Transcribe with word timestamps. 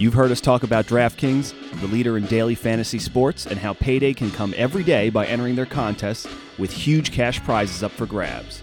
You've 0.00 0.14
heard 0.14 0.30
us 0.30 0.40
talk 0.40 0.62
about 0.62 0.86
DraftKings, 0.86 1.52
the 1.78 1.86
leader 1.86 2.16
in 2.16 2.24
daily 2.24 2.54
fantasy 2.54 2.98
sports, 2.98 3.44
and 3.44 3.58
how 3.58 3.74
payday 3.74 4.14
can 4.14 4.30
come 4.30 4.54
every 4.56 4.82
day 4.82 5.10
by 5.10 5.26
entering 5.26 5.56
their 5.56 5.66
contests 5.66 6.26
with 6.56 6.72
huge 6.72 7.12
cash 7.12 7.38
prizes 7.44 7.82
up 7.82 7.92
for 7.92 8.06
grabs. 8.06 8.62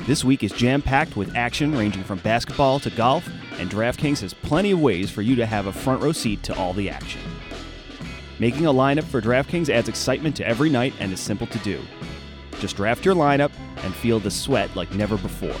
This 0.00 0.26
week 0.26 0.44
is 0.44 0.52
jam 0.52 0.82
packed 0.82 1.16
with 1.16 1.34
action 1.34 1.74
ranging 1.74 2.04
from 2.04 2.18
basketball 2.18 2.78
to 2.80 2.90
golf, 2.90 3.26
and 3.58 3.70
DraftKings 3.70 4.20
has 4.20 4.34
plenty 4.34 4.72
of 4.72 4.82
ways 4.82 5.10
for 5.10 5.22
you 5.22 5.34
to 5.34 5.46
have 5.46 5.66
a 5.66 5.72
front 5.72 6.02
row 6.02 6.12
seat 6.12 6.42
to 6.42 6.54
all 6.58 6.74
the 6.74 6.90
action. 6.90 7.22
Making 8.38 8.66
a 8.66 8.72
lineup 8.72 9.04
for 9.04 9.22
DraftKings 9.22 9.70
adds 9.70 9.88
excitement 9.88 10.36
to 10.36 10.46
every 10.46 10.68
night 10.68 10.92
and 11.00 11.10
is 11.10 11.20
simple 11.20 11.46
to 11.46 11.58
do. 11.60 11.80
Just 12.58 12.76
draft 12.76 13.02
your 13.02 13.14
lineup 13.14 13.52
and 13.78 13.94
feel 13.94 14.20
the 14.20 14.30
sweat 14.30 14.76
like 14.76 14.92
never 14.94 15.16
before. 15.16 15.56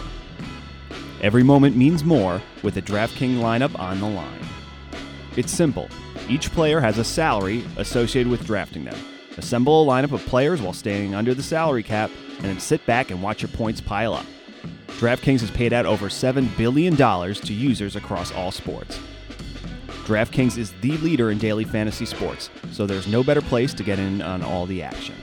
Every 1.22 1.42
moment 1.42 1.74
means 1.74 2.04
more 2.04 2.42
with 2.62 2.76
a 2.76 2.82
DraftKings 2.82 3.40
lineup 3.40 3.76
on 3.78 3.98
the 4.00 4.08
line. 4.08 4.44
It's 5.36 5.52
simple. 5.52 5.88
Each 6.28 6.50
player 6.50 6.80
has 6.80 6.98
a 6.98 7.04
salary 7.04 7.64
associated 7.76 8.30
with 8.30 8.44
drafting 8.44 8.84
them. 8.84 8.96
Assemble 9.36 9.84
a 9.84 9.86
lineup 9.86 10.12
of 10.12 10.24
players 10.26 10.60
while 10.60 10.72
staying 10.72 11.14
under 11.14 11.32
the 11.32 11.42
salary 11.42 11.82
cap, 11.82 12.10
and 12.36 12.46
then 12.46 12.58
sit 12.58 12.84
back 12.86 13.10
and 13.10 13.22
watch 13.22 13.42
your 13.42 13.50
points 13.50 13.80
pile 13.80 14.14
up. 14.14 14.26
DraftKings 14.98 15.40
has 15.40 15.50
paid 15.52 15.72
out 15.72 15.86
over 15.86 16.08
$7 16.08 16.56
billion 16.56 16.96
to 16.96 17.52
users 17.52 17.94
across 17.94 18.32
all 18.32 18.50
sports. 18.50 18.98
DraftKings 20.08 20.58
is 20.58 20.72
the 20.80 20.96
leader 20.98 21.30
in 21.30 21.38
daily 21.38 21.64
fantasy 21.64 22.04
sports, 22.04 22.50
so 22.72 22.86
there's 22.86 23.06
no 23.06 23.22
better 23.22 23.42
place 23.42 23.74
to 23.74 23.84
get 23.84 23.98
in 23.98 24.22
on 24.22 24.42
all 24.42 24.66
the 24.66 24.82
action. 24.82 25.14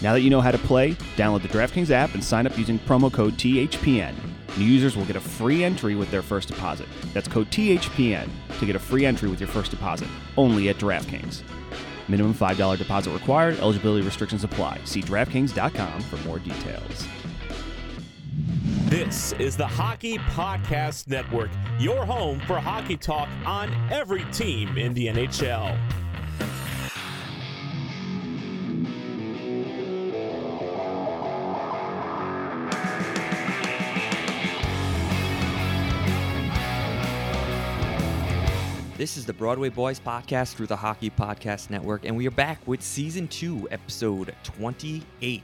Now 0.00 0.12
that 0.12 0.22
you 0.22 0.30
know 0.30 0.40
how 0.40 0.50
to 0.50 0.58
play, 0.58 0.92
download 1.16 1.42
the 1.42 1.48
DraftKings 1.48 1.90
app 1.90 2.14
and 2.14 2.24
sign 2.24 2.46
up 2.46 2.56
using 2.56 2.78
promo 2.80 3.12
code 3.12 3.34
THPN. 3.34 4.14
New 4.56 4.64
users 4.64 4.96
will 4.96 5.04
get 5.04 5.16
a 5.16 5.20
free 5.20 5.62
entry 5.62 5.94
with 5.94 6.10
their 6.10 6.22
first 6.22 6.48
deposit. 6.48 6.88
That's 7.12 7.28
code 7.28 7.50
THPN 7.50 8.28
to 8.58 8.66
get 8.66 8.76
a 8.76 8.78
free 8.78 9.06
entry 9.06 9.28
with 9.28 9.40
your 9.40 9.48
first 9.48 9.70
deposit, 9.70 10.08
only 10.36 10.68
at 10.68 10.78
DraftKings. 10.78 11.42
Minimum 12.08 12.34
$5 12.34 12.78
deposit 12.78 13.10
required, 13.12 13.58
eligibility 13.60 14.04
restrictions 14.04 14.44
apply. 14.44 14.80
See 14.84 15.02
DraftKings.com 15.02 16.00
for 16.02 16.16
more 16.26 16.38
details. 16.38 17.06
This 18.86 19.32
is 19.32 19.54
the 19.54 19.66
Hockey 19.66 20.16
Podcast 20.16 21.08
Network, 21.08 21.50
your 21.78 22.06
home 22.06 22.40
for 22.40 22.58
hockey 22.58 22.96
talk 22.96 23.28
on 23.44 23.70
every 23.92 24.24
team 24.32 24.78
in 24.78 24.94
the 24.94 25.08
NHL. 25.08 25.78
This 38.98 39.16
is 39.16 39.24
the 39.24 39.32
Broadway 39.32 39.68
Boys 39.68 40.00
podcast 40.00 40.56
through 40.56 40.66
the 40.66 40.76
Hockey 40.76 41.08
Podcast 41.08 41.70
Network, 41.70 42.04
and 42.04 42.16
we 42.16 42.26
are 42.26 42.32
back 42.32 42.58
with 42.66 42.82
season 42.82 43.28
two, 43.28 43.68
episode 43.70 44.34
28. 44.42 45.40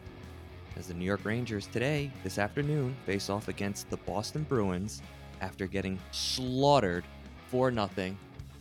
As 0.76 0.88
the 0.88 0.94
New 0.94 1.04
York 1.04 1.20
Rangers 1.22 1.69
today, 1.69 2.10
this 2.25 2.41
afternoon, 2.41 2.97
face 3.06 3.31
off 3.31 3.47
against 3.47 3.88
the 3.91 3.97
Boston 3.98 4.42
Bruins 4.48 5.03
after 5.41 5.69
getting 5.69 6.00
slaughtered 6.10 7.04
for 7.47 7.70
nothing. 7.70 8.19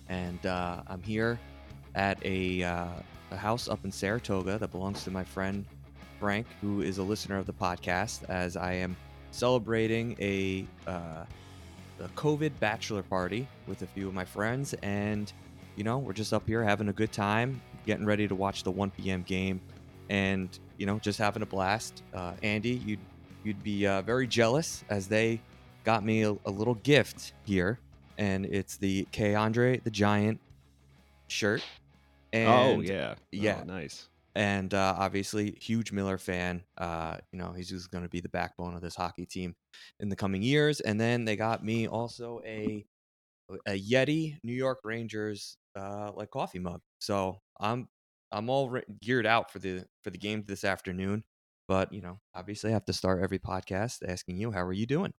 And 0.09 0.45
uh, 0.45 0.83
I'm 0.85 1.01
here 1.01 1.39
at 1.95 2.23
a, 2.23 2.61
uh, 2.61 2.85
a 3.31 3.35
house 3.35 3.67
up 3.67 3.83
in 3.85 3.91
Saratoga 3.91 4.59
that 4.59 4.69
belongs 4.69 5.03
to 5.05 5.09
my 5.09 5.23
friend 5.23 5.65
Frank, 6.19 6.45
who 6.61 6.83
is 6.83 6.99
a 6.99 7.03
listener 7.03 7.39
of 7.39 7.47
the 7.47 7.53
podcast, 7.53 8.29
as 8.29 8.55
I 8.55 8.73
am 8.73 8.95
celebrating 9.31 10.15
a. 10.19 10.67
Uh, 10.85 11.25
a 11.99 12.07
COVID 12.09 12.51
bachelor 12.59 13.03
party 13.03 13.47
with 13.67 13.81
a 13.81 13.87
few 13.87 14.07
of 14.07 14.13
my 14.13 14.25
friends, 14.25 14.73
and 14.81 15.31
you 15.75 15.83
know, 15.83 15.97
we're 15.97 16.13
just 16.13 16.33
up 16.33 16.47
here 16.47 16.63
having 16.63 16.89
a 16.89 16.93
good 16.93 17.11
time, 17.11 17.61
getting 17.85 18.05
ready 18.05 18.27
to 18.27 18.35
watch 18.35 18.63
the 18.63 18.71
1 18.71 18.91
p.m. 18.91 19.23
game, 19.23 19.61
and 20.09 20.59
you 20.77 20.85
know, 20.85 20.99
just 20.99 21.19
having 21.19 21.41
a 21.41 21.45
blast. 21.45 22.03
Uh, 22.13 22.33
Andy, 22.43 22.81
you'd 22.85 22.99
you'd 23.43 23.63
be 23.63 23.87
uh, 23.87 24.01
very 24.01 24.27
jealous 24.27 24.83
as 24.89 25.07
they 25.07 25.41
got 25.83 26.03
me 26.03 26.23
a, 26.23 26.31
a 26.45 26.51
little 26.51 26.75
gift 26.75 27.33
here, 27.45 27.79
and 28.17 28.45
it's 28.45 28.77
the 28.77 29.07
K 29.11 29.35
Andre 29.35 29.77
the 29.79 29.91
Giant 29.91 30.39
shirt. 31.27 31.63
And 32.31 32.49
oh, 32.49 32.81
yeah. 32.81 33.15
yeah. 33.31 33.59
Oh, 33.61 33.65
nice. 33.65 34.07
And 34.35 34.73
uh, 34.73 34.95
obviously 34.97 35.57
huge 35.61 35.91
Miller 35.91 36.17
fan. 36.17 36.63
Uh, 36.77 37.17
you 37.31 37.39
know, 37.39 37.53
he's 37.53 37.69
just 37.69 37.91
going 37.91 38.03
to 38.03 38.09
be 38.09 38.19
the 38.19 38.29
backbone 38.29 38.75
of 38.75 38.81
this 38.81 38.95
hockey 38.95 39.25
team 39.25 39.55
in 39.99 40.09
the 40.09 40.15
coming 40.15 40.41
years. 40.41 40.79
And 40.79 40.99
then 40.99 41.25
they 41.25 41.35
got 41.35 41.63
me 41.63 41.87
also 41.87 42.41
a 42.45 42.85
a 43.67 43.79
Yeti 43.79 44.37
New 44.43 44.53
York 44.53 44.79
Rangers 44.83 45.57
uh, 45.75 46.11
like 46.13 46.31
coffee 46.31 46.59
mug. 46.59 46.81
So 46.99 47.39
I'm 47.59 47.87
I'm 48.31 48.49
all 48.49 48.69
re- 48.69 48.83
geared 49.01 49.25
out 49.25 49.51
for 49.51 49.59
the 49.59 49.85
for 50.03 50.09
the 50.09 50.17
game 50.17 50.43
this 50.47 50.63
afternoon. 50.63 51.23
But 51.67 51.93
you 51.93 52.01
know, 52.01 52.19
obviously, 52.33 52.71
I 52.71 52.73
have 52.73 52.85
to 52.85 52.93
start 52.93 53.23
every 53.23 53.39
podcast 53.39 53.99
asking 54.07 54.37
you, 54.37 54.51
how 54.51 54.63
are 54.63 54.73
you 54.73 54.85
doing? 54.85 55.13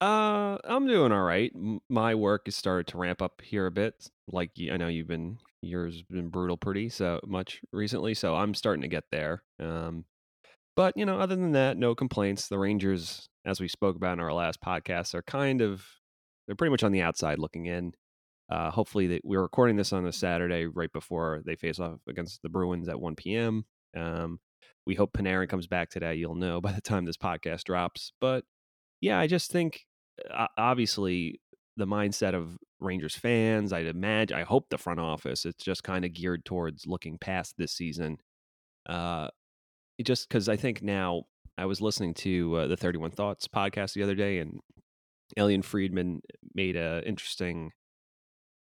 Uh, 0.00 0.58
I'm 0.64 0.86
doing 0.86 1.12
all 1.12 1.22
right. 1.22 1.52
My 1.88 2.14
work 2.14 2.42
has 2.46 2.56
started 2.56 2.86
to 2.88 2.98
ramp 2.98 3.22
up 3.22 3.40
here 3.40 3.66
a 3.66 3.70
bit. 3.70 4.10
Like 4.30 4.50
I 4.70 4.76
know 4.76 4.88
you've 4.88 5.08
been 5.08 5.38
yours 5.66 5.94
has 5.94 6.02
been 6.02 6.28
brutal 6.28 6.56
pretty 6.56 6.88
so 6.88 7.20
much 7.26 7.60
recently, 7.72 8.14
so 8.14 8.34
I'm 8.34 8.54
starting 8.54 8.82
to 8.82 8.88
get 8.88 9.04
there. 9.10 9.42
Um, 9.60 10.04
but 10.76 10.96
you 10.96 11.06
know, 11.06 11.18
other 11.18 11.36
than 11.36 11.52
that, 11.52 11.76
no 11.76 11.94
complaints. 11.94 12.48
The 12.48 12.58
Rangers, 12.58 13.28
as 13.44 13.60
we 13.60 13.68
spoke 13.68 13.96
about 13.96 14.14
in 14.14 14.20
our 14.20 14.32
last 14.32 14.60
podcast, 14.60 15.14
are 15.14 15.22
kind 15.22 15.60
of 15.60 15.86
they're 16.46 16.56
pretty 16.56 16.70
much 16.70 16.82
on 16.82 16.92
the 16.92 17.02
outside 17.02 17.38
looking 17.38 17.66
in. 17.66 17.92
Uh, 18.50 18.70
hopefully, 18.70 19.06
they, 19.06 19.20
we're 19.24 19.42
recording 19.42 19.76
this 19.76 19.92
on 19.92 20.06
a 20.06 20.12
Saturday 20.12 20.66
right 20.66 20.92
before 20.92 21.42
they 21.46 21.56
face 21.56 21.78
off 21.78 22.00
against 22.08 22.42
the 22.42 22.48
Bruins 22.48 22.88
at 22.88 23.00
1 23.00 23.16
p.m. 23.16 23.64
Um, 23.96 24.38
we 24.86 24.94
hope 24.94 25.12
Panarin 25.12 25.48
comes 25.48 25.66
back 25.66 25.90
today. 25.90 26.14
You'll 26.16 26.34
know 26.34 26.60
by 26.60 26.72
the 26.72 26.80
time 26.80 27.04
this 27.04 27.16
podcast 27.16 27.64
drops. 27.64 28.12
But 28.20 28.44
yeah, 29.00 29.18
I 29.18 29.26
just 29.26 29.50
think 29.50 29.86
uh, 30.32 30.48
obviously 30.58 31.40
the 31.76 31.86
mindset 31.86 32.34
of 32.34 32.56
Rangers 32.80 33.16
fans, 33.16 33.72
I'd 33.72 33.86
imagine, 33.86 34.36
I 34.36 34.42
hope 34.42 34.68
the 34.68 34.78
front 34.78 35.00
office, 35.00 35.44
it's 35.44 35.64
just 35.64 35.82
kind 35.82 36.04
of 36.04 36.12
geared 36.12 36.44
towards 36.44 36.86
looking 36.86 37.18
past 37.18 37.56
this 37.56 37.72
season. 37.72 38.18
Uh, 38.86 39.28
just 40.02 40.28
because 40.28 40.48
I 40.48 40.56
think 40.56 40.82
now 40.82 41.24
I 41.56 41.66
was 41.66 41.80
listening 41.80 42.14
to 42.14 42.56
uh, 42.56 42.66
the 42.66 42.76
31 42.76 43.12
Thoughts 43.12 43.48
podcast 43.48 43.94
the 43.94 44.02
other 44.02 44.14
day, 44.14 44.38
and 44.38 44.58
Elliotte 45.36 45.64
Friedman 45.64 46.20
made 46.54 46.76
a 46.76 47.02
interesting. 47.06 47.72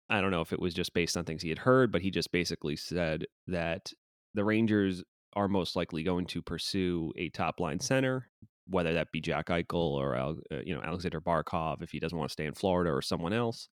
I 0.09 0.21
don't 0.21 0.31
know 0.31 0.41
if 0.41 0.53
it 0.53 0.61
was 0.61 0.73
just 0.73 0.93
based 0.93 1.17
on 1.17 1.25
things 1.25 1.41
he 1.41 1.49
had 1.49 1.59
heard, 1.59 1.91
but 1.91 2.01
he 2.01 2.11
just 2.11 2.31
basically 2.31 2.77
said 2.77 3.25
that 3.47 3.91
the 4.33 4.45
Rangers 4.45 5.03
are 5.33 5.49
most 5.49 5.75
likely 5.75 6.01
going 6.03 6.25
to 6.27 6.41
pursue 6.41 7.11
a 7.17 7.29
top 7.29 7.59
line 7.59 7.81
center, 7.81 8.29
whether 8.69 8.93
that 8.93 9.11
be 9.11 9.21
Jack 9.21 9.47
Eichel 9.47 9.73
or 9.73 10.15
uh, 10.15 10.33
you 10.63 10.75
know 10.75 10.81
Alexander 10.81 11.21
Barkov 11.21 11.81
if 11.81 11.91
he 11.91 11.99
doesn't 11.99 12.17
want 12.17 12.29
to 12.29 12.33
stay 12.33 12.45
in 12.45 12.53
Florida 12.53 12.91
or 12.91 13.01
someone 13.01 13.33
else. 13.33 13.69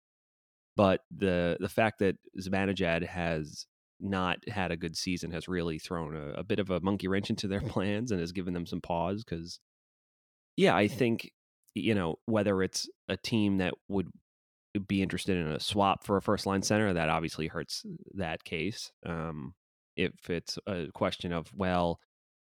But 0.75 1.01
the 1.15 1.57
the 1.59 1.69
fact 1.69 1.99
that 1.99 2.15
Zibanejad 2.39 3.05
has 3.05 3.65
not 3.99 4.37
had 4.47 4.71
a 4.71 4.77
good 4.77 4.97
season 4.97 5.31
has 5.31 5.47
really 5.47 5.79
thrown 5.79 6.15
a, 6.15 6.39
a 6.39 6.43
bit 6.43 6.59
of 6.59 6.69
a 6.69 6.81
monkey 6.81 7.07
wrench 7.07 7.29
into 7.29 7.47
their 7.47 7.61
plans 7.67 8.11
and 8.11 8.19
has 8.19 8.31
given 8.31 8.53
them 8.53 8.65
some 8.65 8.81
pause 8.81 9.23
because 9.23 9.59
yeah, 10.55 10.75
I 10.75 10.87
think 10.87 11.31
you 11.75 11.95
know, 11.95 12.15
whether 12.25 12.61
it's 12.61 12.87
a 13.09 13.17
team 13.17 13.57
that 13.57 13.73
would 13.87 14.09
be 14.87 15.01
interested 15.01 15.37
in 15.37 15.47
a 15.47 15.59
swap 15.59 16.03
for 16.03 16.17
a 16.17 16.21
first 16.21 16.45
line 16.45 16.61
center, 16.61 16.93
that 16.93 17.09
obviously 17.09 17.47
hurts 17.47 17.83
that 18.15 18.43
case. 18.43 18.91
Um, 19.05 19.53
if 19.95 20.29
it's 20.29 20.57
a 20.67 20.87
question 20.93 21.31
of, 21.31 21.47
well, 21.55 21.99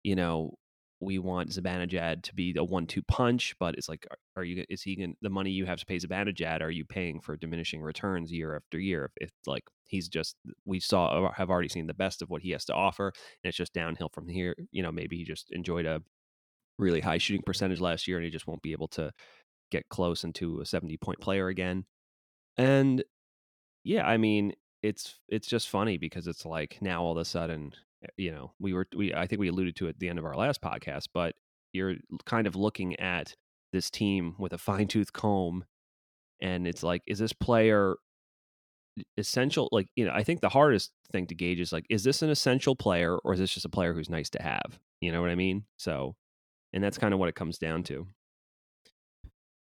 you 0.04 0.16
know, 0.16 0.56
we 1.02 1.20
want 1.20 1.50
Zibanejad 1.50 2.24
to 2.24 2.34
be 2.34 2.54
the 2.54 2.64
one-two 2.64 3.04
punch, 3.04 3.54
but 3.60 3.76
it's 3.76 3.90
like, 3.90 4.08
are 4.38 4.44
you? 4.44 4.64
Is 4.70 4.82
he 4.82 4.96
going 4.96 5.16
the 5.22 5.30
money 5.30 5.52
you 5.52 5.66
have 5.66 5.80
to 5.80 5.86
pay 5.86 5.98
Zibanejad? 5.98 6.62
Are 6.62 6.72
you 6.72 6.86
paying 6.86 7.20
for 7.20 7.36
diminishing 7.36 7.82
returns 7.82 8.32
year 8.32 8.56
after 8.56 8.80
year? 8.80 9.06
If, 9.06 9.28
if 9.28 9.32
like 9.46 9.64
he's 9.84 10.08
just, 10.08 10.38
we 10.66 10.80
saw 10.80 11.28
uh, 11.28 11.32
have 11.34 11.50
already 11.50 11.70
seen 11.70 11.88
the 11.88 11.94
best 11.94 12.22
of 12.22 12.30
what 12.30 12.42
he 12.42 12.52
has 12.52 12.66
to 12.66 12.74
offer, 12.74 13.08
and 13.08 13.50
it's 13.50 13.58
just 13.58 13.74
downhill 13.74 14.10
from 14.14 14.28
here. 14.28 14.56
You 14.72 14.84
know, 14.84 14.92
maybe 14.92 15.18
he 15.18 15.26
just 15.26 15.52
enjoyed 15.52 15.86
a 15.86 16.02
really 16.80 17.02
high 17.02 17.18
shooting 17.18 17.44
percentage 17.46 17.82
last 17.82 18.08
year, 18.08 18.18
and 18.18 18.26
he 18.26 18.32
just 18.32 18.48
won't 18.48 18.62
be 18.62 18.72
able 18.72 18.88
to 18.90 19.12
get 19.72 19.90
close 19.90 20.24
into 20.24 20.62
a 20.62 20.66
seventy-point 20.66 21.20
player 21.20 21.50
again. 21.50 21.86
And 22.58 23.04
yeah, 23.84 24.08
I 24.08 24.18
mean, 24.18 24.54
it's 24.82 25.20
it's 25.28 25.48
just 25.48 25.70
funny 25.70 25.98
because 25.98 26.28
it's 26.28 26.46
like 26.46 26.78
now 26.82 27.04
all 27.04 27.12
of 27.12 27.18
a 27.18 27.26
sudden 27.26 27.74
Uh, 28.04 28.08
you 28.18 28.32
know, 28.32 28.54
we 28.60 28.74
were 28.74 28.88
we 28.96 29.14
I 29.14 29.28
think 29.28 29.40
we 29.40 29.48
alluded 29.48 29.76
to 29.78 29.88
it 29.88 29.92
at 29.92 30.00
the 30.00 30.10
end 30.10 30.20
of 30.20 30.26
our 30.26 30.36
last 30.36 30.62
podcast, 30.62 31.08
but 31.14 31.36
you're 31.74 31.96
kind 32.26 32.48
of 32.48 32.56
looking 32.56 33.00
at 33.00 33.36
this 33.74 33.90
team 33.90 34.36
with 34.38 34.54
a 34.54 34.58
fine 34.70 34.88
tooth 34.88 35.14
comb, 35.14 35.66
and 36.42 36.68
it's 36.68 36.84
like, 36.84 37.02
is 37.08 37.20
this 37.20 37.34
player 37.34 37.96
essential? 39.18 39.70
Like, 39.72 39.88
you 39.96 40.06
know, 40.06 40.12
I 40.14 40.24
think 40.24 40.42
the 40.42 40.50
hardest 40.50 40.92
thing 41.12 41.28
to 41.28 41.36
gauge 41.36 41.60
is 41.60 41.74
like, 41.74 41.86
is 41.90 42.04
this 42.04 42.22
an 42.22 42.30
essential 42.30 42.76
player 42.76 43.18
or 43.18 43.34
is 43.34 43.40
this 43.40 43.54
just 43.54 43.66
a 43.66 43.70
player 43.70 43.94
who's 43.94 44.10
nice 44.10 44.30
to 44.32 44.42
have? 44.42 44.80
You 45.02 45.12
know 45.12 45.22
what 45.22 45.30
I 45.30 45.36
mean? 45.36 45.66
So, 45.78 46.16
and 46.74 46.84
that's 46.84 46.98
kind 46.98 47.14
of 47.14 47.20
what 47.20 47.30
it 47.30 47.36
comes 47.36 47.58
down 47.58 47.84
to. 47.84 48.08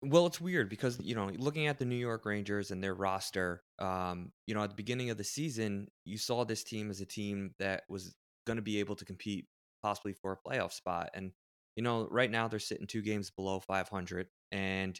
Well, 0.08 0.28
it's 0.28 0.42
weird 0.42 0.70
because 0.70 1.00
you 1.00 1.16
know, 1.16 1.28
looking 1.38 1.68
at 1.68 1.80
the 1.80 1.86
New 1.86 1.96
York 1.96 2.26
Rangers 2.26 2.70
and 2.72 2.84
their 2.84 2.94
roster, 2.94 3.64
um, 3.80 4.32
you 4.46 4.54
know, 4.54 4.62
at 4.64 4.70
the 4.70 4.76
beginning 4.76 5.10
of 5.10 5.18
the 5.18 5.24
season, 5.24 5.88
you 6.04 6.18
saw 6.18 6.44
this 6.44 6.64
team 6.64 6.90
as 6.92 7.02
a 7.02 7.06
team 7.06 7.56
that 7.60 7.84
was 7.90 8.16
going 8.46 8.58
to 8.58 8.62
be 8.64 8.80
able 8.80 8.96
to 8.98 9.06
compete 9.06 9.48
possibly 9.82 10.14
for 10.14 10.34
a 10.34 10.50
playoff 10.50 10.74
spot. 10.74 11.10
And 11.16 11.32
you 11.76 11.84
know, 11.84 12.08
right 12.12 12.30
now 12.30 12.48
they're 12.48 12.60
sitting 12.60 12.88
two 12.88 13.02
games 13.02 13.32
below 13.32 13.60
500, 13.60 14.28
and 14.52 15.00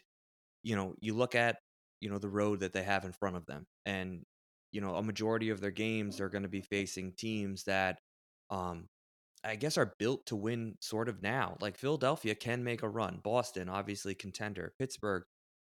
you 0.62 0.76
know, 0.76 0.94
you 1.00 1.14
look 1.14 1.34
at 1.34 1.58
you 2.00 2.10
know 2.10 2.18
the 2.18 2.28
road 2.30 2.60
that 2.60 2.72
they 2.72 2.82
have 2.84 3.04
in 3.04 3.12
front 3.12 3.36
of 3.36 3.46
them, 3.46 3.66
and 3.86 4.24
you 4.72 4.80
know, 4.80 4.96
a 4.96 5.02
majority 5.02 5.50
of 5.50 5.60
their 5.60 5.70
games 5.72 6.20
are 6.20 6.28
going 6.30 6.42
to 6.44 6.48
be 6.48 6.62
facing 6.62 7.12
teams 7.14 7.64
that, 7.64 8.00
um, 8.50 8.88
I 9.46 9.56
guess, 9.56 9.78
are 9.78 9.94
built 9.98 10.26
to 10.26 10.36
win 10.36 10.76
sort 10.80 11.08
of 11.08 11.22
now. 11.22 11.56
Like 11.60 11.78
Philadelphia 11.78 12.34
can 12.34 12.64
make 12.64 12.82
a 12.82 12.88
run, 12.88 13.20
Boston 13.22 13.68
obviously 13.68 14.14
contender, 14.14 14.74
Pittsburgh, 14.78 15.24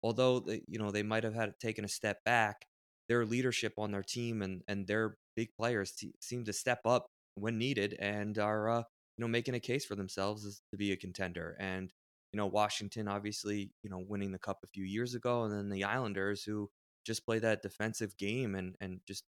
although 0.03 0.45
you 0.67 0.79
know 0.79 0.91
they 0.91 1.03
might 1.03 1.25
have 1.25 1.35
had 1.35 1.59
taken 1.61 1.85
a 1.85 1.89
step 1.89 2.25
back, 2.25 2.67
their 3.09 3.27
leadership 3.27 3.75
on 3.79 3.91
their 3.93 4.03
team 4.03 4.43
and 4.43 4.63
and 4.69 4.87
their 4.87 5.17
big 5.37 5.49
players 5.59 5.93
t- 5.93 6.15
seem 6.21 6.45
to 6.45 6.53
step 6.53 6.81
up 6.87 7.07
when 7.35 7.59
needed 7.59 7.95
and 7.99 8.39
are 8.39 8.69
uh, 8.69 8.79
you 9.19 9.23
know 9.23 9.29
making 9.29 9.55
a 9.55 9.61
case 9.61 9.85
for 9.85 9.97
themselves 9.97 10.45
as 10.47 10.63
to 10.71 10.77
be 10.77 10.93
a 10.93 10.97
contender. 10.97 11.57
And 11.59 11.93
you 12.33 12.39
know 12.39 12.47
Washington 12.47 13.09
obviously 13.09 13.73
you 13.83 13.91
know 13.91 14.05
winning 14.09 14.33
the 14.33 14.39
cup 14.39 14.59
a 14.65 14.69
few 14.69 14.85
years 14.85 15.15
ago, 15.15 15.45
and 15.45 15.53
then 15.53 15.69
the 15.71 15.85
Islanders 15.85 16.45
who 16.45 16.71
just 17.07 17.27
play 17.27 17.39
that 17.41 17.63
defensive 17.63 18.17
game 18.17 18.55
and 18.55 18.77
and 18.81 19.01
just 19.07 19.25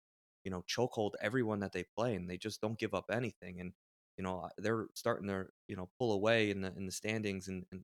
you 0.43 0.51
know 0.51 0.63
chokehold 0.69 1.11
everyone 1.21 1.59
that 1.59 1.73
they 1.73 1.85
play, 1.95 2.15
and 2.15 2.29
they 2.29 2.37
just 2.37 2.61
don't 2.61 2.79
give 2.79 2.93
up 2.93 3.05
anything. 3.11 3.59
And 3.59 3.73
you 4.21 4.27
know 4.27 4.47
they're 4.59 4.85
starting 4.93 5.27
to 5.27 5.47
you 5.67 5.75
know 5.75 5.89
pull 5.97 6.13
away 6.13 6.51
in 6.51 6.61
the 6.61 6.71
in 6.77 6.85
the 6.85 6.91
standings 6.91 7.47
and, 7.47 7.65
and 7.71 7.83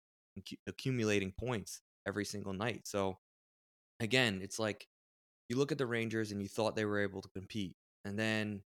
accumulating 0.68 1.32
points 1.32 1.82
every 2.08 2.26
single 2.26 2.54
night. 2.54 2.82
So 2.86 3.18
again, 4.00 4.42
it's 4.44 4.60
like 4.60 4.88
you 5.50 5.58
look 5.58 5.72
at 5.72 5.80
the 5.80 5.88
Rangers 5.88 6.32
and 6.32 6.42
you 6.42 6.48
thought 6.50 6.76
they 6.76 6.86
were 6.86 7.02
able 7.02 7.22
to 7.22 7.30
compete, 7.30 7.76
and 8.06 8.20
then 8.20 8.62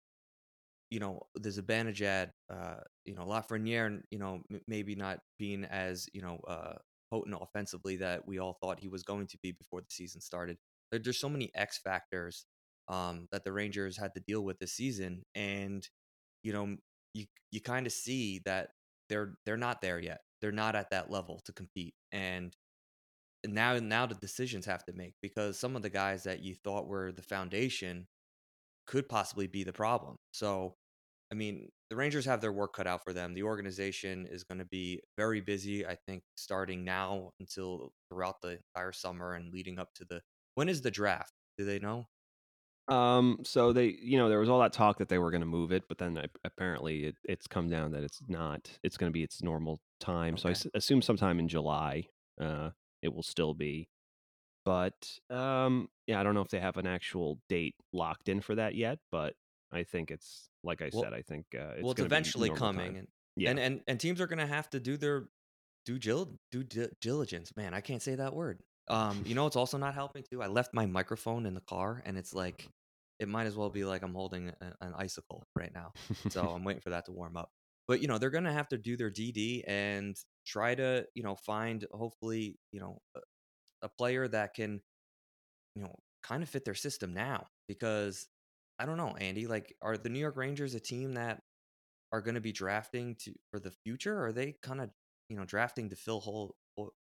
you 0.89 0.99
know, 0.99 1.21
there's 1.35 1.59
Zibanejad, 1.59 2.31
uh, 2.51 2.77
you 3.05 3.15
know, 3.15 3.23
Lafreniere, 3.23 4.01
you 4.11 4.19
know, 4.19 4.41
m- 4.51 4.61
maybe 4.67 4.95
not 4.95 5.19
being 5.37 5.65
as, 5.65 6.07
you 6.13 6.21
know, 6.21 6.39
uh, 6.47 6.73
potent 7.11 7.37
offensively 7.39 7.97
that 7.97 8.27
we 8.27 8.39
all 8.39 8.53
thought 8.61 8.79
he 8.79 8.87
was 8.87 9.03
going 9.03 9.27
to 9.27 9.37
be 9.43 9.51
before 9.51 9.81
the 9.81 9.91
season 9.91 10.21
started. 10.21 10.57
There, 10.91 10.99
there's 10.99 11.19
so 11.19 11.29
many 11.29 11.51
X 11.55 11.77
factors 11.79 12.45
um, 12.87 13.27
that 13.31 13.43
the 13.43 13.51
Rangers 13.51 13.97
had 13.97 14.13
to 14.15 14.21
deal 14.21 14.41
with 14.43 14.59
this 14.59 14.73
season, 14.73 15.23
and 15.35 15.87
you 16.43 16.53
know, 16.53 16.77
you 17.13 17.25
you 17.51 17.61
kind 17.61 17.87
of 17.87 17.93
see 17.93 18.41
that 18.45 18.69
they're 19.09 19.35
they're 19.45 19.57
not 19.57 19.81
there 19.81 19.99
yet. 19.99 20.21
They're 20.41 20.51
not 20.51 20.75
at 20.75 20.91
that 20.91 21.11
level 21.11 21.41
to 21.45 21.53
compete, 21.53 21.95
and 22.11 22.53
now 23.45 23.77
now 23.79 24.05
the 24.05 24.15
decisions 24.15 24.65
have 24.65 24.85
to 24.85 24.93
make 24.93 25.15
because 25.21 25.57
some 25.59 25.75
of 25.75 25.81
the 25.81 25.89
guys 25.89 26.23
that 26.23 26.41
you 26.41 26.55
thought 26.55 26.87
were 26.87 27.11
the 27.11 27.21
foundation 27.21 28.07
could 28.87 29.09
possibly 29.09 29.47
be 29.47 29.63
the 29.63 29.73
problem. 29.73 30.17
So 30.31 30.75
I 31.31 31.35
mean, 31.35 31.69
the 31.89 31.95
Rangers 31.95 32.25
have 32.25 32.41
their 32.41 32.53
work 32.53 32.73
cut 32.73 32.87
out 32.87 33.03
for 33.03 33.13
them. 33.13 33.33
The 33.33 33.43
organization 33.43 34.27
is 34.31 34.43
going 34.43 34.59
to 34.59 34.65
be 34.65 35.01
very 35.17 35.41
busy, 35.41 35.85
I 35.85 35.95
think, 36.07 36.23
starting 36.35 36.83
now 36.83 37.31
until 37.39 37.93
throughout 38.09 38.41
the 38.41 38.59
entire 38.75 38.91
summer 38.91 39.33
and 39.33 39.53
leading 39.53 39.79
up 39.79 39.89
to 39.95 40.05
the. 40.05 40.21
When 40.55 40.69
is 40.69 40.81
the 40.81 40.91
draft? 40.91 41.33
Do 41.57 41.65
they 41.65 41.79
know? 41.79 42.07
Um, 42.89 43.39
so 43.43 43.71
they, 43.71 43.95
you 44.01 44.17
know, 44.17 44.29
there 44.29 44.39
was 44.39 44.49
all 44.49 44.59
that 44.61 44.73
talk 44.73 44.97
that 44.97 45.09
they 45.09 45.19
were 45.19 45.31
going 45.31 45.41
to 45.41 45.47
move 45.47 45.71
it, 45.71 45.83
but 45.87 45.97
then 45.99 46.19
apparently 46.43 47.05
it, 47.05 47.15
it's 47.23 47.47
come 47.47 47.69
down 47.69 47.91
that 47.91 48.03
it's 48.03 48.19
not. 48.27 48.69
It's 48.83 48.97
going 48.97 49.11
to 49.11 49.13
be 49.13 49.23
its 49.23 49.43
normal 49.43 49.79
time. 49.99 50.37
So 50.37 50.49
I 50.49 50.53
s- 50.53 50.67
assume 50.73 51.01
sometime 51.01 51.39
in 51.39 51.47
July, 51.47 52.05
uh, 52.41 52.71
it 53.01 53.13
will 53.13 53.23
still 53.23 53.53
be. 53.53 53.89
But 54.65 55.19
um, 55.29 55.89
yeah, 56.07 56.19
I 56.19 56.23
don't 56.23 56.33
know 56.33 56.41
if 56.41 56.49
they 56.49 56.59
have 56.59 56.77
an 56.77 56.87
actual 56.87 57.39
date 57.47 57.75
locked 57.93 58.27
in 58.27 58.41
for 58.41 58.55
that 58.55 58.75
yet. 58.75 58.99
But 59.11 59.35
I 59.71 59.83
think 59.83 60.11
it's 60.11 60.49
like 60.63 60.81
I 60.81 60.89
well, 60.91 61.03
said. 61.03 61.13
I 61.13 61.21
think 61.21 61.45
uh, 61.55 61.73
it's 61.75 61.83
well, 61.83 61.91
it's 61.91 62.01
eventually 62.01 62.49
coming, 62.49 62.97
and, 62.97 63.07
yeah. 63.35 63.51
and 63.51 63.59
and 63.59 63.81
and 63.87 63.99
teams 63.99 64.19
are 64.19 64.27
going 64.27 64.39
to 64.39 64.47
have 64.47 64.69
to 64.71 64.79
do 64.79 64.97
their 64.97 65.27
due 65.85 65.99
due 65.99 66.63
diligence. 67.01 67.55
Man, 67.55 67.73
I 67.73 67.81
can't 67.81 68.01
say 68.01 68.15
that 68.15 68.33
word. 68.33 68.59
Um, 68.89 69.23
you 69.25 69.35
know, 69.35 69.45
it's 69.45 69.55
also 69.55 69.77
not 69.77 69.93
helping 69.93 70.23
too. 70.29 70.41
I 70.41 70.47
left 70.47 70.73
my 70.73 70.85
microphone 70.85 71.45
in 71.45 71.53
the 71.53 71.61
car, 71.61 72.01
and 72.05 72.17
it's 72.17 72.33
like 72.33 72.67
it 73.19 73.27
might 73.27 73.47
as 73.47 73.55
well 73.55 73.69
be 73.69 73.83
like 73.83 74.01
I'm 74.01 74.13
holding 74.13 74.49
a, 74.49 74.73
an 74.81 74.93
icicle 74.97 75.45
right 75.55 75.71
now. 75.73 75.91
so 76.29 76.41
I'm 76.55 76.63
waiting 76.63 76.81
for 76.81 76.91
that 76.91 77.05
to 77.05 77.11
warm 77.11 77.37
up. 77.37 77.49
But 77.87 78.01
you 78.01 78.07
know, 78.07 78.17
they're 78.17 78.29
going 78.29 78.43
to 78.45 78.53
have 78.53 78.69
to 78.69 78.77
do 78.77 78.95
their 78.95 79.11
DD 79.11 79.63
and 79.67 80.15
try 80.45 80.75
to 80.75 81.05
you 81.15 81.23
know 81.23 81.35
find 81.35 81.85
hopefully 81.91 82.57
you 82.71 82.79
know 82.79 82.99
a, 83.15 83.19
a 83.83 83.89
player 83.89 84.27
that 84.27 84.53
can 84.53 84.81
you 85.75 85.83
know 85.83 85.95
kind 86.23 86.43
of 86.43 86.49
fit 86.49 86.65
their 86.65 86.75
system 86.75 87.13
now 87.13 87.47
because 87.67 88.27
I 88.79 88.85
don't 88.85 88.97
know, 88.97 89.15
Andy. 89.19 89.45
Like, 89.47 89.75
are 89.81 89.97
the 89.97 90.09
New 90.09 90.19
York 90.19 90.37
Rangers 90.37 90.73
a 90.73 90.79
team 90.79 91.13
that 91.13 91.41
are 92.11 92.21
going 92.21 92.35
to 92.35 92.41
be 92.41 92.53
drafting 92.53 93.15
to 93.23 93.33
for 93.51 93.59
the 93.59 93.71
future? 93.83 94.17
Or 94.17 94.27
are 94.27 94.31
they 94.31 94.55
kind 94.63 94.81
of 94.81 94.89
you 95.29 95.35
know 95.35 95.45
drafting 95.45 95.89
to 95.89 95.95
fill 95.95 96.21
hole, 96.21 96.55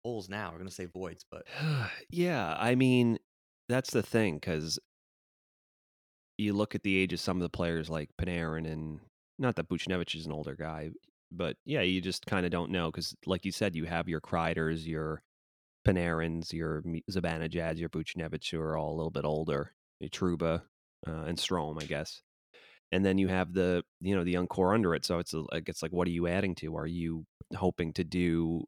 holes 0.05 0.29
now? 0.29 0.51
We're 0.51 0.59
going 0.59 0.69
to 0.69 0.75
say 0.75 0.87
voids, 0.87 1.25
but 1.31 1.47
yeah, 2.11 2.57
I 2.59 2.75
mean 2.75 3.19
that's 3.69 3.91
the 3.91 4.03
thing 4.03 4.37
because 4.37 4.79
you 6.41 6.53
look 6.53 6.75
at 6.75 6.83
the 6.83 6.97
age 6.97 7.13
of 7.13 7.21
some 7.21 7.37
of 7.37 7.43
the 7.43 7.49
players 7.49 7.91
like 7.91 8.11
Panarin 8.21 8.71
and 8.71 9.01
not 9.39 9.57
that 9.57 9.69
Buchnevich 9.69 10.15
is 10.15 10.27
an 10.27 10.33
older 10.33 10.55
guy, 10.55 10.91
but 11.33 11.57
yeah, 11.65 11.81
you 11.83 12.01
just 12.01 12.27
kind 12.27 12.45
of 12.45 12.53
don't 12.53 12.71
know 12.71 12.91
because, 12.91 13.15
like 13.27 13.45
you 13.45 13.53
said, 13.53 13.77
you 13.77 13.85
have 13.85 14.09
your 14.09 14.21
Kreiders, 14.21 14.87
your 14.87 15.23
Panarins, 15.87 16.53
your 16.53 16.83
Zibanejads, 17.11 17.79
your 17.79 17.89
Buchnevich 17.89 18.51
who 18.51 18.61
are 18.61 18.77
all 18.77 18.95
a 18.95 18.97
little 18.97 19.11
bit 19.11 19.25
older. 19.25 19.73
Trouba, 20.09 20.63
uh, 21.07 21.25
and 21.27 21.37
Strome, 21.37 21.83
I 21.83 21.87
guess. 21.87 22.23
And 22.93 23.05
then 23.05 23.19
you 23.19 23.29
have 23.29 23.53
the 23.53 23.85
you 24.01 24.17
know 24.17 24.25
the 24.25 24.33
young 24.33 24.47
core 24.47 24.75
under 24.75 24.95
it. 24.95 25.05
So 25.05 25.19
it's 25.19 25.35
like 25.35 25.69
it's 25.69 25.83
like 25.83 25.93
what 25.93 26.09
are 26.09 26.13
you 26.13 26.27
adding 26.27 26.55
to? 26.57 26.77
Are 26.77 26.87
you 26.87 27.25
hoping 27.55 27.93
to 27.95 28.05
do? 28.05 28.65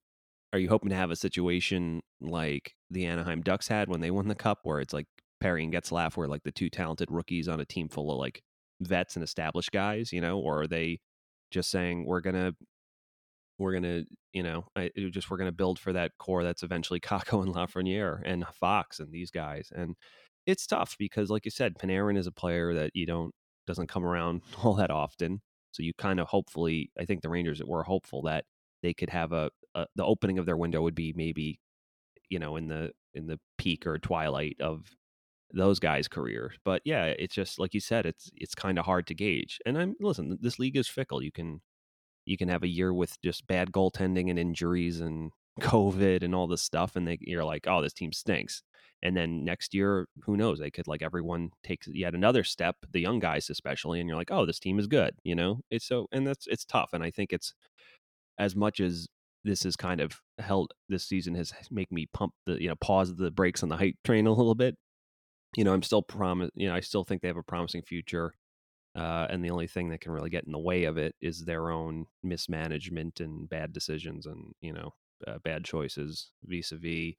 Are 0.52 0.59
you 0.59 0.69
hoping 0.69 0.91
to 0.91 0.97
have 0.97 1.11
a 1.11 1.17
situation 1.17 2.02
like 2.21 2.75
the 2.91 3.07
Anaheim 3.07 3.41
Ducks 3.41 3.69
had 3.69 3.88
when 3.88 4.00
they 4.00 4.11
won 4.11 4.29
the 4.29 4.35
cup, 4.35 4.61
where 4.62 4.81
it's 4.81 4.93
like 4.93 5.07
Perry 5.43 5.65
and 5.65 5.73
Getzlaf 5.73 6.17
were 6.17 6.29
like 6.29 6.43
the 6.45 6.53
two 6.53 6.71
talented 6.71 7.11
rookies 7.11 7.49
on 7.49 7.61
a 7.61 7.65
team 7.65 7.89
full 7.89 8.11
of 8.11 8.19
like 8.19 8.43
vets 8.81 9.17
and 9.17 9.23
established 9.23 9.73
guys, 9.73 10.13
you 10.13 10.21
know, 10.21 10.39
or 10.39 10.63
are 10.63 10.67
they 10.67 11.01
just 11.51 11.71
saying 11.71 12.07
we're 12.07 12.21
gonna 12.21 12.53
we're 13.59 13.73
gonna 13.73 14.03
you 14.33 14.43
know 14.43 14.65
I, 14.75 14.91
just 15.11 15.31
we're 15.31 15.37
gonna 15.37 15.53
build 15.53 15.79
for 15.79 15.93
that 15.93 16.13
core 16.19 16.45
that's 16.45 16.63
eventually 16.63 17.01
Kakko 17.01 17.43
and 17.43 17.55
Lafreniere 17.55 18.23
and 18.25 18.47
Fox 18.55 19.01
and 19.01 19.13
these 19.13 19.31
guys 19.31 19.71
and 19.75 19.97
it's 20.47 20.67
tough 20.67 20.97
because, 20.99 21.31
like 21.31 21.45
you 21.45 21.51
said, 21.51 21.79
Panarin 21.79 22.19
is 22.19 22.27
a 22.27 22.33
player 22.33 22.75
that 22.75 22.91
you 22.95 23.07
don't 23.07 23.33
doesn't 23.67 23.89
come 23.89 24.05
around 24.05 24.43
all 24.63 24.75
that 24.75 24.91
often. 24.91 25.41
So 25.73 25.83
you 25.83 25.93
kind 25.97 26.21
of 26.21 26.29
hopefully, 26.29 26.91
I 26.99 27.05
think 27.05 27.23
the 27.23 27.29
Rangers 27.29 27.63
were 27.65 27.85
hopeful 27.85 28.23
that 28.23 28.45
they 28.83 28.93
could 28.93 29.11
have 29.11 29.33
a, 29.33 29.51
a 29.75 29.87
the 29.97 30.05
opening 30.05 30.39
of 30.39 30.47
their 30.47 30.57
window 30.57 30.83
would 30.83 30.95
be 30.95 31.13
maybe, 31.17 31.61
you 32.29 32.39
know, 32.39 32.57
in 32.57 32.69
the 32.69 32.91
in 33.15 33.27
the 33.27 33.39
peak 33.59 33.87
or 33.87 33.99
twilight 33.99 34.57
of 34.61 34.85
those 35.52 35.78
guys' 35.78 36.09
careers. 36.09 36.54
But 36.64 36.82
yeah, 36.85 37.06
it's 37.06 37.35
just 37.35 37.59
like 37.59 37.75
you 37.75 37.80
said, 37.80 38.06
it's 38.06 38.30
it's 38.37 38.54
kind 38.54 38.78
of 38.78 38.87
hard 38.87 39.06
to 39.09 39.14
gauge. 39.14 39.59
And 39.66 39.78
I'm 39.78 39.94
listen, 40.00 40.38
this 40.40 40.59
league 40.59 40.76
is 40.76 40.88
fickle. 40.88 41.23
You 41.23 41.32
can 41.32 41.61
you 42.25 42.37
can 42.37 42.49
have 42.49 42.62
a 42.62 42.68
year 42.68 42.92
with 42.92 43.21
just 43.23 43.47
bad 43.47 43.73
goaltending 43.73 44.30
and 44.30 44.38
injuries 44.38 45.00
and 45.00 45.32
COVID 45.61 46.23
and 46.23 46.35
all 46.35 46.47
this 46.47 46.62
stuff, 46.62 46.97
and 46.97 47.06
they 47.06 47.18
you're 47.21 47.44
like, 47.44 47.66
oh, 47.66 47.82
this 47.82 47.92
team 47.92 48.12
stinks. 48.12 48.62
And 49.04 49.16
then 49.16 49.44
next 49.44 49.75
year, 49.75 50.06
who 50.25 50.37
knows? 50.37 50.61
They 50.61 50.71
could 50.71 50.87
like 50.87 51.02
everyone 51.02 51.50
takes 51.64 51.88
yet 51.88 52.14
another 52.14 52.44
step, 52.44 52.76
the 52.92 53.00
young 53.00 53.18
guys 53.18 53.50
especially, 53.50 53.99
and 54.00 54.09
you're 54.09 54.16
like, 54.16 54.30
oh, 54.30 54.47
this 54.47 54.61
team 54.61 54.78
is 54.78 54.87
good. 54.87 55.14
You 55.25 55.35
know, 55.35 55.61
it's 55.71 55.87
so 55.87 56.06
and 56.12 56.26
that's 56.26 56.47
it's 56.47 56.64
tough. 56.64 56.90
And 56.92 57.02
I 57.02 57.11
think 57.11 57.32
it's 57.32 57.52
as 58.38 58.54
much 58.56 58.80
as 58.80 59.09
this 59.44 59.64
is 59.64 59.76
kind 59.76 60.00
of 60.00 60.21
held 60.38 60.73
this 60.88 61.04
season 61.04 61.35
has 61.35 61.52
make 61.71 61.90
me 61.90 62.06
pump 62.12 62.32
the 62.47 62.61
you 62.62 62.68
know 62.68 62.76
pause 62.76 63.14
the 63.16 63.30
brakes 63.30 63.62
on 63.62 63.68
the 63.68 63.76
hype 63.76 63.97
train 64.04 64.26
a 64.26 64.32
little 64.32 64.54
bit. 64.54 64.76
You 65.56 65.64
know, 65.64 65.73
I'm 65.73 65.82
still 65.82 66.02
promise. 66.02 66.50
You 66.54 66.68
know, 66.68 66.75
I 66.75 66.80
still 66.80 67.04
think 67.04 67.23
they 67.23 67.28
have 67.28 67.37
a 67.37 67.42
promising 67.42 67.82
future. 67.82 68.35
Uh, 68.94 69.26
and 69.30 69.42
the 69.42 69.50
only 69.50 69.66
thing 69.66 69.88
that 69.88 70.00
can 70.00 70.12
really 70.12 70.30
get 70.30 70.44
in 70.44 70.52
the 70.52 70.59
way 70.59 70.85
of 70.85 70.99
it 70.99 71.14
is 71.21 71.44
their 71.44 71.71
own 71.71 72.06
mismanagement 72.23 73.21
and 73.21 73.49
bad 73.49 73.73
decisions 73.73 74.26
and 74.26 74.54
you 74.61 74.71
know 74.71 74.92
uh, 75.26 75.38
bad 75.42 75.64
choices 75.64 76.30
vis-a-vis 76.44 77.14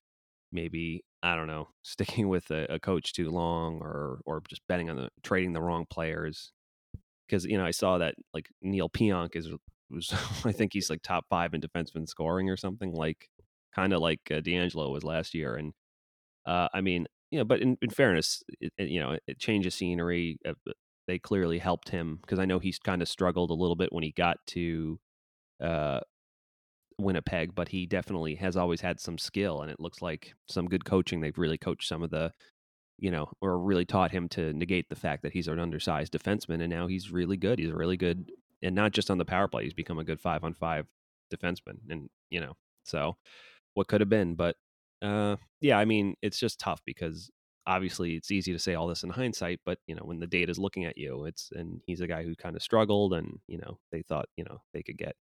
maybe 0.51 1.03
I 1.23 1.35
don't 1.35 1.47
know 1.47 1.69
sticking 1.83 2.29
with 2.29 2.51
a, 2.51 2.75
a, 2.75 2.79
coach 2.79 3.13
too 3.13 3.31
long 3.31 3.79
or 3.81 4.19
or 4.25 4.43
just 4.47 4.61
betting 4.67 4.89
on 4.89 4.97
the 4.97 5.09
trading 5.23 5.53
the 5.53 5.61
wrong 5.61 5.85
players 5.89 6.51
because 7.27 7.43
you 7.45 7.57
know 7.57 7.65
I 7.65 7.71
saw 7.71 7.97
that 7.97 8.15
like 8.33 8.49
neal 8.61 8.89
Pionk 8.89 9.35
is 9.35 9.49
was 9.89 10.13
I 10.45 10.51
think 10.51 10.73
he's 10.73 10.91
like 10.91 11.01
top 11.01 11.25
five 11.27 11.55
in 11.55 11.61
defenseman 11.61 12.07
scoring 12.07 12.49
or 12.51 12.57
something 12.57 12.93
like 12.93 13.29
kind 13.73 13.93
of 13.93 13.99
like 13.99 14.21
uh, 14.29 14.35
DeAngelo 14.35 14.91
was 14.91 15.03
last 15.03 15.33
year 15.33 15.55
and 15.55 15.73
uh, 16.45 16.67
I 16.71 16.81
mean 16.81 17.07
you 17.33 17.39
know 17.39 17.45
but 17.45 17.59
in, 17.59 17.77
in 17.81 17.89
fairness 17.89 18.43
it, 18.61 18.71
it, 18.77 18.89
you 18.89 18.99
know 18.99 19.17
it 19.27 19.39
changes 19.39 19.73
scenery 19.73 20.37
uh, 20.47 20.53
they 21.07 21.19
clearly 21.19 21.59
helped 21.59 21.89
him 21.89 22.19
because 22.21 22.39
I 22.39 22.45
know 22.45 22.59
he's 22.59 22.79
kind 22.79 23.01
of 23.01 23.09
struggled 23.09 23.49
a 23.49 23.55
little 23.55 23.75
bit 23.75 23.91
when 23.91 24.03
he 24.03 24.11
got 24.11 24.37
to 24.47 24.99
uh, 25.61 25.99
Winnipeg, 26.97 27.55
but 27.55 27.69
he 27.69 27.85
definitely 27.85 28.35
has 28.35 28.55
always 28.55 28.81
had 28.81 28.99
some 28.99 29.17
skill, 29.17 29.61
and 29.61 29.71
it 29.71 29.79
looks 29.79 30.01
like 30.01 30.33
some 30.47 30.67
good 30.67 30.85
coaching. 30.85 31.19
They've 31.19 31.37
really 31.37 31.57
coached 31.57 31.87
some 31.87 32.03
of 32.03 32.09
the, 32.09 32.31
you 32.97 33.11
know, 33.11 33.29
or 33.41 33.59
really 33.59 33.85
taught 33.85 34.11
him 34.11 34.29
to 34.29 34.53
negate 34.53 34.89
the 34.89 34.95
fact 34.95 35.23
that 35.23 35.33
he's 35.33 35.47
an 35.47 35.59
undersized 35.59 36.13
defenseman, 36.13 36.61
and 36.61 36.69
now 36.69 36.87
he's 36.87 37.11
really 37.11 37.37
good. 37.37 37.59
He's 37.59 37.71
really 37.71 37.97
good, 37.97 38.31
and 38.61 38.75
not 38.75 38.91
just 38.93 39.11
on 39.11 39.17
the 39.17 39.25
power 39.25 39.47
play, 39.47 39.63
he's 39.63 39.73
become 39.73 39.99
a 39.99 40.03
good 40.05 40.21
five 40.21 40.43
on 40.43 40.53
five 40.53 40.85
defenseman, 41.33 41.79
and 41.89 42.09
you 42.29 42.39
know, 42.39 42.53
so 42.83 43.17
what 43.73 43.87
could 43.87 44.01
have 44.01 44.09
been, 44.09 44.35
but 44.35 44.55
uh, 45.03 45.38
yeah, 45.62 45.79
I 45.79 45.86
mean, 45.86 46.15
it's 46.24 46.39
just 46.39 46.60
tough 46.60 46.81
because 46.86 47.31
obviously 47.67 48.15
it's 48.15 48.31
easy 48.31 48.53
to 48.53 48.60
say 48.60 48.75
all 48.75 48.88
this 48.88 49.03
in 49.03 49.12
hindsight, 49.12 49.62
but 49.65 49.79
you 49.88 49.95
know, 49.95 50.03
when 50.03 50.19
the 50.19 50.27
data 50.27 50.51
is 50.51 50.60
looking 50.60 50.86
at 50.86 50.98
you, 50.98 51.25
it's 51.25 51.50
and 51.53 51.81
he's 51.88 52.01
a 52.01 52.07
guy 52.07 52.24
who 52.24 52.36
kind 52.36 52.55
of 52.55 52.63
struggled, 52.63 53.13
and 53.13 53.39
you 53.48 53.60
know, 53.60 53.79
they 53.91 54.01
thought 54.03 54.27
you 54.38 54.45
know 54.45 54.62
they 54.74 54.83
could 54.83 54.98
get 54.98 55.15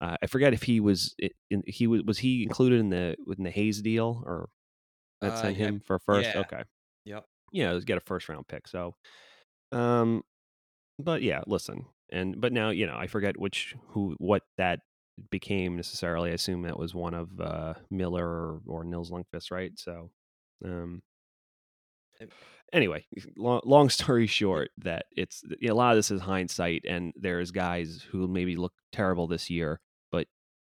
uh, 0.00 0.16
I 0.22 0.26
forget 0.26 0.54
if 0.54 0.62
he 0.62 0.80
was 0.80 1.14
in, 1.50 1.62
he 1.66 1.86
was 1.86 2.02
was 2.04 2.18
he 2.18 2.42
included 2.44 2.80
in 2.80 2.90
the 2.90 3.16
in 3.36 3.44
the 3.44 3.50
Hayes 3.50 3.82
deal 3.82 4.22
or 4.26 4.48
that 5.20 5.34
Uh, 5.34 5.40
sent 5.40 5.56
yeah, 5.58 5.68
him 5.68 5.80
for 5.80 5.98
first. 5.98 6.34
yeah, 6.34 6.40
Okay, 6.42 6.62
yep. 7.04 7.26
yeah, 7.52 7.72
let's 7.72 7.84
get 7.84 7.98
a 7.98 8.00
first 8.00 8.28
round 8.28 8.46
pick. 8.48 8.68
So, 8.68 8.94
um, 9.72 10.22
but 10.98 11.22
yeah, 11.22 11.42
listen, 11.46 11.86
and 12.10 12.40
but 12.40 12.52
now 12.52 12.70
you 12.70 12.86
know 12.86 12.96
I 12.96 13.06
forget 13.06 13.38
which 13.38 13.74
who 13.88 14.16
what 14.18 14.42
that 14.58 14.80
became 15.30 15.76
necessarily. 15.76 16.30
I 16.30 16.34
assume 16.34 16.62
that 16.62 16.78
was 16.78 16.94
one 16.94 17.14
of 17.14 17.40
uh, 17.40 17.74
Miller 17.90 18.26
or, 18.26 18.60
or 18.66 18.84
Nils 18.84 19.10
Lundqvist, 19.10 19.50
right? 19.50 19.72
So, 19.76 20.10
um, 20.64 21.02
anyway, 22.72 23.04
long, 23.36 23.60
long 23.64 23.88
story 23.88 24.26
short, 24.28 24.70
that 24.78 25.06
it's 25.16 25.42
you 25.60 25.68
know, 25.68 25.74
a 25.74 25.76
lot 25.76 25.92
of 25.92 25.98
this 25.98 26.10
is 26.10 26.20
hindsight, 26.20 26.84
and 26.88 27.12
there's 27.16 27.50
guys 27.50 28.04
who 28.10 28.28
maybe 28.28 28.56
look 28.56 28.72
terrible 28.92 29.26
this 29.26 29.50
year, 29.50 29.80
but 30.10 30.26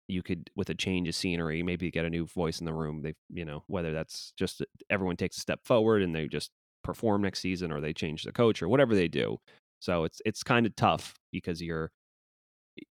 you 0.08 0.22
could 0.22 0.50
with 0.56 0.70
a 0.70 0.74
change 0.74 1.08
of 1.08 1.14
scenery 1.14 1.62
maybe 1.62 1.90
get 1.90 2.04
a 2.04 2.10
new 2.10 2.26
voice 2.26 2.60
in 2.60 2.66
the 2.66 2.74
room. 2.74 3.02
They 3.02 3.14
you 3.30 3.44
know 3.44 3.64
whether 3.66 3.92
that's 3.92 4.32
just 4.36 4.62
everyone 4.90 5.16
takes 5.16 5.36
a 5.38 5.40
step 5.40 5.60
forward 5.64 6.02
and 6.02 6.14
they 6.14 6.28
just 6.28 6.50
perform 6.84 7.22
next 7.22 7.40
season, 7.40 7.72
or 7.72 7.80
they 7.80 7.92
change 7.92 8.24
the 8.24 8.32
coach, 8.32 8.62
or 8.62 8.68
whatever 8.68 8.94
they 8.94 9.08
do. 9.08 9.38
So 9.80 10.04
it's 10.04 10.20
it's 10.24 10.42
kind 10.42 10.66
of 10.66 10.76
tough 10.76 11.14
because 11.32 11.60
you're 11.62 11.90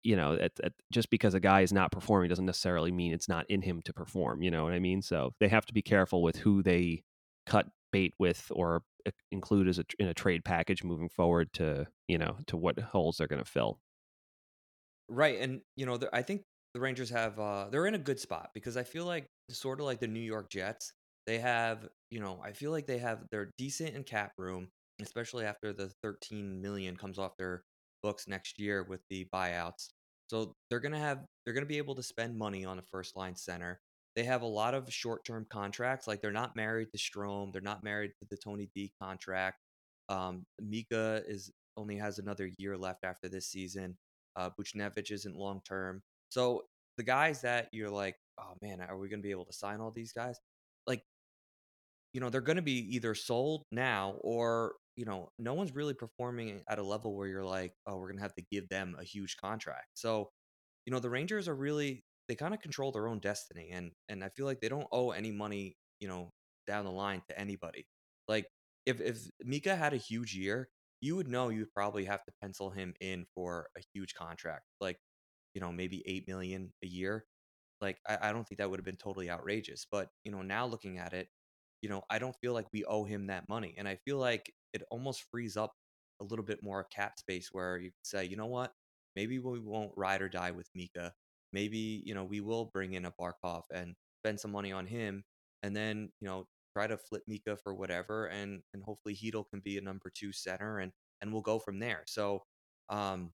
you 0.03 0.15
know, 0.15 0.33
at, 0.33 0.51
at, 0.63 0.73
just 0.91 1.09
because 1.09 1.33
a 1.33 1.39
guy 1.39 1.61
is 1.61 1.73
not 1.73 1.91
performing 1.91 2.29
doesn't 2.29 2.45
necessarily 2.45 2.91
mean 2.91 3.13
it's 3.13 3.29
not 3.29 3.45
in 3.49 3.61
him 3.61 3.81
to 3.83 3.93
perform. 3.93 4.41
You 4.41 4.51
know 4.51 4.63
what 4.63 4.73
I 4.73 4.79
mean? 4.79 5.01
So 5.01 5.33
they 5.39 5.47
have 5.47 5.65
to 5.67 5.73
be 5.73 5.81
careful 5.81 6.21
with 6.21 6.37
who 6.37 6.61
they 6.63 7.03
cut 7.45 7.67
bait 7.91 8.13
with 8.19 8.51
or 8.51 8.83
uh, 9.07 9.11
include 9.31 9.67
as 9.67 9.79
a, 9.79 9.85
in 9.97 10.07
a 10.07 10.13
trade 10.13 10.43
package 10.45 10.83
moving 10.83 11.09
forward 11.09 11.51
to 11.53 11.87
you 12.07 12.17
know 12.17 12.37
to 12.47 12.57
what 12.57 12.79
holes 12.79 13.17
they're 13.17 13.27
going 13.27 13.43
to 13.43 13.49
fill. 13.49 13.79
Right, 15.07 15.39
and 15.39 15.61
you 15.75 15.85
know, 15.85 15.99
I 16.13 16.21
think 16.21 16.43
the 16.73 16.79
Rangers 16.79 17.09
have 17.09 17.39
uh 17.39 17.67
they're 17.71 17.87
in 17.87 17.95
a 17.95 17.99
good 17.99 18.19
spot 18.19 18.51
because 18.53 18.77
I 18.77 18.83
feel 18.83 19.05
like 19.05 19.25
sort 19.49 19.79
of 19.79 19.85
like 19.85 19.99
the 19.99 20.07
New 20.07 20.19
York 20.19 20.49
Jets, 20.49 20.93
they 21.25 21.39
have, 21.39 21.87
you 22.11 22.19
know, 22.19 22.39
I 22.43 22.51
feel 22.51 22.71
like 22.71 22.85
they 22.85 22.99
have 22.99 23.23
they're 23.31 23.51
decent 23.57 23.95
in 23.95 24.03
cap 24.03 24.33
room, 24.37 24.69
especially 25.01 25.45
after 25.45 25.73
the 25.73 25.91
13 26.03 26.61
million 26.61 26.95
comes 26.95 27.17
off 27.17 27.37
their 27.37 27.63
books 28.01 28.27
next 28.27 28.59
year 28.59 28.83
with 28.83 29.01
the 29.09 29.27
buyouts. 29.33 29.89
So 30.27 30.53
they're 30.69 30.79
going 30.79 30.93
to 30.93 30.99
have 30.99 31.19
they're 31.43 31.53
going 31.53 31.65
to 31.65 31.69
be 31.69 31.77
able 31.77 31.95
to 31.95 32.03
spend 32.03 32.37
money 32.37 32.65
on 32.65 32.79
a 32.79 32.83
first 32.83 33.15
line 33.15 33.35
center. 33.35 33.79
They 34.15 34.23
have 34.25 34.41
a 34.41 34.47
lot 34.47 34.73
of 34.73 34.91
short-term 34.91 35.45
contracts 35.49 36.07
like 36.07 36.21
they're 36.21 36.31
not 36.31 36.55
married 36.55 36.89
to 36.91 36.97
Strome. 36.99 37.53
they're 37.53 37.61
not 37.61 37.83
married 37.83 38.11
to 38.19 38.27
the 38.29 38.37
Tony 38.37 38.69
D 38.75 38.91
contract. 39.01 39.57
Um 40.09 40.43
Mika 40.59 41.23
is 41.27 41.51
only 41.77 41.95
has 41.95 42.19
another 42.19 42.49
year 42.57 42.77
left 42.77 43.03
after 43.03 43.29
this 43.29 43.47
season. 43.47 43.97
Uh, 44.35 44.49
Buchnevich 44.59 45.11
isn't 45.11 45.35
long 45.35 45.61
term. 45.67 46.01
So 46.29 46.63
the 46.97 47.03
guys 47.03 47.41
that 47.41 47.69
you're 47.71 47.89
like, 47.89 48.15
oh 48.39 48.55
man, 48.61 48.81
are 48.81 48.97
we 48.97 49.09
going 49.09 49.21
to 49.21 49.25
be 49.25 49.31
able 49.31 49.45
to 49.45 49.53
sign 49.53 49.79
all 49.79 49.91
these 49.91 50.11
guys? 50.13 50.37
Like, 50.85 51.01
you 52.13 52.21
know, 52.21 52.29
they're 52.29 52.41
going 52.41 52.57
to 52.57 52.61
be 52.61 52.95
either 52.95 53.15
sold 53.15 53.63
now 53.71 54.15
or, 54.21 54.73
you 54.99 55.05
know, 55.05 55.31
no 55.39 55.53
one's 55.53 55.73
really 55.75 55.93
performing 55.93 56.61
at 56.67 56.79
a 56.79 56.83
level 56.83 57.15
where 57.15 57.27
you're 57.27 57.45
like, 57.45 57.73
oh, 57.87 57.97
we're 57.97 58.07
going 58.07 58.17
to 58.17 58.23
have 58.23 58.35
to 58.35 58.43
give 58.51 58.67
them 58.69 58.97
a 58.99 59.03
huge 59.03 59.37
contract. 59.37 59.87
So, 59.95 60.31
you 60.85 60.91
know, 60.91 60.99
the 60.99 61.09
Rangers 61.09 61.47
are 61.47 61.55
really, 61.55 62.03
they 62.27 62.35
kind 62.35 62.53
of 62.53 62.59
control 62.61 62.91
their 62.91 63.07
own 63.07 63.19
destiny. 63.19 63.69
And, 63.71 63.91
and 64.09 64.23
I 64.23 64.29
feel 64.29 64.45
like 64.45 64.59
they 64.61 64.69
don't 64.69 64.87
owe 64.91 65.11
any 65.11 65.31
money, 65.31 65.77
you 65.99 66.07
know, 66.09 66.31
down 66.67 66.85
the 66.85 66.91
line 66.91 67.21
to 67.29 67.39
anybody. 67.39 67.87
Like, 68.27 68.47
if, 68.85 68.99
if 69.01 69.29
Mika 69.43 69.75
had 69.75 69.93
a 69.93 69.97
huge 69.97 70.35
year, 70.35 70.69
you 71.01 71.15
would 71.15 71.27
know 71.27 71.49
you 71.49 71.59
would 71.59 71.73
probably 71.73 72.05
have 72.05 72.23
to 72.25 72.33
pencil 72.41 72.69
him 72.71 72.93
in 72.99 73.25
for 73.35 73.69
a 73.77 73.81
huge 73.93 74.13
contract, 74.15 74.65
like 74.81 74.97
you 75.53 75.61
know 75.61 75.71
maybe 75.71 76.03
eight 76.05 76.27
million 76.27 76.73
a 76.83 76.87
year. 76.87 77.25
Like 77.81 77.99
I, 78.07 78.17
I 78.29 78.33
don't 78.33 78.47
think 78.47 78.59
that 78.59 78.69
would 78.69 78.79
have 78.79 78.85
been 78.85 78.97
totally 78.97 79.29
outrageous. 79.29 79.85
But 79.89 80.09
you 80.23 80.31
know 80.31 80.41
now 80.41 80.65
looking 80.65 80.97
at 80.97 81.13
it, 81.13 81.29
you 81.81 81.89
know 81.89 82.03
I 82.09 82.19
don't 82.19 82.35
feel 82.41 82.53
like 82.53 82.67
we 82.73 82.83
owe 82.85 83.05
him 83.05 83.27
that 83.27 83.47
money, 83.49 83.75
and 83.77 83.87
I 83.87 83.97
feel 84.05 84.17
like 84.17 84.53
it 84.73 84.83
almost 84.91 85.25
frees 85.31 85.57
up 85.57 85.73
a 86.21 86.23
little 86.23 86.45
bit 86.45 86.61
more 86.63 86.83
cap 86.85 87.17
space 87.19 87.49
where 87.51 87.77
you 87.77 87.89
can 87.89 88.03
say, 88.03 88.25
you 88.25 88.35
know 88.35 88.45
what, 88.45 88.73
maybe 89.15 89.39
we 89.39 89.59
won't 89.59 89.91
ride 89.95 90.21
or 90.21 90.29
die 90.29 90.51
with 90.51 90.69
Mika. 90.75 91.13
Maybe 91.53 92.03
you 92.05 92.13
know 92.13 92.23
we 92.23 92.41
will 92.41 92.65
bring 92.73 92.93
in 92.93 93.05
a 93.05 93.13
Barkov 93.19 93.63
and 93.73 93.95
spend 94.23 94.39
some 94.39 94.51
money 94.51 94.71
on 94.71 94.85
him, 94.85 95.23
and 95.63 95.75
then 95.75 96.11
you 96.21 96.27
know 96.27 96.47
try 96.75 96.87
to 96.87 96.97
flip 96.97 97.23
Mika 97.27 97.57
for 97.57 97.73
whatever, 97.73 98.27
and 98.27 98.61
and 98.73 98.83
hopefully 98.83 99.15
Chytil 99.15 99.49
can 99.49 99.59
be 99.61 99.77
a 99.77 99.81
number 99.81 100.11
two 100.13 100.31
center, 100.31 100.79
and 100.79 100.91
and 101.21 101.33
we'll 101.33 101.41
go 101.41 101.59
from 101.59 101.79
there. 101.79 102.03
So, 102.07 102.43
um, 102.89 103.31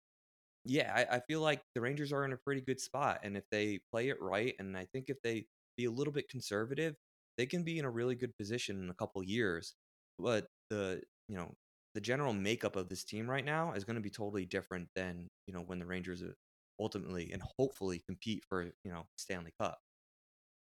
yeah, 0.65 0.93
I, 0.95 1.17
I 1.17 1.19
feel 1.21 1.41
like 1.41 1.61
the 1.75 1.81
Rangers 1.81 2.13
are 2.13 2.25
in 2.25 2.33
a 2.33 2.37
pretty 2.37 2.61
good 2.61 2.79
spot, 2.79 3.19
and 3.23 3.35
if 3.37 3.43
they 3.51 3.79
play 3.91 4.09
it 4.09 4.21
right, 4.21 4.55
and 4.59 4.77
I 4.77 4.87
think 4.93 5.05
if 5.09 5.21
they 5.23 5.45
be 5.77 5.85
a 5.85 5.91
little 5.91 6.13
bit 6.13 6.29
conservative, 6.29 6.95
they 7.37 7.45
can 7.45 7.63
be 7.63 7.79
in 7.79 7.85
a 7.85 7.89
really 7.89 8.15
good 8.15 8.35
position 8.37 8.81
in 8.83 8.89
a 8.89 8.93
couple 8.93 9.23
years. 9.23 9.75
But 10.19 10.47
the 10.69 11.01
you 11.29 11.35
know 11.37 11.53
the 11.95 12.01
general 12.01 12.33
makeup 12.33 12.75
of 12.75 12.89
this 12.89 13.03
team 13.03 13.29
right 13.29 13.45
now 13.45 13.73
is 13.73 13.83
going 13.83 13.95
to 13.95 14.01
be 14.01 14.09
totally 14.09 14.45
different 14.45 14.87
than 14.95 15.29
you 15.47 15.53
know 15.53 15.61
when 15.61 15.79
the 15.79 15.85
Rangers 15.85 16.23
uh, 16.23 16.31
ultimately 16.79 17.31
and 17.31 17.41
hopefully 17.57 18.01
compete 18.07 18.43
for 18.49 18.63
you 18.63 18.91
know 18.91 19.05
Stanley 19.17 19.53
Cup. 19.59 19.79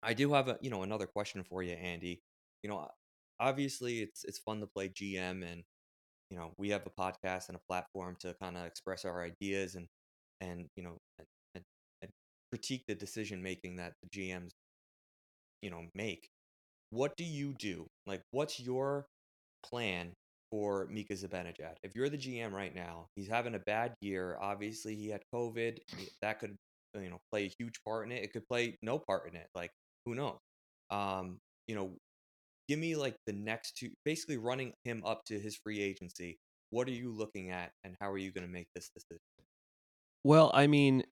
I 0.03 0.13
do 0.13 0.33
have 0.33 0.47
a 0.47 0.57
you 0.61 0.69
know 0.69 0.83
another 0.83 1.07
question 1.07 1.43
for 1.43 1.63
you, 1.63 1.73
Andy 1.73 2.21
you 2.63 2.69
know, 2.69 2.89
obviously 3.39 3.99
it's 4.01 4.23
it's 4.23 4.39
fun 4.39 4.59
to 4.59 4.65
play 4.67 4.89
GM 4.89 5.43
and 5.43 5.63
you 6.31 6.37
know, 6.37 6.53
we 6.57 6.69
have 6.69 6.85
a 6.87 6.89
podcast 6.89 7.49
and 7.49 7.57
a 7.57 7.61
platform 7.67 8.17
to 8.21 8.35
kind 8.41 8.57
of 8.57 8.65
express 8.65 9.05
our 9.05 9.23
ideas 9.23 9.75
and 9.75 9.87
and 10.41 10.67
you 10.75 10.83
know 10.83 10.97
and, 11.19 11.27
and, 11.55 11.63
and 12.01 12.11
critique 12.51 12.83
the 12.87 12.95
decision 12.95 13.43
making 13.43 13.75
that 13.75 13.93
the 14.01 14.09
GMs 14.09 14.51
you 15.61 15.69
know 15.69 15.83
make. 15.93 16.29
What 16.89 17.15
do 17.17 17.23
you 17.23 17.53
do? 17.59 17.87
Like 18.07 18.23
what's 18.31 18.59
your 18.59 19.05
plan 19.63 20.13
for 20.49 20.87
Mika 20.89 21.13
Zibanejad? 21.13 21.75
If 21.83 21.95
you're 21.95 22.09
the 22.09 22.17
GM 22.17 22.51
right 22.51 22.73
now, 22.73 23.07
he's 23.15 23.27
having 23.27 23.55
a 23.55 23.59
bad 23.59 23.95
year. 24.01 24.37
Obviously, 24.41 24.95
he 24.95 25.09
had 25.09 25.21
COVID. 25.33 25.77
That 26.21 26.39
could 26.39 26.55
you 26.95 27.09
know 27.09 27.19
play 27.31 27.45
a 27.45 27.53
huge 27.59 27.81
part 27.85 28.05
in 28.05 28.11
it. 28.11 28.23
It 28.23 28.33
could 28.33 28.47
play 28.47 28.77
no 28.81 28.99
part 28.99 29.29
in 29.29 29.35
it. 29.35 29.47
Like 29.53 29.71
who 30.05 30.15
knows? 30.15 30.37
Um, 30.89 31.39
you 31.67 31.75
know, 31.75 31.93
give 32.67 32.79
me 32.79 32.95
like 32.95 33.15
the 33.25 33.33
next 33.33 33.77
two, 33.77 33.89
basically 34.03 34.37
running 34.37 34.73
him 34.83 35.03
up 35.05 35.23
to 35.25 35.39
his 35.39 35.57
free 35.57 35.81
agency. 35.81 36.37
What 36.69 36.87
are 36.87 36.91
you 36.91 37.11
looking 37.11 37.51
at, 37.51 37.71
and 37.83 37.95
how 37.99 38.11
are 38.11 38.17
you 38.17 38.31
going 38.31 38.45
to 38.45 38.51
make 38.51 38.67
this 38.75 38.89
decision? 38.89 39.21
Well, 40.23 40.51
I 40.53 40.67
mean, 40.67 41.03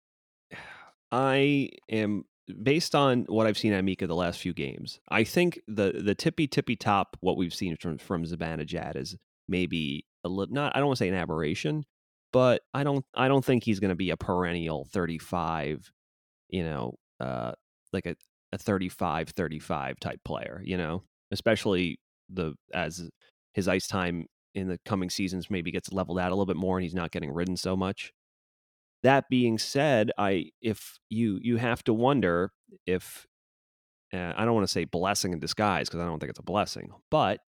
I 1.11 1.69
am 1.89 2.25
based 2.61 2.95
on 2.95 3.23
what 3.27 3.47
I've 3.47 3.57
seen 3.57 3.73
at 3.73 3.83
Mika 3.83 4.07
the 4.07 4.15
last 4.15 4.39
few 4.39 4.53
games, 4.53 4.99
I 5.09 5.23
think 5.23 5.59
the 5.67 6.01
the 6.03 6.15
tippy 6.15 6.47
tippy 6.47 6.75
top 6.75 7.17
what 7.21 7.37
we've 7.37 7.53
seen 7.53 7.75
from 7.77 7.97
from 7.97 8.25
Zibanejad 8.25 8.95
is 8.95 9.15
maybe 9.47 10.05
a 10.23 10.29
little 10.29 10.53
not 10.53 10.75
I 10.75 10.79
don't 10.79 10.87
want 10.87 10.97
to 10.97 11.03
say 11.03 11.09
an 11.09 11.15
aberration, 11.15 11.85
but 12.31 12.61
I 12.73 12.83
don't 12.83 13.05
I 13.15 13.27
don't 13.27 13.43
think 13.43 13.63
he's 13.63 13.79
going 13.79 13.89
to 13.89 13.95
be 13.95 14.09
a 14.09 14.17
perennial 14.17 14.85
35, 14.91 15.91
you 16.49 16.63
know, 16.63 16.95
uh 17.19 17.53
like 17.91 18.05
a 18.05 18.15
a 18.51 18.57
35 18.57 19.29
35 19.29 19.99
type 19.99 20.19
player, 20.23 20.61
you 20.63 20.77
know, 20.77 21.03
especially 21.31 21.99
the 22.29 22.53
as 22.73 23.09
his 23.53 23.67
ice 23.67 23.87
time 23.87 24.27
in 24.55 24.67
the 24.67 24.79
coming 24.85 25.09
seasons 25.09 25.49
maybe 25.49 25.71
gets 25.71 25.91
leveled 25.91 26.19
out 26.19 26.31
a 26.31 26.35
little 26.35 26.45
bit 26.45 26.55
more 26.55 26.77
and 26.77 26.83
he's 26.83 26.93
not 26.93 27.11
getting 27.11 27.31
ridden 27.31 27.57
so 27.57 27.75
much. 27.75 28.11
That 29.03 29.25
being 29.29 29.57
said, 29.57 30.11
I 30.17 30.51
if 30.61 30.97
you 31.09 31.39
you 31.41 31.57
have 31.57 31.83
to 31.85 31.93
wonder 31.93 32.51
if 32.87 33.27
uh, 34.13 34.33
I 34.35 34.45
don't 34.45 34.53
want 34.53 34.67
to 34.67 34.71
say 34.71 34.85
blessing 34.85 35.33
in 35.33 35.39
disguise 35.39 35.89
because 35.89 36.01
I 36.01 36.05
don't 36.05 36.19
think 36.19 36.29
it's 36.29 36.39
a 36.39 36.43
blessing, 36.43 36.91
but 37.11 37.39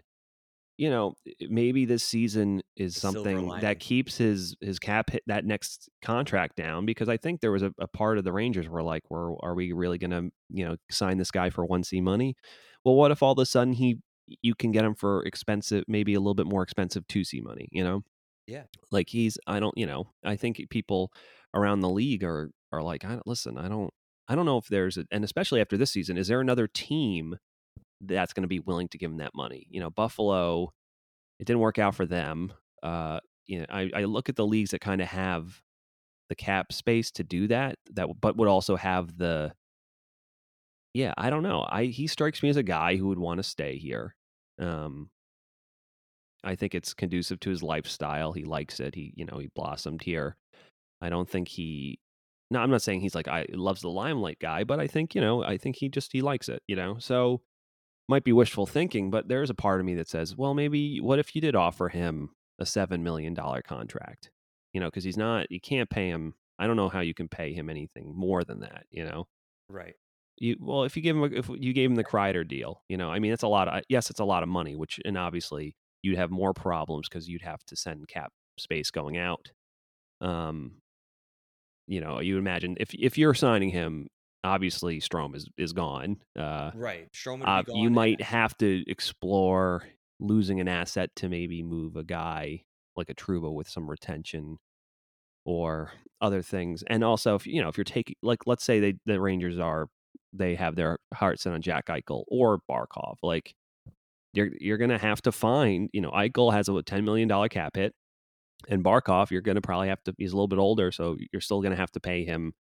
you 0.78 0.90
know 0.90 1.14
maybe 1.50 1.86
this 1.86 2.04
season 2.04 2.62
is 2.76 2.98
something 2.98 3.48
that 3.62 3.80
keeps 3.80 4.18
his 4.18 4.56
his 4.60 4.78
cap 4.80 5.10
hit 5.12 5.24
that 5.28 5.46
next 5.46 5.90
contract 6.02 6.58
down 6.58 6.86
because 6.86 7.08
I 7.08 7.16
think 7.18 7.40
there 7.40 7.52
was 7.52 7.64
a, 7.64 7.72
a 7.80 7.88
part 7.88 8.18
of 8.18 8.26
the 8.26 8.34
Rangers 8.34 8.68
were 8.68 8.84
like, 8.84 9.04
"Were 9.10 9.36
are 9.44 9.56
we 9.56 9.72
really 9.72 9.98
going 9.98 10.12
to 10.12 10.30
you 10.50 10.66
know 10.66 10.76
sign 10.92 11.18
this 11.18 11.32
guy 11.32 11.50
for 11.50 11.66
one 11.66 11.84
C 11.84 12.02
money?" 12.02 12.36
Well, 12.84 12.96
what 12.96 13.12
if 13.12 13.24
all 13.24 13.32
of 13.34 13.40
a 13.40 13.46
sudden 13.46 13.74
he 13.74 14.00
you 14.42 14.56
can 14.56 14.72
get 14.72 14.84
him 14.86 14.96
for 14.96 15.24
expensive, 15.26 15.86
maybe 15.88 16.14
a 16.16 16.20
little 16.20 16.36
bit 16.36 16.48
more 16.48 16.64
expensive 16.64 17.08
two 17.08 17.24
C 17.24 17.40
money? 17.42 17.70
You 17.72 17.84
know, 17.84 18.04
Yeah. 18.48 18.64
like 18.92 19.10
he's 19.10 19.40
I 19.48 19.60
don't 19.60 19.75
you 19.75 19.88
know 19.88 20.08
I 20.24 20.36
think 20.36 20.62
people 20.70 21.12
around 21.56 21.80
the 21.80 21.90
league 21.90 22.24
are 22.24 22.52
are 22.72 22.84
like, 22.84 23.06
I 23.06 23.10
don't, 23.10 23.25
listen, 23.28 23.58
I 23.58 23.68
don't 23.68 23.92
I 24.28 24.36
don't 24.36 24.46
know 24.46 24.58
if 24.58 24.68
there's 24.68 24.98
a, 24.98 25.06
and 25.12 25.24
especially 25.24 25.62
after 25.62 25.78
this 25.78 25.92
season, 25.92 26.18
is 26.18 26.28
there 26.28 26.42
another 26.42 26.68
team 26.68 27.38
that's 28.02 28.34
going 28.34 28.44
to 28.44 28.48
be 28.48 28.60
willing 28.60 28.88
to 28.90 28.98
give 28.98 29.12
him 29.12 29.18
that 29.18 29.36
money? 29.36 29.68
You 29.70 29.80
know, 29.80 29.90
Buffalo, 29.90 30.74
it 31.40 31.46
didn't 31.46 31.60
work 31.60 31.80
out 31.80 31.96
for 31.96 32.06
them. 32.06 32.54
Uh, 32.84 33.20
you 33.46 33.60
know, 33.60 33.66
I, 33.70 33.92
I 33.96 34.04
look 34.06 34.30
at 34.30 34.36
the 34.36 34.46
leagues 34.46 34.72
that 34.72 34.82
kind 34.82 35.02
of 35.02 35.08
have 35.08 35.62
the 36.30 36.36
cap 36.36 36.74
space 36.74 37.12
to 37.12 37.24
do 37.24 37.48
that, 37.48 37.78
that 37.94 38.08
but 38.20 38.36
would 38.38 38.48
also 38.48 38.75
have 38.75 39.18
the 39.18 39.54
yeah, 40.94 41.14
I 41.18 41.30
don't 41.30 41.44
know. 41.44 41.66
I 41.70 41.86
he 41.86 42.08
strikes 42.08 42.42
me 42.42 42.50
as 42.50 42.58
a 42.58 42.64
guy 42.64 42.96
who 42.96 43.08
would 43.08 43.20
want 43.20 43.40
to 43.40 43.44
stay 43.44 43.78
here. 43.78 44.16
Um, 44.60 45.10
I 46.46 46.56
think 46.56 46.75
it's 46.75 46.94
conducive 46.94 47.40
to 47.42 47.50
his 47.50 47.64
lifestyle. 47.64 48.32
He 48.34 48.44
likes 48.46 48.80
it. 48.80 48.96
He, 48.96 49.14
you 49.16 49.25
know, 49.25 49.40
he 49.40 49.50
blossomed 49.56 50.04
here. 50.04 50.38
I 51.02 51.10
don't 51.10 51.30
think 51.30 51.48
he. 51.50 52.00
No, 52.52 52.60
I'm 52.60 52.70
not 52.70 52.84
saying 52.84 53.02
he's 53.02 53.16
like 53.16 53.28
I 53.28 53.46
loves 53.52 53.82
the 53.82 53.90
limelight 53.90 54.38
guy, 54.40 54.64
but 54.64 54.80
I 54.80 54.88
think 54.88 55.16
you 55.16 55.22
know, 55.22 55.44
I 55.44 55.58
think 55.58 55.78
he 55.78 55.90
just 55.90 56.12
he 56.14 56.22
likes 56.22 56.48
it. 56.48 56.62
You 56.68 56.75
know, 56.75 56.98
so 57.00 57.42
might 58.08 58.24
be 58.24 58.32
wishful 58.34 58.68
thinking, 58.68 59.10
but 59.10 59.28
there's 59.28 59.50
a 59.50 59.56
part 59.56 59.80
of 59.80 59.86
me 59.86 59.96
that 59.96 60.08
says, 60.08 60.36
well, 60.38 60.54
maybe 60.54 61.00
what 61.02 61.18
if 61.20 61.34
you 61.36 61.42
did 61.42 61.56
offer 61.56 61.90
him 61.90 62.30
a 62.60 62.66
seven 62.66 63.04
million 63.04 63.34
dollar 63.34 63.62
contract? 63.64 64.30
You 64.74 64.80
know, 64.80 64.88
because 64.88 65.04
he's 65.04 65.18
not. 65.18 65.52
You 65.52 65.60
can't 65.60 65.90
pay 65.90 66.10
him. 66.10 66.36
I 66.60 66.68
don't 66.68 66.75
know 66.78 66.90
how 66.90 67.00
you 67.02 67.14
can 67.14 67.28
pay 67.28 67.54
him 67.54 67.70
anything 67.70 68.14
more 68.16 68.44
than 68.44 68.60
that. 68.60 68.86
You 68.92 69.06
know 69.06 69.28
Right. 69.68 69.96
you 70.38 70.56
well 70.62 70.84
if 70.84 70.96
you 70.96 71.02
give 71.02 71.16
him 71.16 71.24
a, 71.24 71.28
if 71.28 71.50
you 71.50 71.74
gave 71.74 71.90
him 71.90 71.96
the 71.96 72.04
Kreider 72.04 72.48
deal, 72.48 72.84
you 72.88 72.98
know, 72.98 73.10
I 73.10 73.20
mean 73.20 73.34
it's 73.34 73.44
a 73.44 73.48
lot 73.48 73.68
of 73.68 73.82
yes, 73.90 74.10
it's 74.12 74.20
a 74.20 74.25
lot 74.25 74.44
of 74.44 74.50
money, 74.50 74.75
which 74.75 75.00
and 75.04 75.18
obviously 75.18 75.75
you'd 76.06 76.18
have 76.18 76.32
more 76.32 76.54
problems 76.54 77.10
because 77.10 77.28
you'd 77.28 77.42
have 77.42 77.64
to 77.66 77.76
send 77.76 78.08
cap 78.08 78.32
space 78.58 78.92
going 78.92 79.18
out. 79.18 79.52
Um, 80.22 80.74
you 81.88 82.00
know, 82.02 82.20
you 82.20 82.38
imagine 82.38 82.78
if 82.80 82.94
if 82.94 83.18
you're 83.18 83.34
signing 83.34 83.70
him, 83.70 84.08
obviously 84.44 85.00
Strome 85.00 85.36
is 85.36 85.48
is 85.58 85.74
gone. 85.74 86.18
Uh, 86.38 86.72
Right. 86.76 87.10
Would 87.26 87.42
uh, 87.44 87.64
you 87.68 87.90
might 87.90 88.20
and- 88.20 88.28
have 88.28 88.58
to 88.60 88.84
explore 88.88 89.84
losing 90.20 90.60
an 90.62 90.68
asset 90.68 91.10
to 91.18 91.28
maybe 91.30 91.62
move 91.62 91.96
a 91.98 92.04
guy 92.04 92.63
like 92.96 93.10
a 93.10 93.13
Trouba 93.15 93.54
with 93.54 93.68
some 93.68 93.89
retention 93.89 94.58
or 95.46 95.91
other 96.22 96.41
things. 96.41 96.84
And 96.88 97.04
also, 97.04 97.36
if 97.36 97.46
you 97.46 97.62
know, 97.62 97.68
if 97.68 97.78
you're 97.78 97.84
taking 97.84 98.15
like, 98.22 98.48
let's 98.48 98.63
say 98.63 98.80
they 98.80 98.94
the 99.06 99.20
Rangers 99.20 99.60
are 99.60 99.88
they 100.34 100.56
have 100.56 100.76
their 100.76 100.98
heart 101.13 101.39
set 101.39 101.54
on 101.54 101.62
Jack 101.62 101.88
Eichel 101.88 102.24
or 102.28 102.60
Barkov, 102.70 103.15
like 103.22 103.54
you're 104.36 104.50
you're 104.60 104.78
gonna 104.78 104.98
have 104.98 105.21
to 105.24 105.32
find. 105.32 105.89
You 105.93 106.02
know, 106.02 106.12
Eichel 106.12 106.54
has 106.54 106.69
a 106.69 106.82
ten 106.84 107.06
million 107.06 107.28
dollar 107.28 107.50
cap 107.50 107.76
hit, 107.76 107.93
and 108.69 108.84
Barkov, 108.84 109.32
you're 109.32 109.41
gonna 109.41 109.62
probably 109.62 109.89
have 109.89 110.04
to. 110.04 110.13
He's 110.17 110.34
a 110.34 110.36
little 110.36 110.48
bit 110.48 110.60
older, 110.60 110.91
so 110.91 111.17
you're 111.32 111.41
still 111.41 111.62
gonna 111.62 111.76
have 111.76 111.91
to 111.93 112.00
pay 112.00 112.26
him 112.26 112.54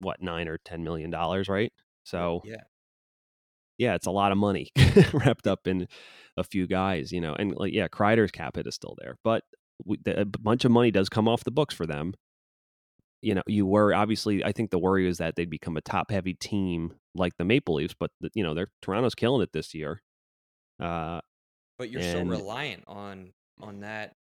what 0.00 0.22
nine 0.22 0.48
or 0.48 0.58
ten 0.64 0.82
million 0.82 1.10
dollars, 1.10 1.48
right? 1.48 1.72
So 2.04 2.40
yeah. 2.44 2.62
yeah, 3.78 3.94
it's 3.94 4.06
a 4.06 4.10
lot 4.10 4.32
of 4.32 4.38
money 4.38 4.70
wrapped 5.12 5.46
up 5.46 5.66
in 5.66 5.88
a 6.36 6.44
few 6.44 6.66
guys, 6.66 7.12
you 7.12 7.20
know. 7.20 7.34
And 7.34 7.54
like, 7.56 7.72
yeah, 7.72 7.88
Kreider's 7.88 8.30
cap 8.30 8.56
hit 8.56 8.66
is 8.66 8.74
still 8.74 8.96
there, 8.98 9.16
but 9.24 9.44
we, 9.84 9.98
the, 10.04 10.20
a 10.20 10.24
bunch 10.24 10.64
of 10.64 10.70
money 10.70 10.90
does 10.90 11.08
come 11.08 11.28
off 11.28 11.44
the 11.44 11.50
books 11.50 11.74
for 11.74 11.86
them. 11.86 12.14
You 13.22 13.34
know, 13.34 13.42
you 13.46 13.66
worry. 13.66 13.94
Obviously, 13.94 14.44
I 14.44 14.52
think 14.52 14.70
the 14.70 14.78
worry 14.78 15.08
is 15.08 15.18
that 15.18 15.36
they'd 15.36 15.50
become 15.50 15.76
a 15.76 15.80
top-heavy 15.80 16.34
team 16.34 16.94
like 17.14 17.36
the 17.38 17.44
Maple 17.44 17.74
Leafs, 17.76 17.94
but 17.98 18.10
the, 18.20 18.30
you 18.34 18.42
know, 18.42 18.54
they're 18.54 18.68
Toronto's 18.82 19.14
killing 19.14 19.42
it 19.42 19.52
this 19.52 19.74
year. 19.74 20.02
Uh, 20.80 21.20
But 21.78 21.90
you're 21.90 22.00
and- 22.02 22.12
so 22.12 22.22
reliant 22.22 22.84
on 22.86 23.34
on 23.58 23.80
that, 23.80 24.16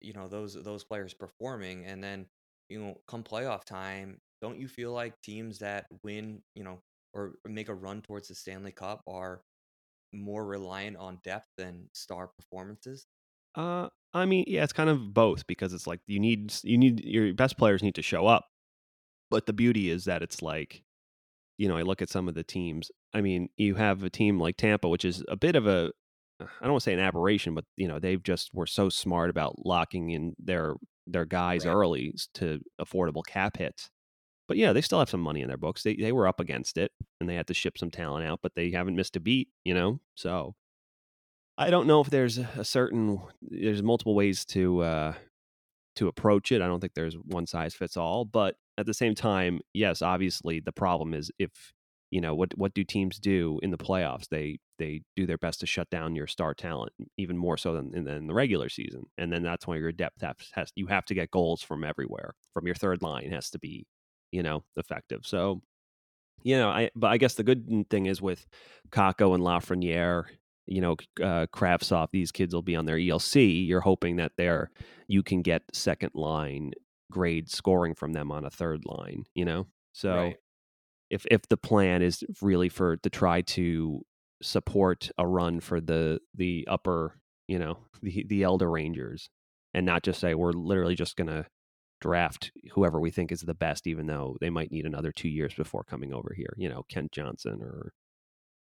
you 0.00 0.12
know, 0.12 0.28
those 0.28 0.54
those 0.54 0.84
players 0.84 1.14
performing, 1.14 1.84
and 1.86 2.02
then 2.02 2.28
you 2.68 2.80
know, 2.80 3.02
come 3.08 3.24
playoff 3.24 3.64
time, 3.64 4.20
don't 4.40 4.58
you 4.60 4.68
feel 4.68 4.92
like 4.92 5.20
teams 5.22 5.58
that 5.58 5.86
win, 6.04 6.42
you 6.54 6.62
know, 6.64 6.82
or 7.14 7.34
make 7.44 7.68
a 7.68 7.74
run 7.74 8.00
towards 8.02 8.28
the 8.28 8.34
Stanley 8.34 8.70
Cup 8.72 9.02
are 9.08 9.42
more 10.12 10.46
reliant 10.46 10.96
on 10.98 11.18
depth 11.24 11.48
than 11.56 11.90
star 11.94 12.28
performances? 12.28 13.06
Uh, 13.54 13.88
I 14.14 14.26
mean, 14.26 14.44
yeah, 14.46 14.64
it's 14.64 14.72
kind 14.72 14.90
of 14.90 15.12
both 15.14 15.46
because 15.46 15.72
it's 15.72 15.86
like 15.86 16.00
you 16.06 16.20
need 16.20 16.52
you 16.64 16.78
need 16.78 17.04
your 17.04 17.34
best 17.34 17.56
players 17.58 17.82
need 17.82 17.94
to 17.96 18.02
show 18.02 18.26
up, 18.26 18.48
but 19.30 19.46
the 19.46 19.52
beauty 19.52 19.90
is 19.90 20.04
that 20.06 20.22
it's 20.22 20.42
like, 20.42 20.84
you 21.58 21.68
know, 21.68 21.76
I 21.76 21.82
look 21.82 22.02
at 22.02 22.10
some 22.10 22.28
of 22.28 22.34
the 22.34 22.44
teams. 22.44 22.90
I 23.14 23.20
mean, 23.22 23.50
you 23.56 23.74
have 23.76 24.02
a 24.04 24.10
team 24.10 24.40
like 24.40 24.56
Tampa, 24.56 24.88
which 24.88 25.04
is 25.04 25.24
a 25.28 25.36
bit 25.36 25.56
of 25.56 25.66
a, 25.66 25.92
I 26.40 26.64
don't 26.64 26.72
want 26.72 26.82
to 26.82 26.84
say 26.84 26.94
an 26.94 27.00
aberration, 27.00 27.54
but 27.54 27.64
you 27.76 27.88
know, 27.88 27.98
they've 27.98 28.22
just 28.22 28.54
were 28.54 28.66
so 28.66 28.88
smart 28.88 29.30
about 29.30 29.64
locking 29.66 30.10
in 30.10 30.34
their 30.38 30.74
their 31.06 31.24
guys 31.24 31.64
Right. 31.64 31.74
early 31.74 32.14
to 32.34 32.60
affordable 32.80 33.24
cap 33.26 33.56
hits. 33.56 33.90
But 34.48 34.56
yeah, 34.58 34.72
they 34.72 34.82
still 34.82 34.98
have 35.00 35.10
some 35.10 35.22
money 35.22 35.42
in 35.42 35.48
their 35.48 35.56
books. 35.58 35.82
They 35.84 35.96
they 35.96 36.12
were 36.12 36.28
up 36.28 36.40
against 36.40 36.78
it 36.78 36.92
and 37.20 37.28
they 37.28 37.36
had 37.36 37.48
to 37.48 37.54
ship 37.54 37.78
some 37.78 37.90
talent 37.90 38.26
out, 38.26 38.40
but 38.42 38.54
they 38.56 38.70
haven't 38.72 38.96
missed 38.96 39.16
a 39.16 39.20
beat, 39.20 39.50
you 39.64 39.74
know. 39.74 40.00
So 40.16 40.56
I 41.58 41.70
don't 41.70 41.86
know 41.86 42.00
if 42.00 42.10
there's 42.10 42.38
a 42.38 42.64
certain 42.64 43.20
there's 43.42 43.82
multiple 43.82 44.14
ways 44.14 44.44
to 44.46 44.80
uh 44.80 45.14
to 45.96 46.08
approach 46.08 46.52
it. 46.52 46.62
I 46.62 46.66
don't 46.68 46.80
think 46.80 46.94
there's 46.94 47.14
one 47.16 47.46
size 47.46 47.74
fits 47.74 47.96
all, 47.96 48.24
but 48.24 48.56
at 48.78 48.86
the 48.86 48.94
same 48.94 49.14
time, 49.14 49.60
yes, 49.74 50.02
obviously 50.02 50.60
the 50.60 50.72
problem 50.72 51.14
is 51.14 51.30
if 51.38 51.72
you 52.10 52.20
know 52.20 52.34
what 52.34 52.56
what 52.58 52.74
do 52.74 52.84
teams 52.84 53.18
do 53.18 53.60
in 53.62 53.70
the 53.70 53.78
playoffs? 53.78 54.28
They 54.28 54.58
they 54.80 55.02
do 55.14 55.26
their 55.26 55.38
best 55.38 55.60
to 55.60 55.66
shut 55.66 55.88
down 55.90 56.16
your 56.16 56.26
star 56.26 56.54
talent 56.54 56.92
even 57.16 57.36
more 57.36 57.56
so 57.56 57.74
than 57.74 57.94
in, 57.94 58.04
than 58.04 58.26
the 58.26 58.34
regular 58.34 58.68
season, 58.68 59.04
and 59.16 59.32
then 59.32 59.44
that's 59.44 59.68
why 59.68 59.76
your 59.76 59.92
depth 59.92 60.22
has, 60.22 60.34
has 60.54 60.72
you 60.74 60.88
have 60.88 61.04
to 61.04 61.14
get 61.14 61.30
goals 61.30 61.62
from 61.62 61.84
everywhere. 61.84 62.34
From 62.54 62.66
your 62.66 62.74
third 62.74 63.02
line 63.02 63.30
has 63.30 63.50
to 63.50 63.60
be 63.60 63.86
you 64.32 64.42
know 64.42 64.64
effective. 64.76 65.20
So 65.24 65.62
you 66.42 66.56
know, 66.56 66.70
I 66.70 66.90
but 66.96 67.08
I 67.08 67.18
guess 67.18 67.34
the 67.34 67.44
good 67.44 67.86
thing 67.90 68.06
is 68.06 68.22
with 68.22 68.46
Kakko 68.90 69.34
and 69.34 69.44
Lafreniere, 69.44 70.24
you 70.66 70.80
know, 70.80 70.96
uh, 71.22 71.46
Kravtsov, 71.52 72.08
these 72.12 72.32
kids 72.32 72.54
will 72.54 72.62
be 72.62 72.76
on 72.76 72.86
their 72.86 72.96
ELC. 72.96 73.66
You're 73.66 73.80
hoping 73.82 74.16
that 74.16 74.32
they're 74.36 74.70
you 75.08 75.22
can 75.22 75.42
get 75.42 75.62
second 75.72 76.12
line 76.14 76.72
grade 77.12 77.50
scoring 77.50 77.94
from 77.94 78.12
them 78.12 78.30
on 78.32 78.44
a 78.44 78.50
third 78.50 78.84
line. 78.86 79.24
You 79.34 79.44
know, 79.44 79.66
so 79.92 80.14
Right. 80.14 80.36
if 81.10 81.26
if 81.30 81.42
the 81.48 81.56
plan 81.56 82.02
is 82.02 82.24
really 82.40 82.68
for 82.68 82.96
to 82.98 83.10
try 83.10 83.42
to 83.42 84.02
support 84.42 85.10
a 85.18 85.26
run 85.26 85.60
for 85.60 85.80
the 85.80 86.20
the 86.34 86.66
upper, 86.68 87.20
you 87.48 87.58
know, 87.58 87.78
the 88.02 88.24
the 88.28 88.42
elder 88.42 88.70
rangers, 88.70 89.30
and 89.74 89.86
not 89.86 90.02
just 90.02 90.20
say 90.20 90.34
we're 90.34 90.52
literally 90.52 90.94
just 90.94 91.16
gonna 91.16 91.46
draft 92.00 92.52
whoever 92.72 92.98
we 93.00 93.10
think 93.10 93.32
is 93.32 93.42
the 93.42 93.54
best, 93.54 93.86
even 93.86 94.06
though 94.06 94.36
they 94.40 94.50
might 94.50 94.72
need 94.72 94.86
another 94.86 95.12
two 95.12 95.28
years 95.28 95.54
before 95.54 95.84
coming 95.84 96.12
over 96.12 96.32
here. 96.36 96.54
You 96.56 96.68
know, 96.68 96.84
Kent 96.88 97.12
Johnson 97.12 97.60
or 97.62 97.92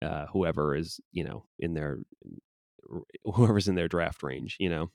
uh, 0.02 0.28
whoever 0.28 0.76
is 0.76 1.00
you 1.12 1.24
know 1.24 1.46
in 1.60 1.74
their 1.74 2.00
whoever's 3.26 3.68
in 3.68 3.76
their 3.76 3.88
draft 3.88 4.24
range. 4.24 4.58
You 4.60 4.70
know, 4.70 4.92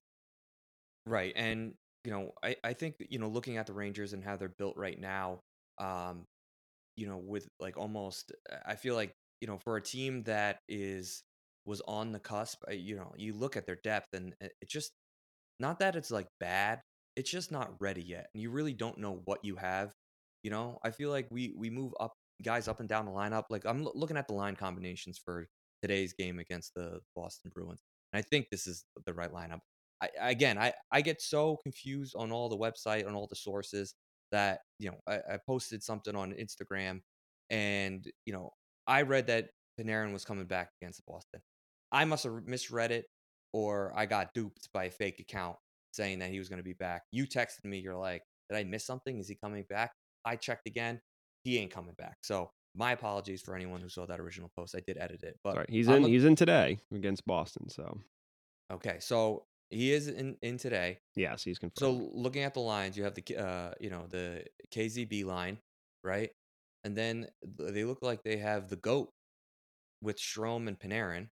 Right. 1.07 1.33
And, 1.35 1.75
you 2.05 2.11
know, 2.11 2.33
I, 2.43 2.57
I 2.63 2.73
think, 2.75 2.97
you 2.99 3.19
know, 3.19 3.29
looking 3.29 3.57
at 3.57 3.67
the 3.67 3.73
Rangers 3.73 4.13
and 4.13 4.23
how 4.23 4.37
they're 4.37 4.49
built 4.49 4.77
right 4.77 4.99
now, 4.99 5.41
um, 5.79 6.25
you 6.97 7.07
know, 7.07 7.17
with 7.17 7.49
like 7.59 7.77
almost, 7.77 8.33
I 8.65 8.77
feel 8.77 8.95
like, 8.95 9.13
you 9.43 9.49
know, 9.49 9.59
for 9.59 9.77
a 9.77 9.83
team 9.83 10.23
that 10.23 10.61
is, 10.69 11.25
was 11.67 11.83
on 11.89 12.13
the 12.13 12.21
cusp, 12.21 12.63
uh, 12.69 12.73
you 12.73 12.95
know, 12.95 13.13
you 13.17 13.33
look 13.35 13.57
at 13.57 13.67
their 13.67 13.81
depth 13.83 14.07
and 14.15 14.35
it 14.41 14.53
it 14.63 14.69
just, 14.71 14.93
not 15.59 15.81
that 15.81 15.97
it's 15.97 16.13
like 16.13 16.29
bad, 16.39 16.81
it's 17.17 17.31
just 17.31 17.51
not 17.51 17.73
ready 17.81 18.03
yet. 18.03 18.29
And 18.33 18.41
you 18.41 18.51
really 18.51 18.73
don't 18.73 18.99
know 18.99 19.21
what 19.25 19.45
you 19.45 19.57
have. 19.57 19.93
You 20.45 20.53
know, 20.53 20.79
I 20.85 20.91
feel 20.93 21.11
like 21.11 21.27
we, 21.31 21.55
we 21.57 21.71
move 21.71 21.93
up 21.99 22.15
guys 22.43 22.69
up 22.69 22.81
and 22.81 22.89
down 22.89 23.07
the 23.07 23.13
lineup. 23.13 23.45
Like 23.51 23.67
I'm 23.67 23.83
loo- 23.83 23.93
looking 23.97 24.17
at 24.17 24.29
the 24.29 24.35
line 24.35 24.57
combinations 24.57 25.21
for 25.25 25.47
today's 25.83 26.13
game 26.13 26.39
against 26.39 26.75
the 26.75 27.01
Boston 27.17 27.51
Bruins. 27.53 27.83
And 28.13 28.19
I 28.19 28.23
think 28.23 28.47
this 28.51 28.67
is 28.69 28.85
the 29.07 29.15
right 29.15 29.33
lineup. 29.33 29.61
I- 30.01 30.11
again, 30.21 30.57
I, 30.57 30.73
I 30.93 31.01
get 31.03 31.21
so 31.21 31.59
confused 31.65 32.15
on 32.17 32.33
all 32.33 32.49
the 32.49 32.59
website, 32.59 33.07
on 33.07 33.15
all 33.17 33.27
the 33.29 33.37
sources 33.37 33.95
that, 34.31 34.61
you 34.79 34.91
know, 34.91 34.99
I, 35.07 35.35
I 35.35 35.39
posted 35.47 35.83
something 35.83 36.17
on 36.17 36.33
Instagram 36.33 37.01
and, 37.51 38.05
you 38.25 38.33
know, 38.33 38.51
I 38.87 39.03
read 39.03 39.27
that 39.29 39.51
Panarin 39.81 40.13
was 40.13 40.25
coming 40.25 40.47
back 40.47 40.71
against 40.81 41.05
Boston. 41.07 41.41
I 41.91 42.05
must 42.05 42.25
have 42.25 42.47
misread 42.47 42.91
it 42.91 43.07
or 43.53 43.93
I 43.95 44.07
got 44.07 44.33
duped 44.35 44.69
by 44.73 44.85
a 44.85 44.91
fake 44.91 45.21
account 45.21 45.57
saying 45.93 46.21
that 46.21 46.31
he 46.31 46.39
was 46.39 46.49
going 46.49 46.59
to 46.59 46.65
be 46.65 46.73
back. 46.73 47.03
You 47.13 47.27
texted 47.27 47.65
me, 47.65 47.79
you're 47.79 47.97
like, 47.97 48.23
did 48.49 48.57
I 48.57 48.65
miss 48.65 48.85
something? 48.85 49.19
Is 49.19 49.29
he 49.29 49.37
coming 49.43 49.65
back? 49.69 49.93
I 50.25 50.37
checked 50.37 50.67
again. 50.67 51.01
He 51.45 51.59
ain't 51.59 51.71
coming 51.71 51.95
back. 51.99 52.17
So 52.23 52.51
my 52.75 52.93
apologies 52.93 53.43
for 53.43 53.55
anyone 53.55 53.81
who 53.81 53.89
saw 53.89 54.07
that 54.07 54.21
original 54.21 54.51
post. 54.57 54.75
I 54.77 54.81
did 54.87 54.97
edit 54.99 55.23
it, 55.23 55.39
but 55.45 55.57
Right. 55.57 55.71
He's 55.71 55.89
I'm 55.89 56.05
in. 56.05 56.11
He's 56.11 56.25
in 56.25 56.37
today 56.37 56.79
against 56.95 57.27
Boston. 57.27 57.69
So 57.69 57.99
okay. 58.73 58.97
So 59.01 59.45
he 59.71 59.93
is 59.93 60.09
in, 60.09 60.37
in 60.43 60.59
today. 60.59 60.99
yes, 61.15 61.43
he's 61.43 61.59
confirmed. 61.59 61.79
So 61.79 62.11
looking 62.15 62.43
at 62.43 62.55
the 62.55 62.61
lines, 62.61 62.97
you 62.97 63.05
have 63.05 63.15
the 63.15 63.37
uh, 63.37 63.73
you 63.81 63.91
know, 63.91 64.07
the 64.09 64.45
KZB 64.75 65.25
line, 65.25 65.59
right? 66.05 66.31
And 66.85 66.97
then 66.97 67.29
they 67.59 67.85
look 67.85 68.03
like 68.03 68.23
they 68.23 68.39
have 68.39 68.69
the 68.69 68.77
goat 68.77 69.11
with 70.01 70.19
Strome 70.19 70.69
and 70.69 70.79
Panarin. 70.79 71.29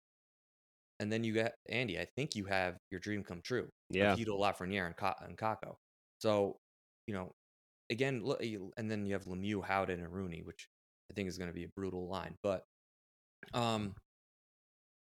And 1.00 1.12
then 1.12 1.24
you 1.24 1.32
got 1.32 1.52
Andy. 1.68 1.98
I 1.98 2.06
think 2.16 2.34
you 2.34 2.44
have 2.46 2.76
your 2.90 3.00
dream 3.00 3.22
come 3.22 3.40
true. 3.42 3.68
yeah, 3.90 4.14
Chytil 4.14 4.38
Lafreniere 4.38 4.86
and, 4.86 4.96
Ka- 4.96 5.16
and 5.22 5.38
Kakko. 5.38 5.76
So, 6.20 6.56
you 7.06 7.14
know, 7.14 7.32
again, 7.88 8.22
and 8.76 8.90
then 8.90 9.06
you 9.06 9.12
have 9.14 9.24
Lemieux, 9.24 9.64
Howden, 9.64 10.00
and 10.00 10.12
Rooney, 10.12 10.42
which 10.42 10.68
I 11.10 11.14
think 11.14 11.28
is 11.28 11.38
going 11.38 11.48
to 11.48 11.54
be 11.54 11.64
a 11.64 11.70
brutal 11.76 12.08
line. 12.08 12.34
But, 12.42 12.64
um, 13.54 13.94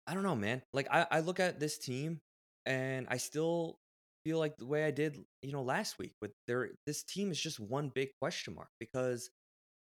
I 0.07 0.15
don't 0.15 0.23
know, 0.23 0.37
man. 0.37 0.63
Like 0.73 0.89
I, 0.91 1.07
I 1.11 1.21
look 1.21 1.41
at 1.41 1.61
this 1.61 1.79
team, 1.79 2.21
and 2.67 3.07
I 3.11 3.17
still 3.17 3.79
feel 4.25 4.39
like 4.39 4.57
the 4.57 4.67
way 4.67 4.85
I 4.85 4.91
did, 4.91 5.19
you 5.43 5.53
know, 5.53 5.63
last 5.63 5.99
week 5.99 6.13
with 6.21 6.33
their 6.47 6.71
this 6.87 7.03
team 7.03 7.31
is 7.31 7.41
just 7.41 7.61
one 7.61 7.91
big 7.95 8.11
question 8.21 8.55
mark 8.55 8.69
because 8.79 9.31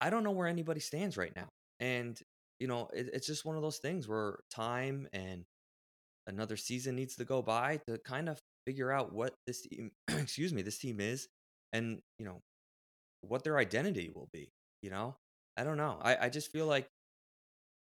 I 0.00 0.10
don't 0.10 0.24
know 0.24 0.30
where 0.30 0.48
anybody 0.48 0.80
stands 0.80 1.16
right 1.16 1.34
now, 1.36 1.48
and 1.80 2.18
you 2.58 2.66
know, 2.66 2.88
it, 2.92 3.10
it's 3.12 3.26
just 3.26 3.44
one 3.44 3.56
of 3.56 3.62
those 3.62 3.78
things 3.78 4.08
where 4.08 4.40
time 4.50 5.08
and 5.12 5.44
another 6.26 6.56
season 6.56 6.96
needs 6.96 7.16
to 7.16 7.24
go 7.24 7.42
by 7.42 7.80
to 7.88 7.98
kind 7.98 8.28
of 8.28 8.40
figure 8.66 8.90
out 8.92 9.12
what 9.12 9.34
this 9.46 9.62
team 9.62 9.90
excuse 10.08 10.52
me 10.52 10.62
this 10.62 10.78
team 10.78 11.00
is 11.00 11.28
and 11.72 12.00
you 12.18 12.24
know 12.24 12.40
what 13.22 13.44
their 13.44 13.58
identity 13.58 14.10
will 14.14 14.28
be 14.32 14.52
you 14.82 14.90
know? 14.90 15.16
I 15.56 15.64
don't 15.64 15.76
know 15.76 15.98
i, 16.02 16.16
I 16.16 16.28
just 16.30 16.52
feel 16.52 16.66
like 16.66 16.88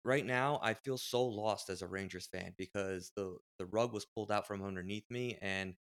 right 0.05 0.25
now 0.25 0.59
i 0.63 0.73
feel 0.73 0.97
so 0.97 1.23
lost 1.25 1.69
as 1.69 1.81
a 1.81 1.87
rangers 1.87 2.27
fan 2.31 2.53
because 2.57 3.11
the 3.15 3.37
the 3.57 3.65
rug 3.65 3.93
was 3.93 4.05
pulled 4.05 4.31
out 4.31 4.47
from 4.47 4.63
underneath 4.63 5.05
me 5.09 5.37
and 5.41 5.73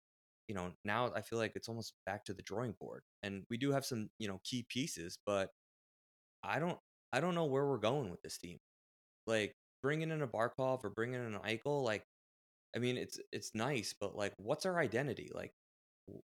you 0.48 0.54
know 0.54 0.72
now 0.84 1.10
i 1.14 1.20
feel 1.20 1.38
like 1.38 1.52
it's 1.54 1.68
almost 1.68 1.94
back 2.06 2.24
to 2.24 2.34
the 2.34 2.42
drawing 2.42 2.74
board 2.80 3.02
and 3.22 3.44
we 3.50 3.56
do 3.56 3.70
have 3.72 3.84
some 3.84 4.08
you 4.18 4.28
know 4.28 4.40
key 4.44 4.66
pieces 4.68 5.18
but 5.24 5.50
i 6.48 6.58
don't 6.58 6.78
i 7.12 7.20
don't 7.20 7.34
know 7.34 7.44
where 7.44 7.66
we're 7.66 7.78
going 7.78 8.10
with 8.10 8.22
this 8.22 8.38
team 8.38 8.58
like 9.26 9.54
bringing 9.82 10.10
in 10.10 10.22
a 10.22 10.28
barkov 10.28 10.84
or 10.84 10.90
bringing 10.90 11.20
in 11.20 11.34
an 11.34 11.40
eichel 11.46 11.84
like 11.84 12.04
I 12.74 12.78
mean, 12.78 12.96
it's 12.96 13.18
it's 13.32 13.54
nice, 13.54 13.94
but 13.98 14.16
like, 14.16 14.32
what's 14.38 14.66
our 14.66 14.78
identity? 14.78 15.30
Like, 15.34 15.52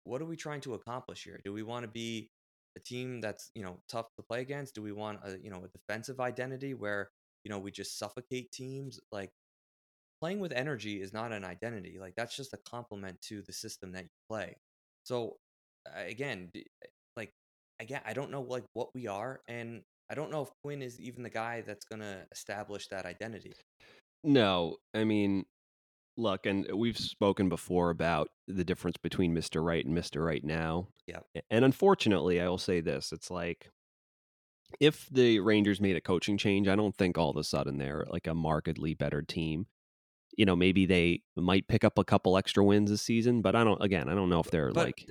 what 0.03 0.21
are 0.21 0.25
we 0.25 0.35
trying 0.35 0.61
to 0.61 0.73
accomplish 0.73 1.23
here? 1.23 1.39
Do 1.43 1.53
we 1.53 1.63
want 1.63 1.83
to 1.83 1.91
be 1.91 2.29
a 2.77 2.79
team 2.79 3.21
that's 3.21 3.51
you 3.55 3.63
know 3.63 3.79
tough 3.89 4.07
to 4.17 4.23
play 4.23 4.41
against? 4.41 4.75
Do 4.75 4.81
we 4.81 4.91
want 4.91 5.19
a 5.23 5.37
you 5.41 5.49
know 5.49 5.63
a 5.63 5.69
defensive 5.69 6.19
identity 6.19 6.73
where 6.73 7.09
you 7.43 7.49
know 7.49 7.59
we 7.59 7.71
just 7.71 7.97
suffocate 7.97 8.51
teams? 8.51 8.99
Like, 9.11 9.31
playing 10.21 10.39
with 10.39 10.51
energy 10.51 11.01
is 11.01 11.13
not 11.13 11.31
an 11.31 11.45
identity. 11.45 11.97
Like, 11.99 12.15
that's 12.15 12.35
just 12.35 12.53
a 12.53 12.59
complement 12.69 13.21
to 13.23 13.41
the 13.41 13.53
system 13.53 13.93
that 13.93 14.03
you 14.03 14.09
play. 14.29 14.57
So, 15.03 15.37
again, 15.95 16.51
like, 17.15 17.31
again, 17.79 18.01
I 18.05 18.13
don't 18.13 18.31
know 18.31 18.41
like 18.41 18.65
what 18.73 18.93
we 18.93 19.07
are, 19.07 19.41
and 19.47 19.83
I 20.09 20.15
don't 20.15 20.31
know 20.31 20.41
if 20.43 20.49
Quinn 20.63 20.81
is 20.81 20.99
even 20.99 21.23
the 21.23 21.29
guy 21.29 21.61
that's 21.61 21.85
gonna 21.85 22.25
establish 22.31 22.87
that 22.89 23.05
identity. 23.05 23.53
No, 24.23 24.77
I 24.93 25.03
mean, 25.03 25.45
look, 26.17 26.45
and 26.45 26.69
uh, 26.71 26.77
we've 26.77 26.97
spoken 26.97 27.49
before 27.49 27.89
about 27.89 28.29
the 28.47 28.63
difference 28.63 28.97
between 28.97 29.35
Mr. 29.35 29.63
Right 29.63 29.85
and 29.85 29.97
Mr. 29.97 30.25
Right 30.25 30.43
now. 30.43 30.87
Yeah. 31.07 31.19
And 31.49 31.65
unfortunately, 31.65 32.41
I 32.41 32.47
will 32.47 32.57
say 32.57 32.81
this 32.81 33.11
it's 33.11 33.29
like 33.29 33.69
if 34.79 35.07
the 35.11 35.39
Rangers 35.39 35.79
made 35.79 35.95
a 35.95 36.01
coaching 36.01 36.37
change, 36.37 36.67
I 36.67 36.75
don't 36.75 36.95
think 36.95 37.17
all 37.17 37.29
of 37.29 37.37
a 37.37 37.43
sudden 37.43 37.77
they're 37.77 38.05
like 38.09 38.27
a 38.27 38.33
markedly 38.33 38.93
better 38.93 39.21
team. 39.21 39.67
You 40.37 40.45
know, 40.45 40.55
maybe 40.55 40.85
they 40.85 41.23
might 41.35 41.67
pick 41.67 41.83
up 41.83 41.97
a 41.97 42.03
couple 42.03 42.37
extra 42.37 42.63
wins 42.63 42.89
this 42.89 43.01
season, 43.01 43.41
but 43.41 43.55
I 43.55 43.63
don't, 43.63 43.81
again, 43.81 44.09
I 44.09 44.15
don't 44.15 44.29
know 44.29 44.39
if 44.39 44.51
they're 44.51 44.71
But 44.73 44.87
like, 44.87 45.07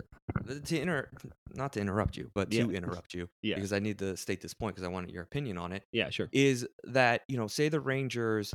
to 0.66 0.80
inter 0.80 1.10
not 1.54 1.72
to 1.72 1.80
interrupt 1.80 2.16
you 2.16 2.30
but 2.34 2.50
to 2.50 2.70
Yeah. 2.70 2.76
interrupt 2.76 3.14
you 3.14 3.28
Yeah. 3.42 3.56
because 3.56 3.72
i 3.72 3.78
need 3.78 3.98
to 3.98 4.16
state 4.16 4.40
this 4.40 4.54
point 4.54 4.74
because 4.74 4.87
i 4.87 4.90
wanted 4.90 5.10
your 5.10 5.22
opinion 5.22 5.56
on 5.58 5.72
it 5.72 5.84
yeah, 5.92 6.10
sure. 6.10 6.28
is 6.32 6.66
that 6.84 7.22
you 7.28 7.37
know 7.37 7.46
say 7.46 7.68
the 7.68 7.80
rangers 7.80 8.54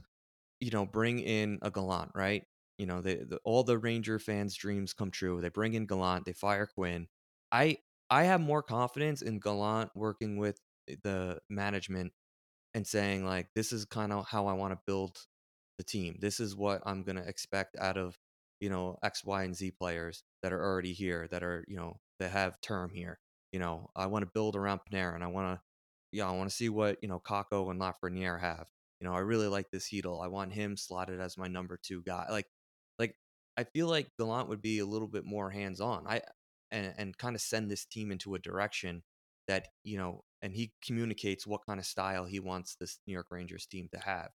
you 0.59 0.71
know 0.71 0.85
bring 0.85 1.19
in 1.19 1.59
a 1.61 1.71
gallant 1.71 2.11
right 2.15 2.43
you 2.77 2.85
know 2.85 3.01
the, 3.01 3.15
the 3.25 3.39
all 3.43 3.63
the 3.63 3.77
ranger 3.77 4.19
fans 4.19 4.55
dreams 4.55 4.93
come 4.93 5.11
true 5.11 5.41
they 5.41 5.49
bring 5.49 5.73
in 5.73 5.85
gallant 5.85 6.25
they 6.25 6.33
fire 6.33 6.67
quinn 6.67 7.07
i 7.51 7.77
i 8.09 8.23
have 8.23 8.41
more 8.41 8.63
confidence 8.63 9.21
in 9.21 9.39
gallant 9.39 9.89
working 9.95 10.37
with 10.37 10.59
the 11.03 11.39
management 11.49 12.11
and 12.73 12.85
saying 12.85 13.25
like 13.25 13.47
this 13.55 13.71
is 13.71 13.85
kind 13.85 14.11
of 14.13 14.27
how 14.27 14.47
i 14.47 14.53
want 14.53 14.73
to 14.73 14.79
build 14.85 15.17
the 15.79 15.83
team. 15.83 16.17
This 16.19 16.39
is 16.39 16.55
what 16.55 16.83
i'm 16.85 17.03
going 17.03 17.15
to 17.15 17.27
expect 17.27 17.75
out 17.79 17.97
of 17.97 18.19
you 18.59 18.69
know 18.69 18.99
x 19.01 19.23
y 19.25 19.43
and 19.43 19.55
z 19.55 19.71
players 19.71 20.23
that 20.43 20.53
are 20.53 20.61
already 20.61 20.93
here 20.93 21.27
that 21.31 21.41
are 21.41 21.63
you 21.67 21.77
know 21.77 21.97
that 22.19 22.31
have 22.31 22.61
term 22.61 22.91
here. 22.93 23.17
You 23.53 23.59
know 23.59 23.89
i 23.95 24.05
want 24.05 24.23
to 24.23 24.31
build 24.31 24.55
around 24.55 24.81
panarin. 24.91 25.23
I 25.23 25.27
want 25.27 25.55
to 25.57 25.61
yeah 26.11 26.29
i 26.29 26.35
want 26.35 26.49
to 26.49 26.55
see 26.55 26.69
what 26.69 26.97
you 27.01 27.07
know 27.07 27.19
kakko 27.19 27.71
and 27.71 27.79
lafreniere 27.81 28.39
have. 28.39 28.67
You 28.99 29.07
know 29.07 29.15
i 29.15 29.19
really 29.19 29.47
like 29.47 29.71
this 29.71 29.89
Chytil. 29.89 30.23
i 30.23 30.27
want 30.27 30.53
him 30.53 30.75
slotted 30.77 31.19
as 31.19 31.37
my 31.37 31.47
number 31.47 31.79
two 31.81 32.03
guy. 32.05 32.27
Like 32.29 32.47
like 32.99 33.15
i 33.57 33.63
feel 33.63 33.87
like 33.87 34.11
gallant 34.19 34.49
would 34.49 34.61
be 34.61 34.79
a 34.79 34.85
little 34.85 35.07
bit 35.07 35.23
more 35.25 35.49
hands 35.49 35.79
on 35.79 36.05
i 36.05 36.21
and 36.71 36.93
and 36.97 37.17
kind 37.17 37.35
of 37.35 37.41
send 37.41 37.71
this 37.71 37.85
team 37.85 38.11
into 38.11 38.35
a 38.35 38.39
direction 38.39 39.01
that 39.47 39.69
you 39.83 39.97
know 39.97 40.23
and 40.41 40.53
he 40.53 40.73
communicates 40.85 41.47
what 41.47 41.65
kind 41.65 41.79
of 41.79 41.85
style 41.85 42.25
he 42.25 42.39
wants 42.39 42.75
this 42.75 42.99
new 43.07 43.13
york 43.13 43.27
rangers 43.31 43.65
team 43.65 43.87
to 43.93 43.99
have 43.99 44.29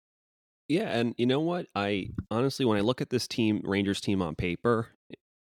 Yeah, 0.73 0.89
and 0.89 1.15
you 1.19 1.27
know 1.27 1.41
what? 1.41 1.67
I 1.75 2.09
honestly, 2.31 2.65
when 2.65 2.79
I 2.79 2.81
look 2.81 3.03
at 3.03 3.11
this 3.11 3.29
team, 3.29 3.61
Rangers 3.63 4.01
team 4.01 4.23
on 4.23 4.35
paper, 4.35 4.89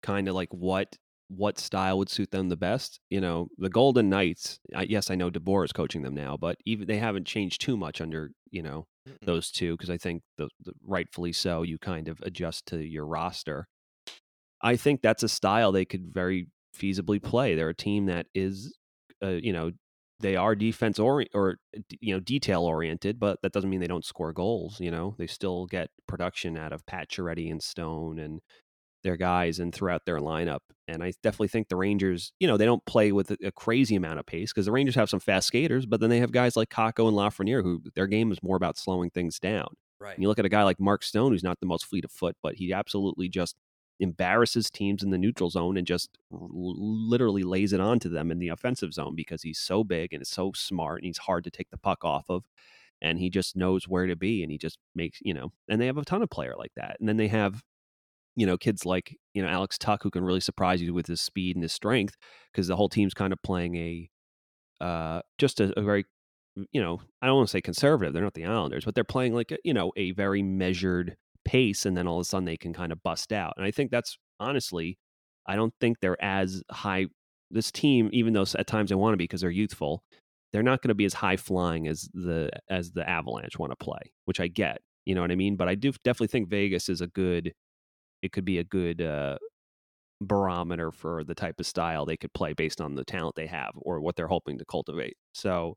kind 0.03 0.29
of 0.29 0.35
like 0.35 0.53
what 0.53 0.95
what 1.29 1.59
style 1.59 1.97
would 1.97 2.11
suit 2.11 2.31
them 2.31 2.51
the 2.51 2.57
best. 2.57 3.01
You 3.09 3.23
know, 3.23 3.49
the 3.57 3.71
Golden 3.71 4.11
Knights. 4.11 4.59
I, 4.75 4.83
yes, 4.83 5.11
I 5.11 5.15
know 5.15 5.31
DeBoer 5.31 5.65
is 5.65 5.73
coaching 5.73 6.03
them 6.03 6.13
now, 6.13 6.37
but 6.37 6.59
even 6.67 6.87
they 6.87 6.99
haven't 6.99 7.27
changed 7.27 7.63
too 7.63 7.79
much 7.79 8.03
under 8.03 8.33
you 8.51 8.63
know 8.63 8.85
Mm-mm. 9.09 9.25
those 9.25 9.51
two 9.51 9.73
because 9.73 9.89
I 9.89 9.97
think 9.97 10.23
the, 10.37 10.51
the 10.61 10.75
rightfully 10.85 11.33
so. 11.33 11.63
You 11.63 11.79
kind 11.79 12.09
of 12.09 12.21
adjust 12.21 12.67
to 12.67 12.77
your 12.77 13.07
roster. 13.07 13.67
I 14.61 14.77
think 14.77 15.01
that's 15.01 15.23
a 15.23 15.31
style 15.31 15.73
they 15.73 15.87
could 15.87 16.13
very 16.13 16.49
feasibly 16.77 17.23
play. 17.23 17.55
They're 17.55 17.71
a 17.71 17.75
team 17.75 18.05
that 18.07 18.27
is, 18.35 18.77
uh, 19.25 19.29
you 19.31 19.55
know, 19.55 19.73
they 20.23 20.37
are 20.37 20.55
defense 20.55 20.99
ori- 20.99 21.29
or 21.35 21.57
you 22.01 22.15
know 22.15 22.21
detail 22.21 22.63
oriented, 22.63 23.19
but 23.21 23.43
that 23.43 23.53
doesn't 23.53 23.69
mean 23.69 23.81
they 23.81 23.87
don't 23.87 24.05
score 24.05 24.33
goals. 24.33 24.81
You 24.81 24.91
know, 24.91 25.15
they 25.19 25.27
still 25.27 25.67
get 25.67 25.91
production 26.07 26.57
out 26.57 26.73
of 26.73 26.87
Pat 26.87 27.11
Pacioretty 27.11 27.51
and 27.51 27.63
Stone 27.63 28.19
and 28.19 28.41
their 29.03 29.17
guys 29.17 29.59
and 29.59 29.75
throughout 29.75 30.07
their 30.07 30.21
lineup. 30.21 30.61
And 30.87 31.03
I 31.03 31.13
definitely 31.23 31.49
think 31.49 31.69
the 31.69 31.77
Rangers, 31.77 32.33
you 32.39 32.47
know, 32.47 32.57
they 32.57 32.65
don't 32.65 32.85
play 32.87 33.13
with 33.13 33.33
a, 33.33 33.37
a 33.45 33.53
crazy 33.53 33.97
amount 33.97 34.21
of 34.21 34.27
pace 34.27 34.53
because 34.53 34.67
the 34.67 34.73
Rangers 34.73 34.95
have 34.95 35.11
some 35.11 35.21
fast 35.21 35.49
skaters, 35.49 35.87
but 35.87 36.01
then 36.01 36.11
they 36.11 36.21
have 36.21 36.33
guys 36.33 36.57
like 36.57 36.71
Kakko 36.71 37.09
and 37.09 37.17
Lafreniere 37.17 37.63
who 37.63 37.83
their 37.95 38.07
game 38.07 38.31
is 38.31 38.43
more 38.43 38.57
about 38.57 38.79
slowing 38.79 39.11
things 39.11 39.39
down. 39.39 39.75
right 40.01 40.15
And 40.15 40.23
you 40.23 40.29
look 40.29 40.39
at 40.39 40.45
a 40.45 40.51
guy 40.51 40.63
like 40.63 40.81
Mark 40.81 41.03
Stone, 41.03 41.33
who's 41.33 41.43
not 41.43 41.59
the 41.61 41.67
most 41.67 41.85
fleet 41.87 42.05
of 42.05 42.13
foot, 42.13 42.37
but 42.43 42.55
he 42.55 42.73
absolutely 42.73 43.29
just 43.29 43.57
embarrasses 44.03 44.69
teams 44.71 45.03
in 45.03 45.11
the 45.11 45.19
neutral 45.19 45.49
zone 45.49 45.77
and 45.77 45.87
just 45.87 46.19
literally 46.31 47.43
lays 47.43 47.73
it 47.73 47.81
onto 47.81 48.09
them 48.09 48.31
in 48.31 48.39
the 48.39 48.49
offensive 48.49 48.93
zone 48.93 49.15
because 49.15 49.43
he's 49.43 49.59
so 49.59 49.85
big 49.85 50.13
and 50.13 50.27
so 50.27 50.53
smart 50.55 50.99
and 50.99 51.07
he's 51.07 51.19
hard 51.19 51.45
to 51.45 51.51
take 51.51 51.71
the 51.71 51.79
puck 51.79 52.05
off 52.05 52.27
of. 52.29 52.45
And 53.01 53.19
he 53.19 53.31
just 53.31 53.57
knows 53.57 53.89
where 53.89 54.07
to 54.07 54.17
be 54.17 54.43
and 54.43 54.53
he 54.53 54.59
just 54.59 54.79
makes, 54.95 55.19
you 55.23 55.35
know, 55.35 55.53
and 55.69 55.81
they 55.81 55.87
have 55.87 55.99
a 55.99 56.05
ton 56.05 56.23
of 56.23 56.31
player 56.31 56.55
like 56.59 56.73
that. 56.77 56.97
And 57.01 57.09
then 57.09 57.17
they 57.17 57.29
have, 57.29 57.63
you 58.37 58.47
know, 58.47 58.57
kids 58.57 58.85
like, 58.85 59.17
you 59.35 59.43
know, 59.43 59.49
Alex 59.49 59.79
Tuch 59.79 60.03
who 60.03 60.11
can 60.11 60.25
really 60.25 60.41
surprise 60.41 60.83
you 60.83 60.95
with 60.95 61.07
his 61.07 61.21
speed 61.21 61.57
and 61.57 61.63
his 61.63 61.73
strength 61.73 62.17
because 62.53 62.67
the 62.69 62.77
whole 62.77 62.89
team's 62.89 63.15
kind 63.15 63.33
of 63.33 63.43
playing 63.43 63.77
a, 63.77 64.11
uh, 64.81 65.23
just 65.39 65.61
a, 65.61 65.79
a 65.79 65.83
very 65.83 66.05
you 66.71 66.83
know, 66.83 67.01
I 67.23 67.27
don't 67.27 67.37
want 67.37 67.49
to 67.49 67.53
say 67.53 67.63
conservative. 67.63 68.13
They're 68.13 68.23
not 68.23 68.35
the 68.35 68.45
Islanders, 68.45 68.85
but 68.85 68.95
they're 68.95 69.05
playing 69.05 69.35
like 69.35 69.53
a, 69.53 69.59
you 69.65 69.73
know 69.73 69.93
a 69.97 70.11
very 70.13 70.43
measured 70.43 71.17
pace, 71.45 71.87
and 71.87 71.97
then 71.97 72.07
all 72.07 72.19
of 72.19 72.23
a 72.23 72.25
sudden 72.25 72.45
they 72.45 72.57
can 72.57 72.73
kind 72.73 72.93
of 72.93 73.03
bust 73.03 73.33
out. 73.33 73.55
And 73.57 73.67
I 73.67 73.71
think 73.71 73.91
that's 73.91 74.19
honestly, 74.41 74.99
I 75.47 75.57
don't 75.57 75.75
think 75.81 75.99
they're 76.01 76.23
as 76.23 76.63
high. 76.71 77.07
This 77.51 77.71
team, 77.71 78.09
even 78.13 78.33
though 78.33 78.47
at 78.59 78.67
times 78.67 78.89
they 78.89 78.95
want 78.95 79.13
to 79.13 79.19
be 79.19 79.25
because 79.25 79.43
they're 79.43 79.51
youthful, 79.51 80.03
they're 80.53 80.63
not 80.63 80.83
going 80.83 80.89
to 80.89 80.95
be 80.95 81.05
as 81.05 81.15
high 81.15 81.37
flying 81.37 81.89
as 81.89 82.09
the 82.15 82.51
as 82.69 82.93
the 82.93 83.09
Avalanche 83.09 83.59
want 83.59 83.73
to 83.73 83.77
play, 83.77 84.13
which 84.27 84.41
I 84.41 84.49
get. 84.49 84.81
You 85.05 85.15
know 85.15 85.21
what 85.21 85.33
I 85.33 85.37
mean? 85.37 85.57
But 85.57 85.69
I 85.69 85.75
do 85.75 85.93
definitely 86.05 86.29
think 86.29 86.49
Vegas 86.49 86.89
is 86.89 87.01
a 87.01 87.07
good. 87.09 87.53
It 88.23 88.33
could 88.33 88.45
be 88.45 88.59
a 88.59 88.65
good 88.65 89.03
uh, 89.03 89.39
barometer 90.21 90.93
for 90.93 91.25
the 91.25 91.35
type 91.35 91.59
of 91.59 91.67
style 91.67 92.07
they 92.07 92.17
could 92.17 92.33
play 92.33 92.53
based 92.53 92.81
on 92.81 92.95
the 92.95 93.05
talent 93.05 93.35
they 93.35 93.49
have 93.49 93.73
or 93.77 94.01
what 94.01 94.15
they're 94.17 94.29
hoping 94.29 94.59
to 94.59 94.65
cultivate. 94.65 95.17
So, 95.35 95.77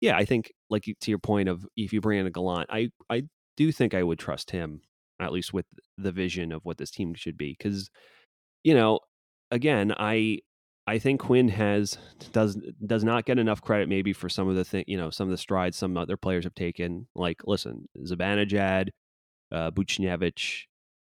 yeah, 0.00 0.16
I 0.16 0.24
think 0.24 0.52
like 0.70 0.84
to 0.84 1.10
your 1.10 1.18
point 1.18 1.48
of 1.48 1.66
if 1.76 1.92
you 1.92 2.00
bring 2.00 2.20
in 2.20 2.26
a 2.26 2.30
Gallant, 2.30 2.70
I 2.70 2.90
I 3.10 3.24
do 3.56 3.72
think 3.72 3.94
I 3.94 4.02
would 4.02 4.18
trust 4.18 4.50
him 4.50 4.80
at 5.22 5.32
least 5.32 5.52
with 5.52 5.66
the 5.98 6.12
vision 6.12 6.52
of 6.52 6.64
what 6.64 6.78
this 6.78 6.90
team 6.90 7.14
should 7.14 7.36
be 7.36 7.54
because 7.56 7.90
you 8.64 8.74
know 8.74 9.00
again 9.50 9.92
I 9.96 10.40
I 10.86 10.98
think 10.98 11.20
Quinn 11.20 11.48
has 11.48 11.96
does 12.32 12.58
does 12.84 13.04
not 13.04 13.24
get 13.24 13.38
enough 13.38 13.62
credit 13.62 13.88
maybe 13.88 14.12
for 14.12 14.28
some 14.28 14.48
of 14.48 14.56
the 14.56 14.64
thing 14.64 14.84
you 14.86 14.96
know 14.96 15.10
some 15.10 15.28
of 15.28 15.30
the 15.30 15.38
strides 15.38 15.76
some 15.76 15.96
other 15.96 16.16
players 16.16 16.44
have 16.44 16.54
taken 16.54 17.06
like 17.14 17.42
listen 17.46 17.88
Zibanejad, 17.98 18.88
uh, 19.52 19.70
Buchnevich, 19.70 20.62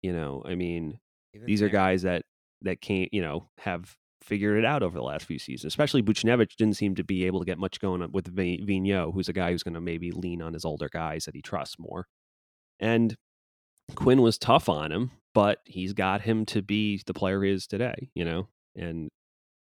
you 0.01 0.13
know 0.13 0.43
I 0.45 0.55
mean 0.55 0.99
Even 1.33 1.45
these 1.45 1.61
are 1.61 1.69
guys 1.69 2.01
that 2.03 2.23
that 2.61 2.81
can't 2.81 3.13
you 3.13 3.21
know 3.21 3.49
have 3.59 3.95
figured 4.21 4.57
it 4.57 4.65
out 4.65 4.83
over 4.83 4.97
the 4.97 5.03
last 5.03 5.25
few 5.25 5.39
seasons. 5.39 5.71
Especially 5.71 6.03
Buchnevich 6.03 6.55
didn't 6.55 6.75
seem 6.75 6.95
to 6.95 7.03
be 7.03 7.25
able 7.25 7.39
to 7.39 7.45
get 7.45 7.57
much 7.57 7.79
going 7.79 8.01
on 8.01 8.11
with 8.11 8.27
Vi- 8.27 8.63
Vigneault, 8.65 9.13
who's 9.13 9.29
a 9.29 9.33
guy 9.33 9.51
who's 9.51 9.63
going 9.63 9.73
to 9.73 9.81
maybe 9.81 10.11
lean 10.11 10.41
on 10.41 10.53
his 10.53 10.65
older 10.65 10.89
guys 10.91 11.25
that 11.25 11.35
he 11.35 11.41
trusts 11.41 11.77
more. 11.79 12.07
And 12.79 13.15
Quinn 13.95 14.21
was 14.21 14.37
tough 14.37 14.69
on 14.69 14.91
him, 14.91 15.11
but 15.33 15.59
he's 15.65 15.93
got 15.93 16.21
him 16.21 16.45
to 16.47 16.61
be 16.61 17.01
the 17.05 17.13
player 17.13 17.43
he 17.43 17.51
is 17.51 17.67
today, 17.67 18.09
you 18.13 18.25
know, 18.25 18.47
and 18.75 19.09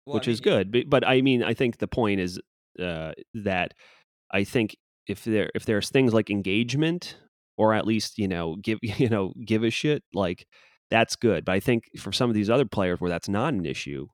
Well, 0.05 0.15
I 0.15 0.17
which 0.17 0.27
is 0.27 0.39
mean, 0.39 0.53
good. 0.53 0.71
But, 0.71 0.89
but 0.89 1.07
I 1.07 1.21
mean, 1.21 1.43
I 1.43 1.53
think 1.53 1.77
the 1.77 1.88
point 1.88 2.19
is 2.19 2.39
uh, 2.79 3.13
that 3.33 3.73
I 4.31 4.43
think 4.43 4.75
if 5.07 5.23
there 5.23 5.49
if 5.53 5.65
there's 5.65 5.89
things 5.89 6.13
like 6.13 6.29
engagement 6.29 7.17
or 7.57 7.73
at 7.73 7.86
least 7.86 8.17
you 8.17 8.27
know 8.27 8.55
give 8.55 8.79
you 8.81 9.09
know 9.09 9.33
give 9.45 9.63
a 9.63 9.69
shit 9.69 10.03
like 10.13 10.47
that's 10.89 11.15
good. 11.15 11.45
But 11.45 11.53
I 11.53 11.59
think 11.59 11.86
for 11.97 12.12
some 12.12 12.29
of 12.29 12.36
these 12.36 12.49
other 12.49 12.65
players 12.65 12.99
where 13.01 13.09
that's 13.09 13.29
not 13.29 13.53
an 13.53 13.65
issue, 13.65 14.07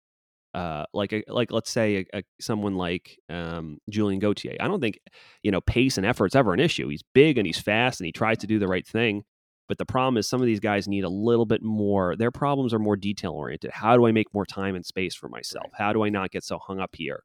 uh, 0.54 0.86
like 0.93 1.12
a, 1.13 1.24
like 1.28 1.52
let's 1.52 1.69
say 1.69 2.06
a, 2.13 2.19
a, 2.19 2.24
someone 2.39 2.76
like 2.76 3.17
um, 3.30 3.80
Julien 3.89 4.19
Gauthier. 4.19 4.56
I 4.60 4.67
don't 4.67 4.80
think 4.80 5.00
you 5.43 5.52
know 5.52 5.62
pace 5.62 5.98
and 5.98 6.06
effort's 6.06 6.36
ever 6.36 6.54
an 6.54 6.60
issue. 6.60 6.88
He's 6.89 7.04
big 7.13 7.38
and 7.38 7.45
he's 7.45 7.60
fast 7.60 8.00
and 8.00 8.06
he 8.06 8.12
tries 8.12 8.39
to 8.39 8.48
do 8.48 8.60
the 8.60 8.67
right 8.67 8.88
thing. 8.88 9.24
But 9.70 9.78
the 9.78 9.86
problem 9.86 10.18
is 10.18 10.28
some 10.28 10.42
of 10.42 10.48
these 10.48 10.60
guys 10.60 10.88
need 10.88 11.04
a 11.04 11.10
little 11.10 11.46
bit 11.46 11.62
more. 11.62 12.16
Their 12.16 12.32
problems 12.32 12.74
are 12.74 12.80
more 12.80 12.98
detail 12.98 13.32
oriented. 13.34 13.70
How 13.72 13.96
do 13.96 14.08
I 14.08 14.12
make 14.12 14.34
more 14.34 14.46
time 14.46 14.76
and 14.76 14.84
space 14.84 15.16
for 15.16 15.30
myself? 15.30 15.68
How 15.78 15.94
do 15.94 16.04
I 16.04 16.10
not 16.10 16.32
get 16.32 16.44
so 16.44 16.58
hung 16.58 16.80
up 16.80 16.96
here? 16.96 17.24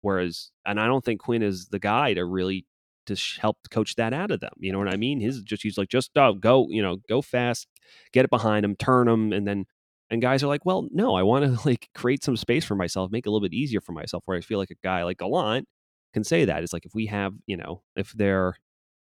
Whereas, 0.00 0.52
and 0.64 0.78
I 0.80 0.86
don't 0.86 1.04
think 1.04 1.20
Quinn 1.20 1.42
is 1.42 1.66
the 1.66 1.80
guy 1.80 2.14
to 2.14 2.24
really 2.24 2.66
to 3.06 3.16
sh- 3.16 3.38
help 3.40 3.58
coach 3.70 3.96
that 3.96 4.12
out 4.12 4.30
of 4.30 4.38
them. 4.38 4.52
You 4.58 4.72
know 4.72 4.78
what 4.78 4.92
I 4.92 4.96
mean? 4.96 5.20
His 5.20 5.42
just 5.42 5.64
he's 5.64 5.76
like 5.76 5.88
just 5.88 6.16
uh, 6.16 6.32
go, 6.32 6.68
you 6.70 6.82
know, 6.82 6.98
go 7.08 7.20
fast, 7.20 7.66
get 8.12 8.24
it 8.24 8.30
behind 8.30 8.64
him, 8.64 8.76
turn 8.76 9.08
him, 9.08 9.32
and 9.32 9.46
then 9.46 9.64
and 10.08 10.22
guys 10.22 10.44
are 10.44 10.48
like, 10.48 10.64
well, 10.64 10.86
no, 10.92 11.16
I 11.16 11.22
want 11.24 11.44
to 11.44 11.58
like 11.68 11.88
create 11.96 12.22
some 12.22 12.36
space 12.36 12.64
for 12.64 12.76
myself, 12.76 13.10
make 13.10 13.26
it 13.26 13.28
a 13.28 13.32
little 13.32 13.46
bit 13.48 13.54
easier 13.54 13.80
for 13.80 13.92
myself. 13.92 14.22
Where 14.26 14.38
I 14.38 14.40
feel 14.40 14.58
like 14.58 14.70
a 14.70 14.76
guy 14.84 15.02
like 15.02 15.18
Gallant 15.18 15.66
can 16.14 16.22
say 16.22 16.44
that. 16.44 16.62
It's 16.62 16.72
like 16.72 16.86
if 16.86 16.94
we 16.94 17.06
have, 17.06 17.34
you 17.46 17.56
know, 17.56 17.82
if 17.96 18.12
they're, 18.12 18.54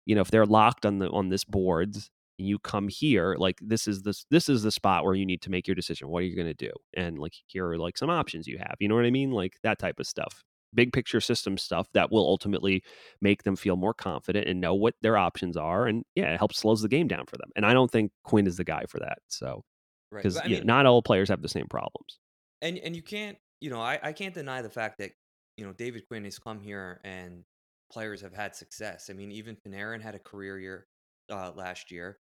you 0.07 0.15
know, 0.15 0.21
if 0.21 0.31
they're 0.31 0.47
locked 0.47 0.87
on 0.87 0.99
the 1.01 1.09
on 1.09 1.29
this 1.29 1.45
boards, 1.45 2.11
and 2.43 2.49
you 2.49 2.59
come 2.59 2.89
here, 2.89 3.37
like 3.39 3.61
this 3.63 3.87
is 3.87 4.03
this 4.03 4.27
this 4.29 4.49
is 4.49 4.65
the 4.65 4.73
spot 4.73 5.05
where 5.05 5.15
you 5.15 5.25
need 5.25 5.43
to 5.43 5.51
make 5.51 5.69
your 5.69 5.77
decision. 5.77 6.09
What 6.09 6.25
are 6.25 6.27
you 6.27 6.35
going 6.35 6.49
to 6.49 6.55
do? 6.55 6.73
And 6.95 7.17
like 7.17 7.35
here 7.47 7.69
are 7.69 7.79
like 7.79 7.97
some 7.97 8.11
options 8.11 8.49
you 8.49 8.59
have. 8.59 8.75
You 8.81 8.89
know 8.89 8.97
what 8.97 9.05
I 9.05 9.11
mean? 9.11 9.31
Like 9.31 9.55
that 9.63 9.79
type 9.79 10.01
of 10.01 10.09
stuff. 10.09 10.43
Big 10.75 10.93
picture 10.93 11.21
system 11.21 11.57
stuff 11.57 11.87
that 11.95 12.11
will 12.11 12.27
ultimately 12.27 12.83
make 13.21 13.45
them 13.45 13.55
feel 13.55 13.77
more 13.77 13.95
confident 13.95 14.49
and 14.49 14.61
know 14.61 14.75
what 14.75 14.95
their 15.03 15.17
options 15.17 15.57
are. 15.57 15.87
And 15.87 16.03
yeah, 16.17 16.35
it 16.35 16.39
helps 16.39 16.59
slows 16.59 16.83
the 16.83 16.89
game 16.89 17.07
down 17.07 17.27
for 17.27 17.37
them. 17.37 17.51
And 17.55 17.65
I 17.65 17.75
don't 17.75 17.91
think 17.91 18.11
Quinn 18.25 18.49
is 18.49 18.57
the 18.57 18.65
guy 18.65 18.83
for 18.89 18.99
that. 18.99 19.19
So 19.29 19.63
right. 20.11 20.21
because 20.21 20.39
I 20.39 20.47
you 20.47 20.57
know, 20.59 20.65
not 20.65 20.87
all 20.87 21.01
players 21.01 21.29
have 21.29 21.43
the 21.43 21.49
same 21.49 21.69
problems. 21.71 22.19
and 22.61 22.77
and 22.79 22.97
you 22.97 23.03
can't, 23.03 23.39
you 23.61 23.71
know, 23.71 23.81
I, 23.81 24.01
I 24.03 24.13
can't 24.13 24.35
deny 24.35 24.63
the 24.63 24.71
fact 24.71 24.99
that 24.99 25.13
you 25.57 25.65
know 25.65 25.73
David 25.75 26.09
Quinn 26.09 26.25
has 26.25 26.41
come 26.41 26.61
here 26.61 27.01
and 27.05 27.45
players 27.93 28.21
have 28.23 28.35
had 28.35 28.57
success. 28.57 29.11
I 29.11 29.13
mean, 29.13 29.31
even 29.31 29.57
Panarin 29.57 30.01
had 30.01 30.17
a 30.17 30.19
career 30.19 30.59
year 30.59 30.87
uh, 31.31 31.53
last 31.55 31.91
year. 31.91 32.19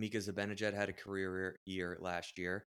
Mika 0.00 0.18
Zibanejad 0.18 0.74
had 0.74 0.88
a 0.88 0.92
career 0.92 1.58
year 1.66 1.98
last 2.00 2.38
year. 2.38 2.64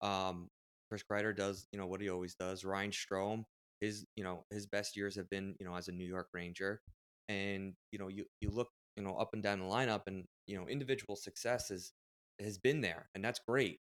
Um, 0.00 0.48
Chris 0.88 1.02
Kreider 1.02 1.36
does, 1.36 1.66
you 1.72 1.78
know, 1.78 1.86
what 1.86 2.00
he 2.00 2.08
always 2.08 2.34
does. 2.34 2.64
Ryan 2.64 2.92
Strome, 2.92 3.44
his, 3.80 4.06
you 4.14 4.22
know, 4.24 4.44
his 4.50 4.66
best 4.66 4.96
years 4.96 5.16
have 5.16 5.28
been, 5.28 5.56
you 5.58 5.66
know, 5.66 5.74
as 5.74 5.88
a 5.88 5.92
New 5.92 6.04
York 6.06 6.28
Ranger. 6.32 6.80
And 7.28 7.74
you 7.90 7.98
know, 7.98 8.08
you 8.08 8.24
you 8.40 8.50
look, 8.50 8.68
you 8.96 9.02
know, 9.02 9.16
up 9.16 9.30
and 9.32 9.42
down 9.42 9.58
the 9.58 9.66
lineup, 9.66 10.02
and 10.06 10.24
you 10.46 10.56
know, 10.56 10.68
individual 10.68 11.16
success 11.16 11.70
is 11.72 11.92
has 12.40 12.56
been 12.56 12.80
there, 12.80 13.08
and 13.14 13.24
that's 13.24 13.40
great. 13.40 13.80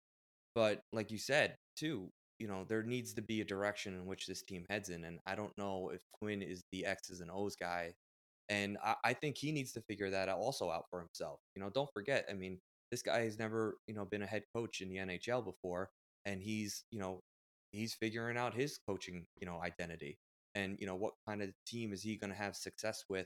But 0.56 0.82
like 0.94 1.12
you 1.12 1.18
said, 1.18 1.58
too, 1.76 2.10
you 2.39 2.48
know, 2.48 2.66
there 2.68 2.84
needs 2.84 3.13
to 3.13 3.22
be 3.22 3.42
a 3.42 3.46
direction 3.46 3.94
in 3.94 4.06
which 4.06 4.28
this 4.28 4.44
team 4.44 4.66
heads 4.70 4.89
in. 4.89 5.04
And 5.04 5.20
I 5.26 5.36
don't 5.36 5.58
know 5.58 5.92
if 5.94 6.02
Quinn 6.12 6.42
is 6.42 6.63
the 6.72 6.86
X's 6.86 7.22
and 7.22 7.32
O's 7.32 7.56
guy. 7.56 7.94
And 8.50 8.78
I, 8.84 8.96
I 9.04 9.13
think 9.13 9.38
he 9.38 9.52
needs 9.52 9.72
to 9.74 9.82
figure 9.82 10.10
that 10.10 10.30
also 10.30 10.70
out 10.70 10.86
for 10.89 11.00
himself. 11.00 11.39
You 11.56 11.62
know, 11.62 11.70
don't 11.70 11.92
forget, 11.94 12.26
I 12.30 12.34
mean, 12.34 12.60
this 12.94 13.02
guy 13.02 13.24
has 13.24 13.40
never, 13.40 13.78
you 13.88 13.96
know, 13.96 14.06
been 14.06 14.22
a 14.22 14.28
head 14.28 14.44
coach 14.56 14.82
in 14.82 14.88
the 14.88 14.98
NHL 14.98 15.44
before. 15.44 15.90
And 16.26 16.40
he's, 16.40 16.84
you 16.92 17.00
know, 17.00 17.24
he's 17.72 17.96
figuring 17.96 18.38
out 18.38 18.54
his 18.54 18.78
coaching, 18.88 19.26
you 19.42 19.48
know, 19.48 19.60
identity. 19.64 20.20
And, 20.54 20.78
you 20.80 20.86
know, 20.86 20.96
what 20.96 21.14
kind 21.28 21.42
of 21.42 21.50
team 21.66 21.92
is 21.92 22.04
he 22.04 22.18
going 22.18 22.30
to 22.30 22.38
have 22.38 22.56
success 22.56 23.04
with, 23.10 23.26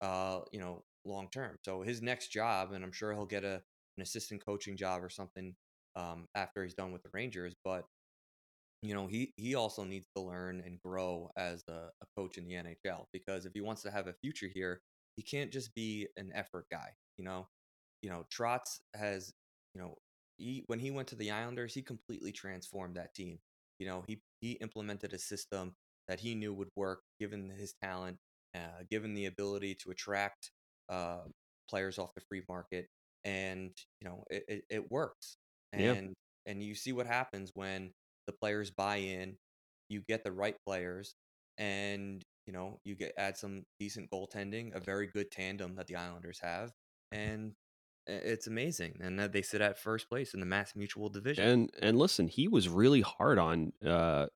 uh, 0.00 0.42
you 0.52 0.60
know, 0.60 0.84
long 1.04 1.28
term. 1.32 1.56
So 1.64 1.82
his 1.82 2.02
next 2.02 2.28
job, 2.28 2.70
and 2.72 2.84
I'm 2.84 2.92
sure 2.92 3.12
he'll 3.12 3.26
get 3.26 3.42
a 3.42 3.60
an 3.96 4.02
assistant 4.02 4.44
coaching 4.46 4.76
job 4.76 5.02
or 5.02 5.08
something 5.08 5.56
um, 5.96 6.28
after 6.36 6.62
he's 6.62 6.74
done 6.74 6.92
with 6.92 7.02
the 7.02 7.10
Rangers. 7.12 7.56
But 7.64 7.84
you 8.80 8.94
know, 8.94 9.08
he 9.08 9.32
he 9.36 9.56
also 9.56 9.82
needs 9.82 10.06
to 10.16 10.22
learn 10.22 10.62
and 10.64 10.80
grow 10.80 11.30
as 11.36 11.64
a, 11.68 11.72
a 12.00 12.06
coach 12.16 12.38
in 12.38 12.46
the 12.46 12.54
NHL 12.54 13.06
because 13.12 13.44
if 13.44 13.52
he 13.54 13.60
wants 13.60 13.82
to 13.82 13.90
have 13.90 14.06
a 14.06 14.14
future 14.22 14.48
here, 14.54 14.80
he 15.16 15.22
can't 15.24 15.50
just 15.50 15.74
be 15.74 16.06
an 16.16 16.30
effort 16.32 16.66
guy. 16.70 16.90
You 17.18 17.24
know, 17.24 17.48
you 18.02 18.10
know, 18.10 18.24
Trotz 18.32 18.80
has, 18.94 19.32
you 19.74 19.80
know, 19.80 19.96
he 20.38 20.64
when 20.66 20.78
he 20.78 20.90
went 20.90 21.08
to 21.08 21.16
the 21.16 21.30
Islanders, 21.30 21.74
he 21.74 21.82
completely 21.82 22.32
transformed 22.32 22.96
that 22.96 23.14
team. 23.14 23.38
You 23.78 23.86
know, 23.86 24.04
he 24.06 24.20
he 24.40 24.52
implemented 24.52 25.12
a 25.12 25.18
system 25.18 25.74
that 26.08 26.20
he 26.20 26.34
knew 26.34 26.52
would 26.54 26.70
work 26.76 27.02
given 27.20 27.50
his 27.50 27.74
talent, 27.82 28.18
uh, 28.54 28.84
given 28.90 29.14
the 29.14 29.26
ability 29.26 29.74
to 29.84 29.90
attract 29.90 30.50
uh, 30.88 31.20
players 31.68 31.98
off 31.98 32.14
the 32.14 32.22
free 32.28 32.42
market, 32.48 32.86
and 33.24 33.70
you 34.00 34.08
know, 34.08 34.24
it, 34.30 34.44
it, 34.48 34.64
it 34.70 34.90
works. 34.90 35.36
Yeah. 35.74 35.92
And 35.94 36.14
and 36.46 36.62
you 36.62 36.74
see 36.74 36.92
what 36.92 37.06
happens 37.06 37.52
when 37.54 37.92
the 38.26 38.32
players 38.32 38.70
buy 38.70 38.96
in, 38.96 39.36
you 39.88 40.02
get 40.08 40.24
the 40.24 40.32
right 40.32 40.56
players, 40.66 41.14
and 41.58 42.22
you 42.46 42.52
know 42.52 42.78
you 42.84 42.94
get 42.94 43.12
add 43.18 43.36
some 43.36 43.64
decent 43.78 44.10
goaltending, 44.10 44.74
a 44.74 44.80
very 44.80 45.06
good 45.06 45.30
tandem 45.30 45.74
that 45.76 45.86
the 45.86 45.96
Islanders 45.96 46.38
have, 46.42 46.72
and 47.12 47.52
i- 47.52 47.69
it's 48.06 48.46
amazing. 48.46 48.98
And 49.00 49.18
that 49.18 49.32
they 49.32 49.42
sit 49.42 49.60
at 49.60 49.78
first 49.78 50.08
place 50.08 50.34
in 50.34 50.40
the 50.40 50.46
Mass 50.46 50.74
Mutual 50.74 51.08
division. 51.08 51.46
And 51.46 51.70
and 51.80 51.98
listen, 51.98 52.28
he 52.28 52.48
was 52.48 52.68
really 52.68 53.00
hard 53.00 53.38
on 53.38 53.72
uh 53.84 54.26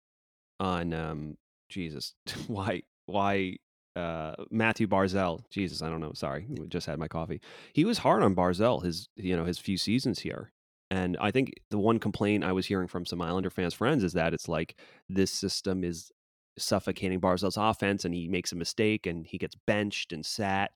on 0.60 0.92
um 0.92 1.36
Jesus 1.68 2.14
why 2.46 2.82
why 3.06 3.56
uh 3.96 4.34
Mathew 4.50 4.86
Barzal. 4.86 5.44
Jesus, 5.50 5.82
I 5.82 5.88
don't 5.88 6.00
know. 6.00 6.12
Sorry, 6.14 6.46
just 6.68 6.86
had 6.86 6.98
my 6.98 7.08
coffee. 7.08 7.40
He 7.72 7.84
was 7.84 7.98
hard 7.98 8.22
on 8.22 8.34
Barzal 8.34 8.84
his 8.84 9.08
you 9.16 9.36
know 9.36 9.44
his 9.44 9.58
few 9.58 9.76
seasons 9.76 10.20
here. 10.20 10.52
And 10.90 11.16
I 11.20 11.30
think 11.30 11.54
the 11.70 11.78
one 11.78 11.98
complaint 11.98 12.44
I 12.44 12.52
was 12.52 12.66
hearing 12.66 12.86
from 12.86 13.06
some 13.06 13.20
Islander 13.20 13.50
fans 13.50 13.74
friends 13.74 14.04
is 14.04 14.12
that 14.12 14.34
it's 14.34 14.48
like 14.48 14.76
this 15.08 15.32
system 15.32 15.82
is 15.82 16.12
suffocating 16.58 17.20
Barzal's 17.20 17.56
offense 17.56 18.04
and 18.04 18.14
he 18.14 18.28
makes 18.28 18.52
a 18.52 18.56
mistake 18.56 19.06
and 19.06 19.26
he 19.26 19.38
gets 19.38 19.56
benched 19.66 20.12
and 20.12 20.24
sat. 20.24 20.72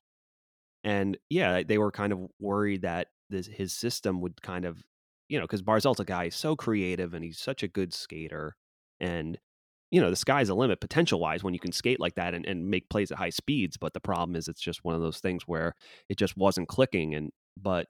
And 0.83 1.17
yeah, 1.29 1.63
they 1.63 1.77
were 1.77 1.91
kind 1.91 2.13
of 2.13 2.19
worried 2.39 2.83
that 2.83 3.07
this 3.29 3.47
his 3.47 3.73
system 3.73 4.21
would 4.21 4.41
kind 4.41 4.65
of 4.65 4.83
you 5.29 5.37
know, 5.37 5.45
because 5.45 5.61
Barzal's 5.61 5.99
a 5.99 6.05
guy 6.05 6.25
he's 6.25 6.35
so 6.35 6.55
creative 6.55 7.13
and 7.13 7.23
he's 7.23 7.39
such 7.39 7.63
a 7.63 7.67
good 7.67 7.93
skater. 7.93 8.55
And, 8.99 9.37
you 9.91 10.01
know, 10.01 10.09
the 10.09 10.15
sky's 10.15 10.47
the 10.47 10.55
limit 10.55 10.81
potential 10.81 11.19
wise 11.19 11.43
when 11.43 11.53
you 11.53 11.59
can 11.59 11.71
skate 11.71 11.99
like 11.99 12.15
that 12.15 12.33
and, 12.33 12.45
and 12.45 12.69
make 12.69 12.89
plays 12.89 13.11
at 13.11 13.19
high 13.19 13.29
speeds. 13.29 13.77
But 13.77 13.93
the 13.93 13.99
problem 13.99 14.35
is 14.35 14.47
it's 14.47 14.61
just 14.61 14.83
one 14.83 14.95
of 14.95 15.01
those 15.01 15.19
things 15.19 15.43
where 15.47 15.75
it 16.09 16.17
just 16.17 16.35
wasn't 16.35 16.67
clicking. 16.67 17.13
And, 17.13 17.31
but, 17.55 17.87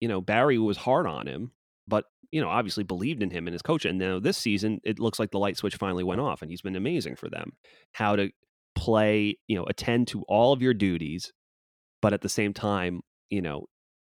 you 0.00 0.08
know, 0.08 0.20
Barry 0.20 0.58
was 0.58 0.76
hard 0.76 1.06
on 1.06 1.28
him, 1.28 1.52
but, 1.86 2.04
you 2.32 2.40
know, 2.40 2.48
obviously 2.48 2.82
believed 2.82 3.22
in 3.22 3.30
him 3.30 3.46
and 3.46 3.54
his 3.54 3.62
coach. 3.62 3.84
And 3.84 3.98
now 3.98 4.18
this 4.18 4.36
season, 4.36 4.80
it 4.84 4.98
looks 4.98 5.20
like 5.20 5.30
the 5.30 5.38
light 5.38 5.56
switch 5.56 5.76
finally 5.76 6.04
went 6.04 6.20
off 6.20 6.42
and 6.42 6.50
he's 6.50 6.62
been 6.62 6.76
amazing 6.76 7.14
for 7.14 7.30
them. 7.30 7.52
How 7.92 8.16
to 8.16 8.30
play, 8.74 9.38
you 9.46 9.56
know, 9.56 9.64
attend 9.64 10.08
to 10.08 10.22
all 10.22 10.52
of 10.52 10.60
your 10.60 10.74
duties, 10.74 11.32
but 12.02 12.12
at 12.12 12.20
the 12.20 12.28
same 12.28 12.52
time, 12.52 13.00
you 13.30 13.42
know, 13.42 13.66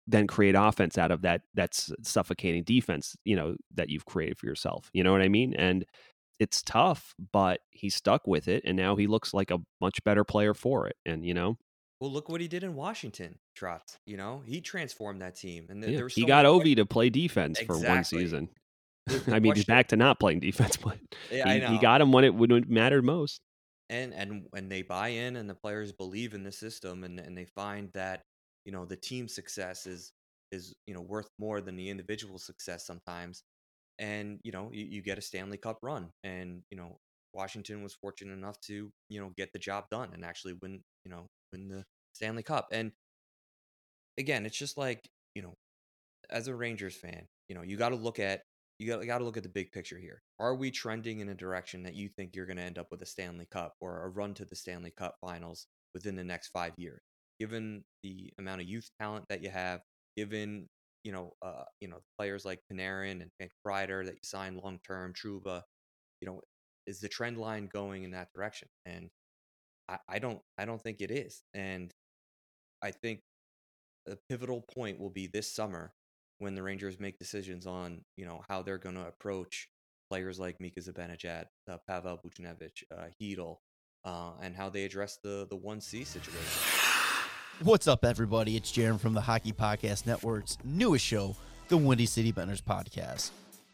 then 0.07 0.27
create 0.27 0.55
offense 0.59 0.99
out 0.99 1.11
of 1.11 1.23
that 1.23 1.43
that's 1.55 1.93
suffocating 2.03 2.65
defense 2.65 3.15
you 3.25 3.37
know 3.37 3.55
that 3.73 3.91
you've 3.91 4.07
created 4.07 4.37
for 4.37 4.47
yourself 4.47 4.91
you 4.93 5.05
know 5.05 5.13
what 5.13 5.21
i 5.21 5.29
mean 5.29 5.55
and 5.55 5.85
it's 6.41 6.63
tough, 6.63 7.15
but 7.33 7.61
he 7.71 7.91
stuck 7.91 8.27
with 8.27 8.49
it, 8.49 8.63
and 8.65 8.77
now 8.77 8.97
he 8.97 9.07
looks 9.07 9.35
like 9.35 9.51
a 9.51 9.59
much 9.81 10.03
better 10.05 10.25
player 10.25 10.55
for 10.55 10.89
it. 10.89 10.97
And 11.05 11.25
you 11.25 11.35
know, 11.35 11.59
Well, 12.01 12.11
look 12.11 12.29
what 12.29 12.41
he 12.41 12.49
did 12.49 12.65
in 12.65 12.75
Washington, 12.75 13.39
Trotz. 13.57 13.99
You 14.07 14.17
know, 14.17 14.43
he 14.47 14.61
transformed 14.63 15.21
that 15.21 15.37
team, 15.37 15.67
and 15.69 15.83
th- 15.83 15.93
yeah, 15.93 15.97
there 15.99 16.05
was 16.05 16.15
he 16.15 16.25
got 16.25 16.47
much 16.47 16.65
Ovi 16.65 16.77
to 16.77 16.87
play 16.87 17.11
defense 17.11 17.61
for 17.61 17.79
one 17.79 18.03
season. 18.05 18.49
I 19.29 19.39
mean, 19.39 19.55
he's 19.55 19.67
back 19.67 19.89
to 19.89 19.97
not 19.97 20.19
playing 20.19 20.41
defense, 20.41 20.77
but 20.83 20.99
Yeah, 21.31 21.53
he, 21.53 21.75
he 21.75 21.79
got 21.79 22.01
him 22.01 22.11
when 22.11 22.25
it 22.25 22.35
would 22.35 22.51
have 22.51 22.69
mattered 22.69 23.05
most. 23.05 23.43
And 23.91 24.15
and 24.15 24.47
when 24.51 24.69
they 24.71 24.83
buy 24.83 25.09
in 25.09 25.37
and 25.37 25.51
the 25.51 25.55
players 25.55 25.93
believe 25.93 26.33
in 26.35 26.45
the 26.45 26.53
system 26.53 27.05
and 27.05 27.21
and 27.21 27.37
they 27.37 27.45
find 27.45 27.91
that 27.93 28.23
you 28.65 28.73
know 28.73 28.87
the 28.87 28.97
team 28.97 29.29
success 29.29 29.87
is 29.87 30.13
is 30.53 30.75
you 30.87 30.95
know 30.95 31.03
worth 31.03 31.29
more 31.39 31.61
than 31.61 31.77
the 31.77 31.91
individual 31.91 32.39
success 32.39 32.87
sometimes 32.87 33.43
and 33.99 34.39
you 34.45 34.53
know 34.53 34.71
you, 34.73 34.87
you 34.87 35.03
get 35.03 35.19
a 35.19 35.23
stanley 35.23 35.59
cup 35.59 35.79
run 35.83 36.11
and 36.25 36.63
you 36.71 36.77
know 36.77 36.99
washington 37.35 37.83
was 37.83 37.95
fortunate 37.95 38.33
enough 38.33 38.61
to 38.61 38.91
you 39.09 39.21
know 39.21 39.33
get 39.37 39.53
the 39.53 39.59
job 39.59 39.85
done 39.91 40.11
and 40.15 40.25
actually 40.25 40.55
win 40.63 40.81
you 41.05 41.11
know 41.11 41.27
win 41.53 41.69
the 41.69 41.85
stanley 42.15 42.43
cup 42.43 42.69
and 42.73 42.93
again 44.19 44.47
it's 44.47 44.57
just 44.59 44.77
like 44.77 45.09
you 45.35 45.43
know 45.43 45.55
as 46.31 46.49
a 46.49 46.55
rangers 46.55 46.97
fan 46.97 47.27
you 47.49 47.55
know 47.55 47.63
you 47.63 47.77
got 47.77 47.91
to 47.91 47.97
look 47.97 48.19
at 48.19 48.43
you 48.81 48.87
got, 48.87 49.07
got 49.07 49.19
to 49.19 49.25
look 49.25 49.37
at 49.37 49.43
the 49.43 49.49
big 49.51 49.73
picture 49.73 49.99
here. 49.99 50.23
Are 50.39 50.55
we 50.55 50.71
trending 50.71 51.21
in 51.21 51.29
a 51.29 51.35
direction 51.35 51.83
that 51.83 51.95
you 51.95 52.09
think 52.09 52.35
you're 52.35 52.47
going 52.47 52.57
to 52.57 52.63
end 52.63 52.79
up 52.79 52.91
with 52.91 53.03
a 53.03 53.07
Stanley 53.07 53.47
Cup 53.51 53.75
or 53.79 54.05
a 54.05 54.09
run 54.09 54.33
to 54.35 54.47
the 54.47 54.57
Stanley 54.57 54.91
Cup 54.91 55.17
finals 55.21 55.67
within 55.93 56.17
the 56.17 56.25
next 56.25 56.49
five 56.49 56.73
years? 56.79 57.03
Given 57.39 57.85
the 58.03 58.33
amount 58.39 58.63
of 58.63 58.67
youth 58.67 58.89
talent 58.99 59.27
that 59.29 59.43
you 59.43 59.51
have, 59.51 59.83
given 60.17 60.67
you 61.05 61.13
know, 61.13 61.33
uh, 61.43 61.65
you 61.83 61.89
know, 61.89 61.99
players 62.19 62.47
like 62.47 62.61
Panarin 62.73 63.21
and, 63.23 63.31
and 63.39 63.51
Kreider 63.67 64.05
that 64.05 64.15
you 64.15 64.21
signed 64.25 64.57
long 64.57 64.79
term, 64.87 65.13
Trouba, 65.13 65.63
you 66.23 66.27
know, 66.27 66.41
is 66.87 67.01
the 67.01 67.09
trend 67.09 67.37
line 67.37 67.69
going 67.71 68.05
in 68.05 68.13
that 68.13 68.29
direction? 68.35 68.69
And 68.87 69.11
I, 69.89 69.99
I 70.09 70.19
don't, 70.19 70.41
I 70.57 70.65
don't 70.65 70.81
think 70.81 71.03
it 71.03 71.11
is. 71.11 71.43
And 71.53 71.93
I 72.83 72.93
think 72.93 73.21
a 74.09 74.17
pivotal 74.31 74.63
point 74.75 74.99
will 74.99 75.11
be 75.11 75.27
this 75.27 75.55
summer 75.55 75.93
when 76.41 76.55
the 76.55 76.63
Rangers 76.63 76.99
make 76.99 77.19
decisions 77.19 77.67
on 77.67 78.01
you 78.17 78.27
know 78.27 78.43
how 78.49 78.63
they're 78.63 78.79
going 78.79 78.97
to 78.97 79.07
approach 79.07 79.69
players 80.11 80.41
like 80.41 80.61
Mika 80.61 80.81
Zibanejad, 80.81 81.45
uh, 81.71 81.77
Pavel 81.87 82.19
Buchnevich, 82.25 82.83
uh, 82.91 83.05
Chytil, 83.21 83.59
uh, 84.05 84.33
and 84.43 84.57
how 84.57 84.69
they 84.69 84.85
address 84.85 85.19
the 85.23 85.47
the 85.49 85.57
one 85.57 85.81
C 85.81 86.03
situation. 86.03 86.61
What's 87.63 87.87
up, 87.87 88.05
everybody? 88.05 88.57
It's 88.57 88.73
Jaron 88.73 88.99
from 88.99 89.13
the 89.13 89.21
Hockey 89.21 89.53
Podcast 89.53 90.07
Network's 90.07 90.57
newest 90.65 91.05
show, 91.05 91.37
the 91.69 91.77
Windy 91.77 92.07
City 92.07 92.33
Benders 92.33 92.63
Podcast. 92.63 93.31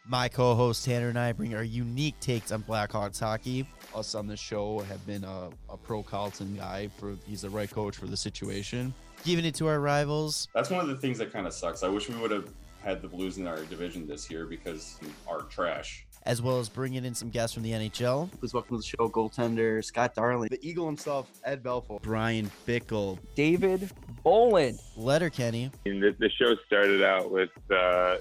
My 0.09 0.29
co 0.29 0.55
host 0.55 0.85
Tanner 0.85 1.09
and 1.09 1.19
I 1.19 1.33
bring 1.33 1.55
our 1.55 1.65
unique 1.65 2.19
takes 2.21 2.51
on 2.51 2.63
Blackhawks 2.65 3.21
hockey. 3.21 3.67
us 3.95 4.15
on 4.15 4.27
this 4.27 4.41
show 4.41 4.81
have 4.81 5.05
been 5.07 5.25
a, 5.25 5.51
a 5.69 5.77
pro 5.77 6.03
Colliton 6.03 6.57
guy 6.57 6.89
for 6.99 7.17
he's 7.27 7.43
the 7.43 7.51
right 7.51 7.71
coach 7.71 7.97
for 7.97 8.07
the 8.07 8.17
situation. 8.17 8.93
Giving 9.27 9.45
it 9.45 9.57
to 9.57 9.67
our 9.67 9.81
rivals, 9.81 10.47
That's 10.55 10.71
one 10.71 10.79
of 10.81 10.87
the 10.87 10.97
things 10.97 11.19
that 11.19 11.33
kind 11.33 11.49
of 11.49 11.53
sucks. 11.53 11.83
I 11.83 11.89
wish 11.89 12.09
we 12.09 12.15
would 12.15 12.31
have 12.31 12.49
had 12.85 13.03
the 13.03 13.09
Blues 13.09 13.39
in 13.39 13.49
our 13.49 13.59
division 13.65 14.07
this 14.07 14.31
year 14.31 14.47
because 14.47 15.01
our 15.29 15.43
trash. 15.43 16.07
as 16.23 16.41
well 16.41 16.61
as 16.61 16.69
bringing 16.69 17.05
in 17.05 17.13
some 17.13 17.31
guests 17.31 17.53
from 17.53 17.65
the 17.65 17.73
NHL. 17.73 18.31
Please 18.39 18.55
welcome 18.55 18.77
to 18.77 18.81
the 18.81 18.87
show 18.87 19.09
goaltender 19.09 19.85
Scott 19.85 20.15
Darling, 20.15 20.49
the 20.53 20.65
Eagle 20.65 20.87
himself, 20.87 21.29
Ed 21.45 21.61
Belfour. 21.65 22.01
Bryan 22.03 22.49
Bickell, 22.69 23.19
David 23.35 23.91
Bolland. 24.23 24.79
Letterkenny, 24.97 25.73
And 25.87 26.01
the, 26.01 26.15
the 26.21 26.31
show 26.31 26.55
started 26.65 27.03
out 27.03 27.33
with 27.33 27.51
uh, 27.73 28.19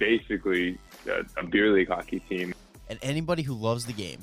basically 0.00 0.76
a, 1.08 1.24
a 1.40 1.46
beer 1.46 1.70
league 1.72 1.86
hockey 1.88 2.18
team. 2.28 2.52
and 2.90 2.98
anybody 3.00 3.42
who 3.44 3.54
loves 3.54 3.86
the 3.86 3.92
game. 3.92 4.18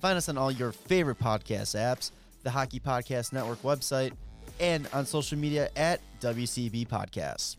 Find 0.00 0.16
us 0.16 0.30
on 0.30 0.38
all 0.38 0.50
your 0.50 0.72
favorite 0.72 1.18
podcast 1.18 1.76
apps, 1.76 2.12
the 2.44 2.50
Hockey 2.50 2.80
Podcast 2.80 3.34
Network 3.34 3.60
website, 3.62 4.12
and 4.60 4.86
on 4.92 5.06
social 5.06 5.38
media 5.38 5.70
at 5.74 6.00
WCB 6.20 6.86
Podcasts. 6.86 7.56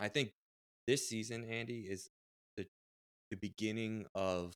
I 0.00 0.08
think 0.08 0.32
this 0.86 1.08
season, 1.08 1.44
Andy, 1.44 1.80
is 1.80 2.08
the 2.56 2.66
the 3.30 3.36
beginning 3.36 4.06
of 4.14 4.54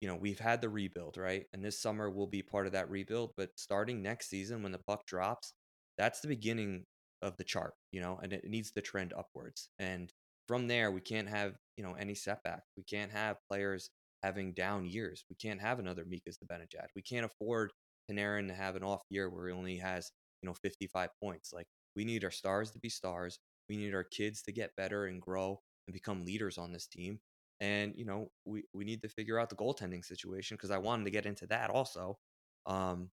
you 0.00 0.08
know 0.08 0.16
we've 0.16 0.38
had 0.38 0.60
the 0.60 0.68
rebuild 0.68 1.16
right, 1.16 1.46
and 1.52 1.64
this 1.64 1.78
summer 1.80 2.10
will 2.10 2.26
be 2.26 2.42
part 2.42 2.66
of 2.66 2.72
that 2.72 2.90
rebuild. 2.90 3.32
But 3.36 3.50
starting 3.56 4.02
next 4.02 4.28
season, 4.28 4.62
when 4.62 4.72
the 4.72 4.78
puck 4.78 5.06
drops, 5.06 5.52
that's 5.96 6.20
the 6.20 6.28
beginning 6.28 6.84
of 7.22 7.36
the 7.36 7.44
chart, 7.44 7.74
you 7.92 8.00
know, 8.00 8.18
and 8.22 8.32
it 8.32 8.44
needs 8.48 8.70
to 8.72 8.80
trend 8.80 9.12
upwards. 9.12 9.68
And 9.78 10.12
from 10.46 10.68
there, 10.68 10.90
we 10.90 11.00
can't 11.00 11.28
have 11.28 11.54
you 11.76 11.84
know 11.84 11.94
any 11.98 12.14
setback. 12.14 12.62
We 12.76 12.84
can't 12.84 13.12
have 13.12 13.36
players 13.50 13.90
having 14.22 14.52
down 14.52 14.86
years. 14.86 15.24
We 15.30 15.36
can't 15.36 15.60
have 15.60 15.78
another 15.78 16.04
Mika 16.04 16.30
Zibanejad. 16.30 16.88
We 16.96 17.02
can't 17.02 17.26
afford 17.26 17.72
Panarin 18.10 18.48
to 18.48 18.54
have 18.54 18.76
an 18.76 18.82
off 18.84 19.02
year 19.10 19.28
where 19.28 19.48
he 19.48 19.54
only 19.54 19.78
has 19.78 20.10
you 20.42 20.48
know 20.48 20.54
55 20.54 21.10
points. 21.22 21.52
Like 21.52 21.66
we 21.96 22.04
need 22.04 22.24
our 22.24 22.30
stars 22.30 22.70
to 22.72 22.78
be 22.78 22.88
stars. 22.88 23.38
We 23.68 23.76
need 23.76 23.94
our 23.94 24.04
kids 24.04 24.42
to 24.42 24.52
get 24.52 24.76
better 24.76 25.06
and 25.06 25.20
grow 25.20 25.60
and 25.86 25.94
become 25.94 26.24
leaders 26.24 26.58
on 26.58 26.72
this 26.72 26.86
team. 26.86 27.20
And 27.60 27.94
you 27.96 28.04
know, 28.04 28.30
we 28.44 28.64
we 28.72 28.84
need 28.84 29.02
to 29.02 29.08
figure 29.08 29.38
out 29.38 29.50
the 29.50 29.56
goaltending 29.56 30.04
situation 30.04 30.56
because 30.56 30.70
I 30.70 30.78
wanted 30.78 31.04
to 31.04 31.10
get 31.10 31.26
into 31.26 31.46
that 31.48 31.70
also. 31.70 32.18
Um, 32.66 33.10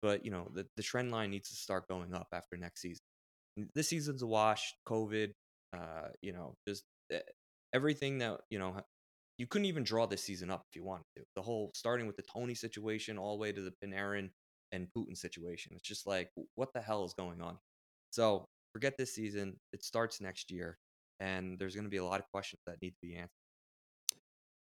but 0.00 0.24
you 0.24 0.30
know, 0.30 0.48
the 0.54 0.66
the 0.76 0.82
trend 0.82 1.10
line 1.10 1.30
needs 1.30 1.50
to 1.50 1.56
start 1.56 1.88
going 1.88 2.14
up 2.14 2.28
after 2.32 2.56
next 2.56 2.80
season. 2.80 3.02
This 3.74 3.88
season's 3.88 4.22
a 4.22 4.26
wash. 4.26 4.74
COVID, 4.88 5.32
uh, 5.76 6.08
you 6.22 6.32
know, 6.32 6.56
just 6.66 6.84
eh, 7.10 7.20
everything 7.74 8.18
that 8.18 8.40
you 8.50 8.58
know. 8.58 8.76
You 9.42 9.48
couldn't 9.48 9.66
even 9.66 9.82
draw 9.82 10.06
this 10.06 10.22
season 10.22 10.52
up 10.52 10.62
if 10.70 10.76
you 10.76 10.84
wanted 10.84 11.06
to. 11.16 11.24
The 11.34 11.42
whole 11.42 11.72
starting 11.74 12.06
with 12.06 12.14
the 12.14 12.22
Tony 12.32 12.54
situation 12.54 13.18
all 13.18 13.36
the 13.36 13.40
way 13.40 13.50
to 13.50 13.60
the 13.60 13.72
Panarin 13.84 14.30
and 14.70 14.86
Putin 14.96 15.16
situation. 15.16 15.72
It's 15.74 15.82
just 15.82 16.06
like, 16.06 16.30
what 16.54 16.72
the 16.72 16.80
hell 16.80 17.04
is 17.04 17.12
going 17.12 17.42
on? 17.42 17.58
So 18.12 18.46
forget 18.72 18.94
this 18.96 19.12
season. 19.12 19.56
It 19.72 19.82
starts 19.82 20.20
next 20.20 20.52
year, 20.52 20.78
and 21.18 21.58
there's 21.58 21.74
going 21.74 21.86
to 21.86 21.90
be 21.90 21.96
a 21.96 22.04
lot 22.04 22.20
of 22.20 22.30
questions 22.30 22.60
that 22.68 22.80
need 22.80 22.90
to 22.90 23.00
be 23.02 23.16
answered. 23.16 23.30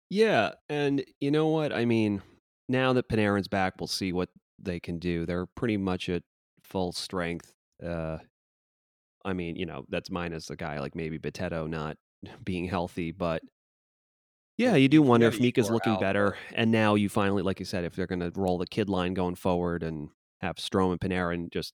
Yeah, 0.08 0.52
and 0.70 1.04
you 1.20 1.30
know 1.30 1.48
what? 1.48 1.70
I 1.70 1.84
mean, 1.84 2.22
now 2.66 2.94
that 2.94 3.10
Panarin's 3.10 3.48
back, 3.48 3.74
we'll 3.78 3.86
see 3.86 4.14
what 4.14 4.30
they 4.58 4.80
can 4.80 4.98
do. 4.98 5.26
They're 5.26 5.44
pretty 5.44 5.76
much 5.76 6.08
at 6.08 6.22
full 6.62 6.92
strength. 6.92 7.52
Uh, 7.86 8.16
I 9.26 9.34
mean, 9.34 9.56
you 9.56 9.66
know, 9.66 9.84
that's 9.90 10.10
minus 10.10 10.48
a 10.48 10.56
guy 10.56 10.80
like 10.80 10.94
maybe 10.94 11.18
Bitetto 11.18 11.68
not 11.68 11.98
being 12.46 12.64
healthy, 12.64 13.12
but 13.12 13.42
yeah, 14.56 14.76
you 14.76 14.88
do 14.88 15.02
wonder 15.02 15.26
if 15.26 15.40
Mika's 15.40 15.70
looking 15.70 15.94
out, 15.94 16.00
better. 16.00 16.36
And 16.54 16.70
now 16.70 16.94
you 16.94 17.08
finally, 17.08 17.42
like 17.42 17.58
you 17.58 17.66
said, 17.66 17.84
if 17.84 17.94
they're 17.94 18.06
going 18.06 18.20
to 18.20 18.32
roll 18.36 18.58
the 18.58 18.66
kid 18.66 18.88
line 18.88 19.14
going 19.14 19.34
forward 19.34 19.82
and 19.82 20.10
have 20.40 20.56
Strome 20.56 20.92
and 20.92 21.00
Panarin 21.00 21.52
just 21.52 21.72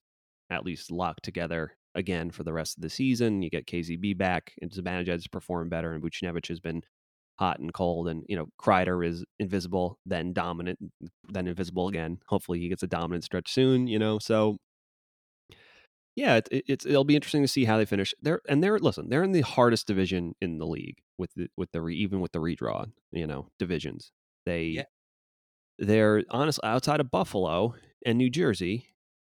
at 0.50 0.64
least 0.64 0.90
locked 0.90 1.22
together 1.22 1.76
again 1.94 2.30
for 2.30 2.42
the 2.42 2.52
rest 2.52 2.78
of 2.78 2.82
the 2.82 2.90
season, 2.90 3.42
you 3.42 3.50
get 3.50 3.66
KZB 3.66 4.16
back, 4.16 4.52
and 4.62 4.70
Zibanejad's 4.70 5.28
performing 5.28 5.68
better, 5.68 5.92
and 5.92 6.02
Buchnevich 6.02 6.48
has 6.48 6.60
been 6.60 6.82
hot 7.38 7.58
and 7.58 7.72
cold, 7.72 8.08
and 8.08 8.24
you 8.28 8.36
know 8.36 8.46
Kreider 8.60 9.06
is 9.06 9.24
invisible, 9.38 9.98
then 10.06 10.32
dominant, 10.32 10.78
then 11.28 11.48
invisible 11.48 11.88
again. 11.88 12.18
Hopefully, 12.28 12.60
he 12.60 12.68
gets 12.68 12.82
a 12.82 12.86
dominant 12.86 13.24
stretch 13.24 13.52
soon. 13.52 13.88
You 13.88 13.98
know, 13.98 14.18
so 14.18 14.56
yeah, 16.16 16.36
it, 16.36 16.48
it, 16.50 16.64
it's 16.68 16.86
it'll 16.86 17.04
be 17.04 17.16
interesting 17.16 17.42
to 17.42 17.48
see 17.48 17.64
how 17.64 17.76
they 17.78 17.84
finish. 17.86 18.14
They're 18.20 18.40
and 18.48 18.62
they're 18.62 18.78
listen, 18.78 19.08
they're 19.08 19.22
in 19.22 19.32
the 19.32 19.42
hardest 19.42 19.86
division 19.86 20.34
in 20.40 20.58
the 20.58 20.66
league 20.66 20.98
with 21.18 21.32
the 21.34 21.48
with 21.56 21.72
the 21.72 21.80
re, 21.82 21.96
even 21.96 22.20
with 22.20 22.32
the 22.32 22.40
redraw, 22.40 22.90
you 23.12 23.26
know, 23.26 23.48
divisions. 23.58 24.12
They 24.46 24.64
Yeah. 24.64 24.84
they're 25.78 26.24
honestly 26.30 26.62
outside 26.68 27.00
of 27.00 27.10
Buffalo 27.10 27.74
and 28.04 28.18
New 28.18 28.30
Jersey. 28.30 28.86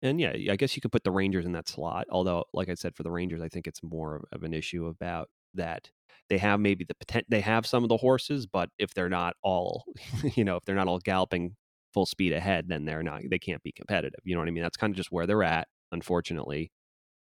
And 0.02 0.20
yeah, 0.20 0.32
I 0.50 0.56
guess 0.56 0.74
you 0.74 0.82
could 0.82 0.90
put 0.92 1.04
the 1.04 1.12
Rangers 1.12 1.46
in 1.46 1.52
that 1.52 1.68
slot. 1.68 2.06
Although, 2.10 2.44
like 2.52 2.68
I 2.68 2.74
said, 2.74 2.96
for 2.96 3.04
the 3.04 3.10
Rangers, 3.10 3.40
I 3.40 3.48
think 3.48 3.66
it's 3.68 3.82
more 3.82 4.16
of, 4.16 4.24
of 4.32 4.42
an 4.42 4.52
issue 4.52 4.86
about 4.86 5.30
that 5.54 5.90
they 6.28 6.38
have 6.38 6.58
maybe 6.60 6.84
the 6.84 6.94
potent, 6.94 7.26
they 7.28 7.40
have 7.40 7.66
some 7.66 7.82
of 7.84 7.88
the 7.88 7.96
horses, 7.98 8.46
but 8.46 8.70
if 8.78 8.94
they're 8.94 9.08
not 9.08 9.36
all, 9.42 9.84
you 10.34 10.44
know, 10.44 10.56
if 10.56 10.64
they're 10.64 10.74
not 10.74 10.88
all 10.88 10.98
galloping 10.98 11.56
full 11.94 12.06
speed 12.06 12.32
ahead, 12.32 12.66
then 12.68 12.84
they're 12.84 13.02
not, 13.02 13.22
they 13.30 13.38
can't 13.38 13.62
be 13.62 13.72
competitive. 13.72 14.20
You 14.24 14.34
know 14.34 14.40
what 14.40 14.48
I 14.48 14.52
mean? 14.52 14.62
That's 14.62 14.76
kind 14.76 14.90
of 14.92 14.96
just 14.96 15.12
where 15.12 15.26
they're 15.26 15.42
at, 15.44 15.68
unfortunately, 15.92 16.72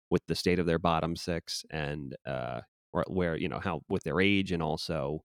with 0.10 0.24
the 0.28 0.36
state 0.36 0.60
of 0.60 0.66
their 0.66 0.80
bottom 0.80 1.16
six 1.16 1.64
and, 1.70 2.16
uh, 2.26 2.62
or 2.94 3.06
where, 3.08 3.36
you 3.38 3.48
know, 3.50 3.60
how 3.60 3.82
with 3.90 4.04
their 4.04 4.20
age 4.22 4.52
and 4.52 4.64
also 4.64 5.22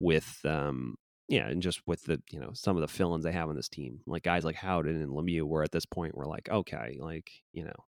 with, 0.00 0.40
um, 0.44 0.96
yeah, 1.28 1.48
and 1.48 1.62
just 1.62 1.80
with 1.86 2.02
the, 2.04 2.20
you 2.30 2.40
know, 2.40 2.50
some 2.54 2.76
of 2.76 2.80
the 2.82 2.88
fill-ins 2.88 3.24
they 3.24 3.32
have 3.32 3.48
on 3.48 3.56
this 3.56 3.68
team, 3.68 4.00
like 4.06 4.22
guys 4.22 4.44
like 4.44 4.56
Howden 4.56 4.96
and 5.00 5.10
Lemieux, 5.12 5.44
were 5.44 5.62
at 5.62 5.72
this 5.72 5.86
point 5.86 6.16
we're 6.16 6.26
like, 6.26 6.48
okay, 6.50 6.96
like, 7.00 7.30
you 7.52 7.64
know, 7.64 7.84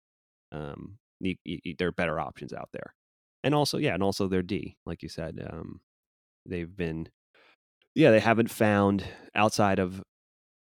um, 0.52 0.98
you, 1.20 1.36
you, 1.46 1.76
there 1.78 1.88
are 1.90 1.94
better 1.94 2.20
options 2.20 2.54
out 2.54 2.70
there. 2.74 2.94
And 3.44 3.56
also 3.56 3.78
yeah 3.80 3.96
and 3.96 4.04
also 4.04 4.28
their 4.28 4.44
d 4.44 4.78
like 4.86 5.02
you 5.02 5.10
said 5.10 5.44
um 5.52 5.82
they've 6.46 6.76
been 6.76 7.10
yeah 7.96 8.12
they 8.12 8.20
haven't 8.20 8.52
found 8.52 9.04
outside 9.36 9.80
of 9.80 10.02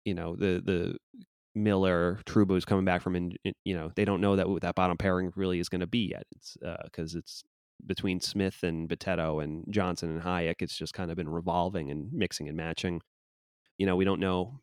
you 0.05 0.15
know 0.15 0.37
the 0.37 0.63
the 0.65 0.97
miller 1.55 2.21
Trouba's 2.25 2.65
coming 2.65 2.85
back 2.85 3.03
from 3.03 3.15
in, 3.15 3.33
you 3.65 3.75
know 3.75 3.93
they 3.95 4.05
don't 4.05 4.21
know 4.21 4.37
that 4.37 4.47
that 4.63 4.75
bottom 4.75 4.97
pairing 4.97 5.33
really 5.37 5.59
is 5.59 5.69
going 5.69 5.83
to 5.83 5.87
be 5.87 6.09
yet 6.11 6.25
it's 6.33 6.57
uh 6.65 6.83
because 6.85 7.15
it's 7.15 7.45
between 7.87 8.21
Smith 8.21 8.63
and 8.63 8.89
Bitetto 8.89 9.43
and 9.43 9.65
Johnson 9.71 10.11
and 10.11 10.23
Hajek, 10.23 10.57
it's 10.61 10.77
just 10.77 10.95
kind 10.95 11.11
of 11.11 11.17
been 11.17 11.29
revolving 11.29 11.91
and 11.91 12.13
mixing 12.13 12.49
and 12.49 12.57
matching. 12.57 13.01
You 13.79 13.87
know, 13.87 13.97
we 13.97 14.05
don't 14.05 14.21
know 14.21 14.61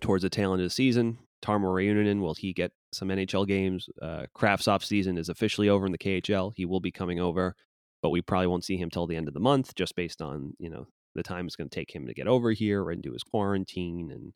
towards 0.00 0.22
the 0.22 0.30
tail 0.30 0.52
end 0.52 0.60
of 0.60 0.66
the 0.66 0.70
season. 0.70 1.18
Tarmo 1.42 1.72
Reunanen, 1.72 2.20
will 2.20 2.34
he 2.34 2.52
get 2.52 2.72
some 2.92 3.08
NHL 3.08 3.46
games? 3.46 3.88
Uh, 4.00 4.24
Kravtsov's 4.36 4.86
season 4.86 5.18
is 5.18 5.28
officially 5.28 5.68
over 5.68 5.86
in 5.86 5.92
the 5.92 5.98
KHL. 5.98 6.52
He 6.56 6.64
will 6.64 6.80
be 6.80 6.90
coming 6.90 7.20
over, 7.20 7.54
but 8.02 8.10
we 8.10 8.22
probably 8.22 8.46
won't 8.46 8.64
see 8.64 8.76
him 8.76 8.90
till 8.90 9.06
the 9.06 9.16
end 9.16 9.28
of 9.28 9.34
the 9.34 9.40
month, 9.40 9.74
just 9.74 9.94
based 9.94 10.22
on 10.22 10.54
you 10.58 10.70
know 10.70 10.86
the 11.14 11.22
time 11.22 11.46
it's 11.46 11.56
going 11.56 11.68
to 11.68 11.74
take 11.74 11.94
him 11.94 12.06
to 12.06 12.14
get 12.14 12.26
over 12.26 12.50
here 12.50 12.90
and 12.90 13.02
do 13.02 13.12
his 13.12 13.22
quarantine 13.22 14.10
and 14.10 14.32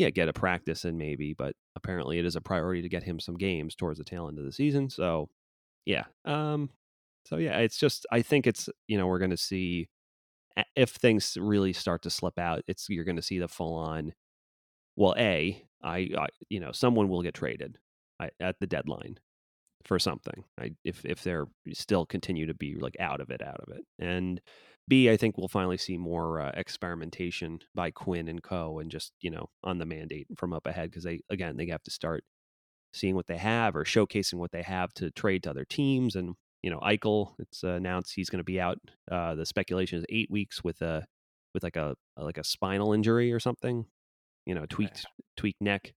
yeah, 0.00 0.10
get 0.10 0.28
a 0.28 0.32
practice 0.32 0.84
in 0.84 0.98
maybe. 0.98 1.34
But 1.34 1.54
apparently, 1.76 2.18
it 2.18 2.24
is 2.24 2.36
a 2.36 2.40
priority 2.40 2.82
to 2.82 2.88
get 2.88 3.02
him 3.02 3.20
some 3.20 3.36
games 3.36 3.74
towards 3.74 3.98
the 3.98 4.04
tail 4.04 4.28
end 4.28 4.38
of 4.38 4.44
the 4.44 4.52
season. 4.52 4.88
So 4.90 5.28
yeah, 5.84 6.04
um, 6.24 6.70
so 7.26 7.36
yeah, 7.36 7.58
it's 7.58 7.76
just 7.76 8.06
I 8.10 8.22
think 8.22 8.46
it's 8.46 8.68
you 8.88 8.98
know 8.98 9.06
we're 9.06 9.18
going 9.18 9.30
to 9.30 9.36
see 9.36 9.88
if 10.76 10.90
things 10.90 11.36
really 11.40 11.72
start 11.72 12.02
to 12.02 12.10
slip 12.10 12.38
out, 12.38 12.62
it's 12.66 12.88
you're 12.88 13.04
going 13.04 13.16
to 13.16 13.22
see 13.22 13.38
the 13.38 13.48
full 13.48 13.74
on. 13.74 14.12
Well, 14.96 15.14
a 15.16 15.64
I, 15.82 16.10
I 16.16 16.26
you 16.48 16.60
know 16.60 16.72
someone 16.72 17.08
will 17.08 17.22
get 17.22 17.34
traded 17.34 17.78
at 18.40 18.56
the 18.60 18.66
deadline 18.66 19.18
for 19.84 19.98
something. 19.98 20.44
I, 20.58 20.72
if 20.84 21.04
if 21.04 21.22
they're 21.22 21.46
still 21.72 22.06
continue 22.06 22.46
to 22.46 22.54
be 22.54 22.76
like 22.76 22.96
out 22.98 23.20
of 23.20 23.30
it, 23.30 23.42
out 23.42 23.60
of 23.60 23.74
it, 23.74 23.84
and 23.98 24.40
B, 24.90 25.08
I 25.08 25.16
think 25.16 25.38
we'll 25.38 25.48
finally 25.48 25.78
see 25.78 25.96
more 25.96 26.40
uh, 26.40 26.50
experimentation 26.54 27.60
by 27.74 27.92
Quinn 27.92 28.28
and 28.28 28.42
Co. 28.42 28.80
and 28.80 28.90
just 28.90 29.12
you 29.20 29.30
know 29.30 29.48
on 29.62 29.78
the 29.78 29.86
mandate 29.86 30.26
from 30.36 30.52
up 30.52 30.66
ahead 30.66 30.90
because 30.90 31.04
they 31.04 31.20
again 31.30 31.56
they 31.56 31.66
have 31.68 31.82
to 31.84 31.90
start 31.90 32.24
seeing 32.92 33.14
what 33.14 33.28
they 33.28 33.36
have 33.36 33.76
or 33.76 33.84
showcasing 33.84 34.34
what 34.34 34.50
they 34.50 34.62
have 34.62 34.92
to 34.94 35.12
trade 35.12 35.44
to 35.44 35.50
other 35.50 35.64
teams 35.64 36.16
and 36.16 36.34
you 36.62 36.70
know 36.70 36.80
Eichel 36.80 37.34
it's 37.38 37.62
uh, 37.62 37.68
announced 37.68 38.14
he's 38.14 38.28
going 38.28 38.40
to 38.40 38.44
be 38.44 38.60
out. 38.60 38.78
Uh, 39.10 39.36
the 39.36 39.46
speculation 39.46 39.98
is 39.98 40.04
eight 40.10 40.30
weeks 40.30 40.62
with 40.64 40.82
a 40.82 41.06
with 41.54 41.62
like 41.62 41.76
a 41.76 41.94
like 42.16 42.38
a 42.38 42.44
spinal 42.44 42.92
injury 42.92 43.32
or 43.32 43.40
something. 43.40 43.86
You 44.44 44.54
know, 44.54 44.66
tweaked 44.66 45.06
tweaked 45.36 45.62
neck. 45.62 45.94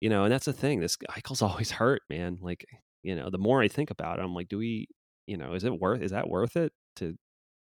You 0.00 0.10
know, 0.10 0.24
and 0.24 0.32
that's 0.32 0.44
the 0.44 0.52
thing. 0.52 0.80
This 0.80 0.98
Eichel's 1.10 1.42
always 1.42 1.70
hurt, 1.70 2.02
man. 2.10 2.38
Like 2.42 2.66
you 3.02 3.16
know, 3.16 3.30
the 3.30 3.38
more 3.38 3.62
I 3.62 3.68
think 3.68 3.90
about 3.90 4.18
it, 4.18 4.22
I'm 4.22 4.34
like, 4.34 4.48
do 4.48 4.58
we? 4.58 4.88
You 5.26 5.38
know, 5.38 5.54
is 5.54 5.64
it 5.64 5.80
worth? 5.80 6.02
Is 6.02 6.10
that 6.10 6.28
worth 6.28 6.56
it 6.56 6.72
to 6.96 7.16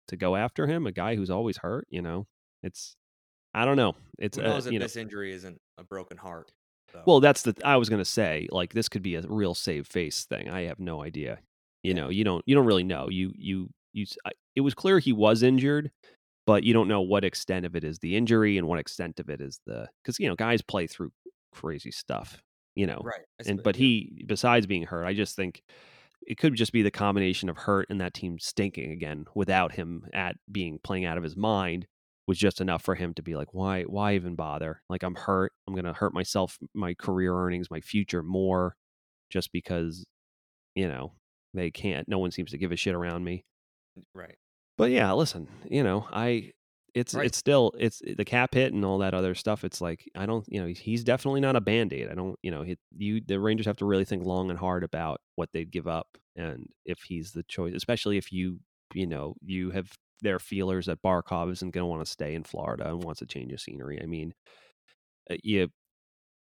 to 0.07 0.15
go 0.15 0.35
after 0.35 0.67
him, 0.67 0.87
a 0.87 0.91
guy 0.91 1.15
who's 1.15 1.29
always 1.29 1.57
hurt. 1.57 1.87
You 1.89 2.01
know, 2.01 2.27
it's 2.61 2.95
I 3.53 3.65
don't 3.65 3.77
know. 3.77 3.95
It's 4.17 4.37
Who 4.37 4.43
knows 4.43 4.65
uh, 4.65 4.69
if 4.69 4.73
you 4.73 4.79
know. 4.79 4.85
this 4.85 4.95
injury 4.95 5.33
isn't 5.33 5.59
a 5.77 5.83
broken 5.83 6.17
heart? 6.17 6.51
Well, 7.05 7.19
that's 7.19 7.41
the 7.41 7.55
I 7.65 7.77
was 7.77 7.89
gonna 7.89 8.05
say 8.05 8.47
like 8.51 8.73
this 8.73 8.89
could 8.89 9.01
be 9.01 9.15
a 9.15 9.21
real 9.21 9.55
save 9.55 9.87
face 9.87 10.25
thing. 10.25 10.49
I 10.49 10.63
have 10.63 10.79
no 10.79 11.03
idea. 11.03 11.39
You 11.81 11.93
know, 11.93 12.09
you 12.09 12.23
don't 12.23 12.43
you 12.45 12.55
don't 12.55 12.65
really 12.65 12.83
know. 12.83 13.09
You 13.09 13.31
you 13.35 13.69
you. 13.93 14.05
It 14.55 14.61
was 14.61 14.73
clear 14.73 14.99
he 14.99 15.11
was 15.11 15.41
injured, 15.41 15.91
but 16.45 16.63
you 16.63 16.73
don't 16.73 16.87
know 16.87 17.01
what 17.01 17.23
extent 17.25 17.65
of 17.65 17.75
it 17.75 17.83
is 17.83 17.99
the 17.99 18.15
injury 18.15 18.57
and 18.57 18.67
what 18.67 18.79
extent 18.79 19.19
of 19.19 19.29
it 19.29 19.41
is 19.41 19.59
the 19.65 19.87
because 20.03 20.19
you 20.19 20.27
know 20.27 20.35
guys 20.35 20.61
play 20.61 20.87
through 20.87 21.11
crazy 21.51 21.91
stuff. 21.91 22.43
You 22.75 22.87
know, 22.87 23.01
Right, 23.03 23.21
And 23.45 23.61
but 23.61 23.75
he 23.75 24.23
besides 24.25 24.65
being 24.65 24.83
hurt, 24.83 25.05
I 25.05 25.13
just 25.13 25.35
think 25.35 25.61
it 26.27 26.37
could 26.37 26.55
just 26.55 26.71
be 26.71 26.81
the 26.81 26.91
combination 26.91 27.49
of 27.49 27.57
hurt 27.57 27.87
and 27.89 28.01
that 28.01 28.13
team 28.13 28.39
stinking 28.39 28.91
again 28.91 29.25
without 29.35 29.73
him 29.73 30.05
at 30.13 30.35
being 30.51 30.79
playing 30.83 31.05
out 31.05 31.17
of 31.17 31.23
his 31.23 31.35
mind 31.35 31.87
was 32.27 32.37
just 32.37 32.61
enough 32.61 32.81
for 32.81 32.95
him 32.95 33.13
to 33.13 33.21
be 33.21 33.35
like 33.35 33.53
why 33.53 33.83
why 33.83 34.15
even 34.15 34.35
bother? 34.35 34.81
Like 34.89 35.03
i'm 35.03 35.15
hurt. 35.15 35.51
I'm 35.67 35.73
going 35.73 35.85
to 35.85 35.93
hurt 35.93 36.13
myself 36.13 36.57
my 36.73 36.93
career 36.93 37.35
earnings 37.35 37.71
my 37.71 37.81
future 37.81 38.23
more 38.23 38.75
just 39.29 39.51
because 39.51 40.05
you 40.75 40.87
know 40.87 41.13
they 41.53 41.71
can't 41.71 42.07
no 42.07 42.19
one 42.19 42.31
seems 42.31 42.51
to 42.51 42.57
give 42.57 42.71
a 42.71 42.75
shit 42.75 42.95
around 42.95 43.23
me. 43.23 43.45
Right. 44.15 44.37
but 44.77 44.89
yeah 44.89 45.11
listen 45.11 45.47
you 45.69 45.83
know 45.83 46.07
i 46.11 46.51
it's 46.95 47.13
Right. 47.13 47.25
it's 47.25 47.37
still 47.37 47.73
it's 47.77 48.01
the 48.17 48.25
cap 48.25 48.53
hit 48.53 48.73
and 48.73 48.85
all 48.85 48.99
that 48.99 49.13
other 49.13 49.33
stuff 49.35 49.63
it's 49.63 49.81
like 49.81 50.09
i 50.15 50.25
don't 50.25 50.45
you 50.47 50.61
know 50.61 50.67
he's 50.67 51.03
definitely 51.03 51.41
not 51.41 51.55
a 51.55 51.61
band-aid 51.61 52.09
i 52.09 52.13
don't 52.13 52.37
you 52.43 52.51
know 52.51 52.61
he, 52.61 52.77
you 52.97 53.21
the 53.25 53.39
rangers 53.39 53.65
have 53.65 53.77
to 53.77 53.85
really 53.85 54.05
think 54.05 54.23
long 54.25 54.49
and 54.49 54.59
hard 54.59 54.83
about 54.83 55.19
what 55.35 55.49
they'd 55.53 55.71
give 55.71 55.87
up 55.87 56.07
and 56.35 56.67
if 56.85 56.99
he's 57.03 57.31
the 57.31 57.43
choice 57.43 57.73
especially 57.75 58.17
if 58.17 58.31
you 58.31 58.59
you 58.93 59.07
know 59.07 59.35
you 59.43 59.71
have 59.71 59.91
their 60.21 60.39
feelers 60.39 60.85
that 60.85 61.01
barkov 61.01 61.51
isn't 61.51 61.71
going 61.71 61.81
to 61.81 61.87
want 61.87 62.03
to 62.05 62.11
stay 62.11 62.35
in 62.35 62.43
florida 62.43 62.87
and 62.87 63.03
wants 63.03 63.19
to 63.19 63.25
change 63.25 63.51
of 63.51 63.59
scenery 63.59 63.99
i 64.01 64.05
mean 64.05 64.33
uh, 65.31 65.35
you 65.43 65.67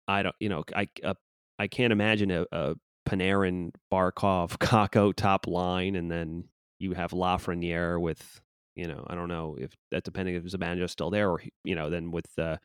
i 0.07 0.23
don't 0.23 0.35
you 0.39 0.49
know 0.49 0.63
i 0.75 0.87
uh, 1.03 1.13
i 1.59 1.67
can't 1.67 1.93
imagine 1.93 2.31
a, 2.31 2.45
a 2.51 2.75
panarin 3.07 3.71
barkov 3.91 4.57
kakko 4.59 5.13
top 5.15 5.47
line 5.47 5.95
and 5.95 6.11
then 6.11 6.43
you 6.79 6.93
have 6.93 7.11
lafreniere 7.11 7.99
with 7.99 8.41
you 8.79 8.87
know, 8.87 9.05
I 9.07 9.15
don't 9.15 9.27
know 9.27 9.57
if 9.59 9.71
that 9.91 10.03
depending 10.03 10.35
if 10.35 10.43
Zibanejad's 10.43 10.91
still 10.91 11.09
there 11.09 11.29
or 11.29 11.41
you 11.63 11.75
know, 11.75 11.89
then 11.89 12.11
with 12.11 12.27
uh, 12.37 12.57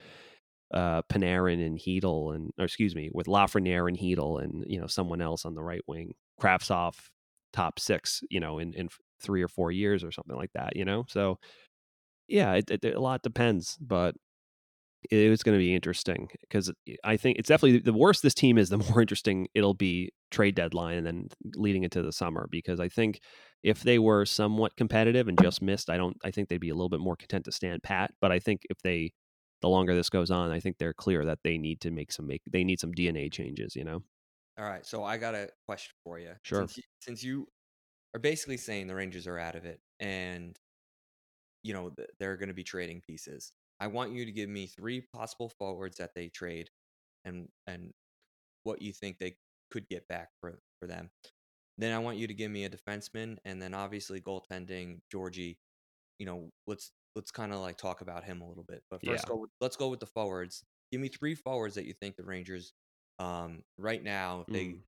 uh, 0.73 1.03
Panarin 1.03 1.65
and 1.65 1.79
Chytil 1.79 2.35
and 2.35 2.53
or 2.59 2.65
excuse 2.65 2.95
me, 2.95 3.11
with 3.13 3.27
Lafreniere 3.27 3.89
and 3.89 3.99
Chytil 3.99 4.43
and 4.43 4.65
you 4.67 4.81
know 4.81 4.87
someone 4.87 5.21
else 5.21 5.45
on 5.45 5.55
the 5.55 5.63
right 5.63 5.83
wing, 5.87 6.15
Kravtsov 6.41 6.95
top 7.53 7.79
six, 7.79 8.23
you 8.31 8.41
know, 8.41 8.59
in 8.59 8.75
in 8.75 8.89
three 9.21 9.43
or 9.43 9.49
four 9.49 9.71
years 9.71 10.05
or 10.05 10.13
something 10.13 10.37
like 10.37 10.53
that, 10.55 10.77
you 10.77 10.85
know. 10.85 11.05
So 11.09 11.39
yeah, 12.29 12.55
it, 12.55 12.71
it, 12.71 12.85
a 12.95 13.01
lot 13.01 13.23
depends, 13.23 13.77
but 13.81 14.15
it 15.11 15.19
is 15.19 15.43
going 15.43 15.57
to 15.57 15.63
be 15.63 15.75
interesting 15.75 16.29
because 16.41 16.73
I 17.05 17.17
think 17.17 17.39
it's 17.39 17.49
definitely 17.49 17.81
the 17.81 17.93
worse 17.93 18.21
this 18.21 18.35
team 18.35 18.59
is, 18.59 18.69
the 18.69 18.79
more 18.91 19.01
interesting 19.01 19.49
it'll 19.55 19.75
be 19.75 20.13
trade 20.31 20.55
deadline 20.55 20.99
and 20.99 21.07
then 21.07 21.29
leading 21.57 21.85
into 21.85 22.03
the 22.03 22.13
summer. 22.13 22.49
Because 22.51 22.81
I 22.81 22.89
think 22.89 23.21
if 23.65 23.83
they 23.83 23.99
were 23.99 24.27
somewhat 24.27 24.77
competitive 24.77 25.27
and 25.27 25.41
just 25.41 25.63
missed, 25.63 25.89
I 25.89 25.97
don't. 25.97 26.17
I 26.23 26.31
think 26.31 26.49
they'd 26.49 26.59
be 26.59 26.69
a 26.69 26.75
little 26.75 26.91
bit 26.91 27.01
more 27.01 27.17
content 27.17 27.47
to 27.47 27.53
stand 27.53 27.83
pat. 27.83 28.13
But 28.21 28.31
I 28.31 28.39
think 28.39 28.61
if 28.69 28.77
they, 28.83 29.13
the 29.63 29.71
longer 29.71 29.95
this 29.95 30.11
goes 30.11 30.31
on, 30.31 30.51
I 30.51 30.61
think 30.61 30.77
they're 30.77 30.93
clear 30.93 31.25
that 31.25 31.39
they 31.43 31.57
need 31.57 31.81
to 31.81 31.91
make 31.91 32.13
some 32.13 32.27
make 32.27 32.43
they 32.53 32.63
need 32.63 32.79
some 32.79 32.93
DNA 32.93 33.33
changes. 33.33 33.75
You 33.75 33.85
know. 33.85 34.03
All 34.59 34.67
right, 34.67 34.87
so 34.87 35.03
I 35.03 35.17
got 35.17 35.35
a 35.35 35.49
question 35.67 35.93
for 36.05 36.21
you. 36.21 36.33
Sure. 36.43 36.61
Since 36.61 36.77
you, 36.77 36.83
since 37.01 37.25
you 37.25 37.49
are 38.15 38.21
basically 38.21 38.59
saying 38.59 38.87
the 38.87 38.95
Rangers 38.95 39.27
are 39.27 39.39
out 39.39 39.57
of 39.57 39.65
it, 39.65 39.81
and 39.99 40.57
you 41.63 41.73
know 41.73 41.91
they're 42.21 42.37
going 42.37 42.49
to 42.49 42.55
be 42.55 42.65
trading 42.65 43.01
pieces, 43.01 43.51
I 43.81 43.87
want 43.87 44.13
you 44.13 44.27
to 44.27 44.33
give 44.33 44.51
me 44.51 44.67
three 44.67 45.07
possible 45.15 45.49
forwards 45.49 45.97
that 45.97 46.11
they 46.15 46.29
trade, 46.29 46.69
and 47.25 47.49
and 47.67 47.93
what 48.65 48.83
you 48.83 48.93
think 48.93 49.19
they 49.19 49.37
could 49.71 49.89
get 49.89 50.07
back 50.07 50.29
for 50.43 50.59
for 50.81 50.87
them. 50.87 51.09
Then 51.79 51.93
I 51.93 51.99
want 51.99 52.19
you 52.19 52.27
to 52.27 52.35
give 52.35 52.51
me 52.51 52.65
a 52.65 52.71
defenseman, 52.71 53.39
and 53.45 53.61
then 53.61 53.75
obviously 53.75 54.21
goaltending 54.21 55.01
Georgie. 55.11 55.59
You 56.19 56.27
know, 56.27 56.51
let's 56.67 56.93
let's 57.17 57.31
kind 57.31 57.53
of 57.53 57.61
like 57.61 57.77
talk 57.79 58.01
about 58.01 58.25
him 58.25 58.41
a 58.41 58.49
little 58.49 58.63
bit. 58.65 58.83
But 58.91 59.05
first, 59.05 59.25
Yeah. 59.25 59.29
go 59.29 59.37
with, 59.41 59.51
let's 59.61 59.77
go 59.77 59.89
with 59.89 60.01
the 60.01 60.07
forwards. 60.07 60.65
Give 60.93 61.01
me 61.01 61.09
three 61.09 61.35
forwards 61.35 61.75
that 61.75 61.87
you 61.87 61.93
think 61.95 62.17
the 62.17 62.25
Rangers, 62.25 62.73
um, 63.19 63.63
right 63.77 64.03
now, 64.03 64.43
if 64.43 64.47
they 64.53 64.65
Mm. 64.67 64.83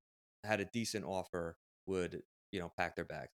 had 0.45 0.61
a 0.61 0.65
decent 0.67 1.05
offer, 1.05 1.57
would 1.87 2.23
you 2.53 2.61
know 2.61 2.73
pack 2.77 2.95
their 2.97 3.05
bags. 3.05 3.33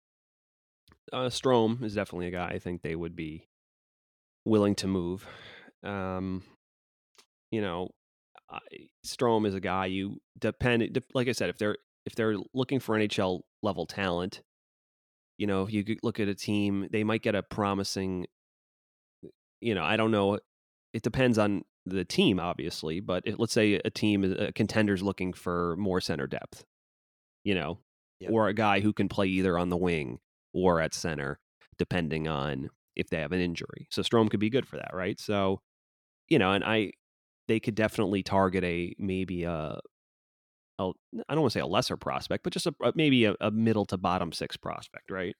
uh, 1.13 1.29
Strome 1.29 1.83
is 1.83 1.95
definitely 1.95 2.27
a 2.27 2.31
guy 2.31 2.47
I 2.49 2.59
think 2.59 2.81
they 2.81 2.95
would 2.95 3.15
be 3.15 3.47
willing 4.45 4.75
to 4.75 4.87
move. 4.87 5.25
Um, 5.83 6.43
you 7.51 7.61
know, 7.61 7.89
I, 8.49 8.59
Strome 9.05 9.47
is 9.47 9.53
a 9.53 9.59
guy 9.61 9.85
you 9.85 10.21
depend. 10.37 10.91
de- 10.93 11.01
Like 11.13 11.27
I 11.29 11.31
said, 11.31 11.49
if 11.49 11.57
they're 11.57 11.77
if 12.07 12.15
they're 12.15 12.37
looking 12.53 12.79
for 12.79 12.95
NHL 12.97 13.41
level 13.61 13.85
talent, 13.85 14.41
you 15.37 15.45
know, 15.45 15.63
if 15.63 15.73
you 15.73 15.83
look 16.03 16.21
at 16.21 16.29
a 16.29 16.33
team, 16.33 16.87
they 16.91 17.03
might 17.03 17.21
get 17.21 17.35
a 17.35 17.43
promising. 17.43 18.25
You 19.59 19.75
know, 19.75 19.83
I 19.83 19.97
don't 19.97 20.11
know. 20.11 20.39
It 20.93 21.03
depends 21.03 21.37
on 21.37 21.63
the 21.85 22.05
team, 22.05 22.39
obviously, 22.39 23.01
but 23.01 23.23
if, 23.25 23.35
let's 23.37 23.51
say 23.53 23.73
a 23.83 23.89
team, 23.89 24.23
a 24.23 24.53
contender's 24.53 25.03
looking 25.03 25.33
for 25.33 25.75
more 25.77 25.99
center 25.99 26.27
depth. 26.27 26.63
You 27.43 27.55
know, 27.55 27.79
Yep. 28.19 28.31
or 28.31 28.47
a 28.47 28.53
guy 28.53 28.79
who 28.79 28.93
can 28.93 29.09
play 29.09 29.27
either 29.27 29.57
on 29.59 29.69
the 29.69 29.77
wing 29.77 30.19
or 30.53 30.79
at 30.81 30.93
center, 30.93 31.39
depending 31.77 32.27
on 32.27 32.69
if 32.95 33.09
they 33.09 33.19
have 33.19 33.31
an 33.33 33.41
injury. 33.41 33.87
So 33.91 34.01
Strome 34.01 34.29
could 34.31 34.39
be 34.39 34.49
good 34.49 34.65
for 34.67 34.77
that, 34.77 34.91
right? 34.93 35.19
So, 35.19 35.61
you 36.29 36.39
know, 36.39 36.53
and 36.53 36.63
I, 36.63 36.93
they 37.47 37.59
could 37.59 37.75
definitely 37.75 38.23
target 38.23 38.63
a 38.63 38.95
maybe 38.97 39.43
a, 39.43 39.79
I 40.79 40.83
don't 41.33 41.41
want 41.41 41.51
to 41.51 41.59
say 41.59 41.61
a 41.61 41.67
lesser 41.67 41.97
prospect, 41.97 42.43
but 42.43 42.53
just 42.53 42.67
a, 42.67 42.75
a- 42.83 42.93
maybe 42.95 43.25
a, 43.25 43.35
a 43.41 43.51
middle 43.51 43.85
to 43.87 43.97
bottom 43.97 44.31
six 44.31 44.57
prospect, 44.57 45.11
right? 45.11 45.35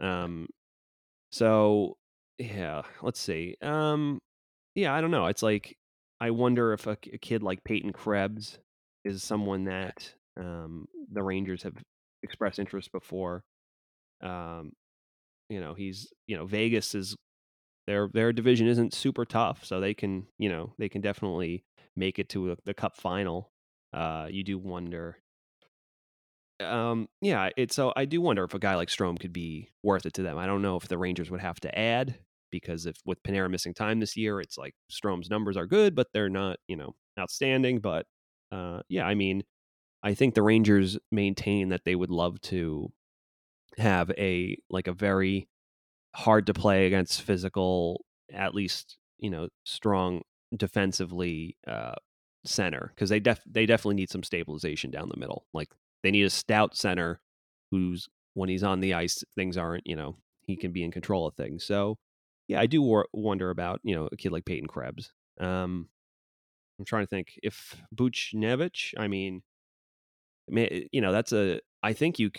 Um, 0.00 0.48
so 1.32 1.96
yeah, 2.38 2.82
let's 3.02 3.20
see. 3.20 3.56
Um, 3.62 4.20
yeah, 4.74 4.94
I 4.94 5.02
don't 5.02 5.12
know. 5.12 5.26
It's 5.28 5.42
like 5.44 5.76
I 6.20 6.30
wonder 6.32 6.74
if 6.74 6.86
a, 6.88 6.98
a 7.12 7.18
kid 7.18 7.42
like 7.42 7.64
Peyton 7.64 7.92
Krebs 7.92 8.58
is 9.04 9.24
someone 9.24 9.64
that 9.66 10.14
um, 10.38 10.86
the 11.12 11.22
Rangers 11.24 11.64
have 11.64 11.76
expressed 12.22 12.60
interest 12.60 12.92
before. 12.92 13.44
Um, 14.22 14.72
you 15.50 15.60
know, 15.60 15.74
he's 15.74 16.08
you 16.26 16.36
know 16.36 16.46
Vegas 16.46 16.94
is 16.94 17.16
their 17.88 18.10
their 18.14 18.32
division 18.34 18.68
isn't 18.68 18.94
super 18.94 19.26
tough, 19.26 19.64
so 19.64 19.80
they 19.80 19.94
can 19.94 20.26
you 20.38 20.50
know 20.50 20.74
they 20.78 20.90
can 20.90 21.02
definitely 21.02 21.64
make 21.96 22.18
it 22.20 22.30
to 22.30 22.52
a, 22.52 22.56
the 22.66 22.74
Cup 22.74 22.96
final. 22.96 23.52
Uh, 23.94 24.26
you 24.30 24.42
do 24.42 24.58
wonder. 24.58 25.18
um, 26.60 27.08
yeah, 27.20 27.50
it's 27.56 27.74
so 27.74 27.92
I 27.96 28.04
do 28.04 28.20
wonder 28.20 28.44
if 28.44 28.54
a 28.54 28.58
guy 28.58 28.74
like 28.74 28.88
Strome 28.88 29.18
could 29.20 29.32
be 29.32 29.70
worth 29.82 30.06
it 30.06 30.14
to 30.14 30.22
them. 30.22 30.38
I 30.38 30.46
don't 30.46 30.62
know 30.62 30.76
if 30.76 30.88
the 30.88 30.98
Rangers 30.98 31.30
would 31.30 31.40
have 31.40 31.60
to 31.60 31.78
add 31.78 32.18
because 32.50 32.86
if 32.86 32.96
with 33.04 33.22
Panarin 33.22 33.50
missing 33.50 33.74
time 33.74 34.00
this 34.00 34.16
year, 34.16 34.40
it's 34.40 34.58
like 34.58 34.74
Strome's 34.90 35.30
numbers 35.30 35.56
are 35.56 35.66
good, 35.66 35.94
but 35.94 36.08
they're 36.12 36.28
not, 36.28 36.58
you 36.68 36.76
know, 36.76 36.94
outstanding. 37.18 37.80
But 37.80 38.06
uh, 38.52 38.80
yeah, 38.88 39.04
I 39.06 39.14
mean, 39.14 39.44
I 40.02 40.14
think 40.14 40.34
the 40.34 40.42
Rangers 40.42 40.98
maintain 41.10 41.70
that 41.70 41.84
they 41.84 41.94
would 41.94 42.10
love 42.10 42.40
to 42.42 42.92
have 43.78 44.10
a 44.12 44.56
like 44.70 44.86
a 44.88 44.92
very 44.92 45.48
hard 46.14 46.46
to 46.46 46.54
play 46.54 46.86
against 46.86 47.22
physical, 47.22 48.04
at 48.32 48.54
least 48.54 48.96
you 49.18 49.30
know, 49.30 49.48
strong 49.64 50.22
defensively 50.56 51.56
uh, 51.66 51.94
center 52.44 52.92
because 52.94 53.10
they 53.10 53.20
def 53.20 53.40
they 53.46 53.66
definitely 53.66 53.96
need 53.96 54.10
some 54.10 54.22
stabilization 54.22 54.90
down 54.90 55.08
the 55.08 55.20
middle. 55.20 55.46
Like 55.52 55.70
they 56.02 56.10
need 56.10 56.24
a 56.24 56.30
stout 56.30 56.76
center 56.76 57.20
who's 57.70 58.08
when 58.34 58.48
he's 58.48 58.64
on 58.64 58.80
the 58.80 58.94
ice, 58.94 59.24
things 59.34 59.56
aren't 59.56 59.86
you 59.86 59.96
know 59.96 60.16
he 60.42 60.56
can 60.56 60.72
be 60.72 60.82
in 60.82 60.90
control 60.90 61.26
of 61.26 61.34
things. 61.34 61.64
So 61.64 61.98
yeah, 62.48 62.60
I 62.60 62.66
do 62.66 63.04
wonder 63.12 63.50
about 63.50 63.80
you 63.82 63.94
know 63.94 64.08
a 64.10 64.16
kid 64.16 64.32
like 64.32 64.44
Peyton 64.44 64.68
Krebs. 64.68 65.12
Um, 65.40 65.88
I'm 66.78 66.84
trying 66.84 67.04
to 67.04 67.08
think 67.08 67.38
if 67.42 67.76
Buchnevich. 67.94 68.94
I 68.98 69.08
mean, 69.08 69.42
you 70.48 71.00
know 71.00 71.12
that's 71.12 71.32
a. 71.32 71.60
I 71.82 71.92
think 71.92 72.18
you 72.18 72.30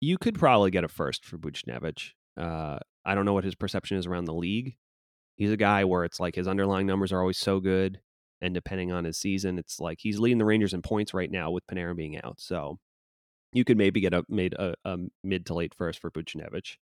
you 0.00 0.18
could 0.18 0.38
probably 0.38 0.70
get 0.70 0.84
a 0.84 0.88
first 0.88 1.24
for 1.24 1.38
Buchnevich. 1.38 2.12
Uh, 2.36 2.78
I 3.04 3.14
don't 3.14 3.24
know 3.24 3.32
what 3.32 3.44
his 3.44 3.54
perception 3.54 3.98
is 3.98 4.06
around 4.06 4.26
the 4.26 4.34
league. 4.34 4.76
He's 5.36 5.52
a 5.52 5.56
guy 5.56 5.84
where 5.84 6.04
it's 6.04 6.20
like 6.20 6.34
his 6.34 6.48
underlying 6.48 6.86
numbers 6.86 7.12
are 7.12 7.20
always 7.20 7.38
so 7.38 7.60
good, 7.60 8.00
and 8.40 8.54
depending 8.54 8.92
on 8.92 9.04
his 9.04 9.18
season, 9.18 9.58
it's 9.58 9.80
like 9.80 9.98
he's 10.00 10.18
leading 10.18 10.38
the 10.38 10.44
Rangers 10.44 10.74
in 10.74 10.82
points 10.82 11.14
right 11.14 11.30
now 11.30 11.50
with 11.50 11.66
Panarin 11.66 11.96
being 11.96 12.22
out. 12.22 12.40
So 12.40 12.78
you 13.52 13.64
could 13.64 13.78
maybe 13.78 14.00
get 14.00 14.14
a 14.14 14.24
made 14.28 14.54
a, 14.54 14.74
a 14.84 14.98
mid 15.24 15.46
to 15.46 15.54
late 15.54 15.74
first 15.74 16.00
for 16.00 16.10
Buchnevich. 16.10 16.76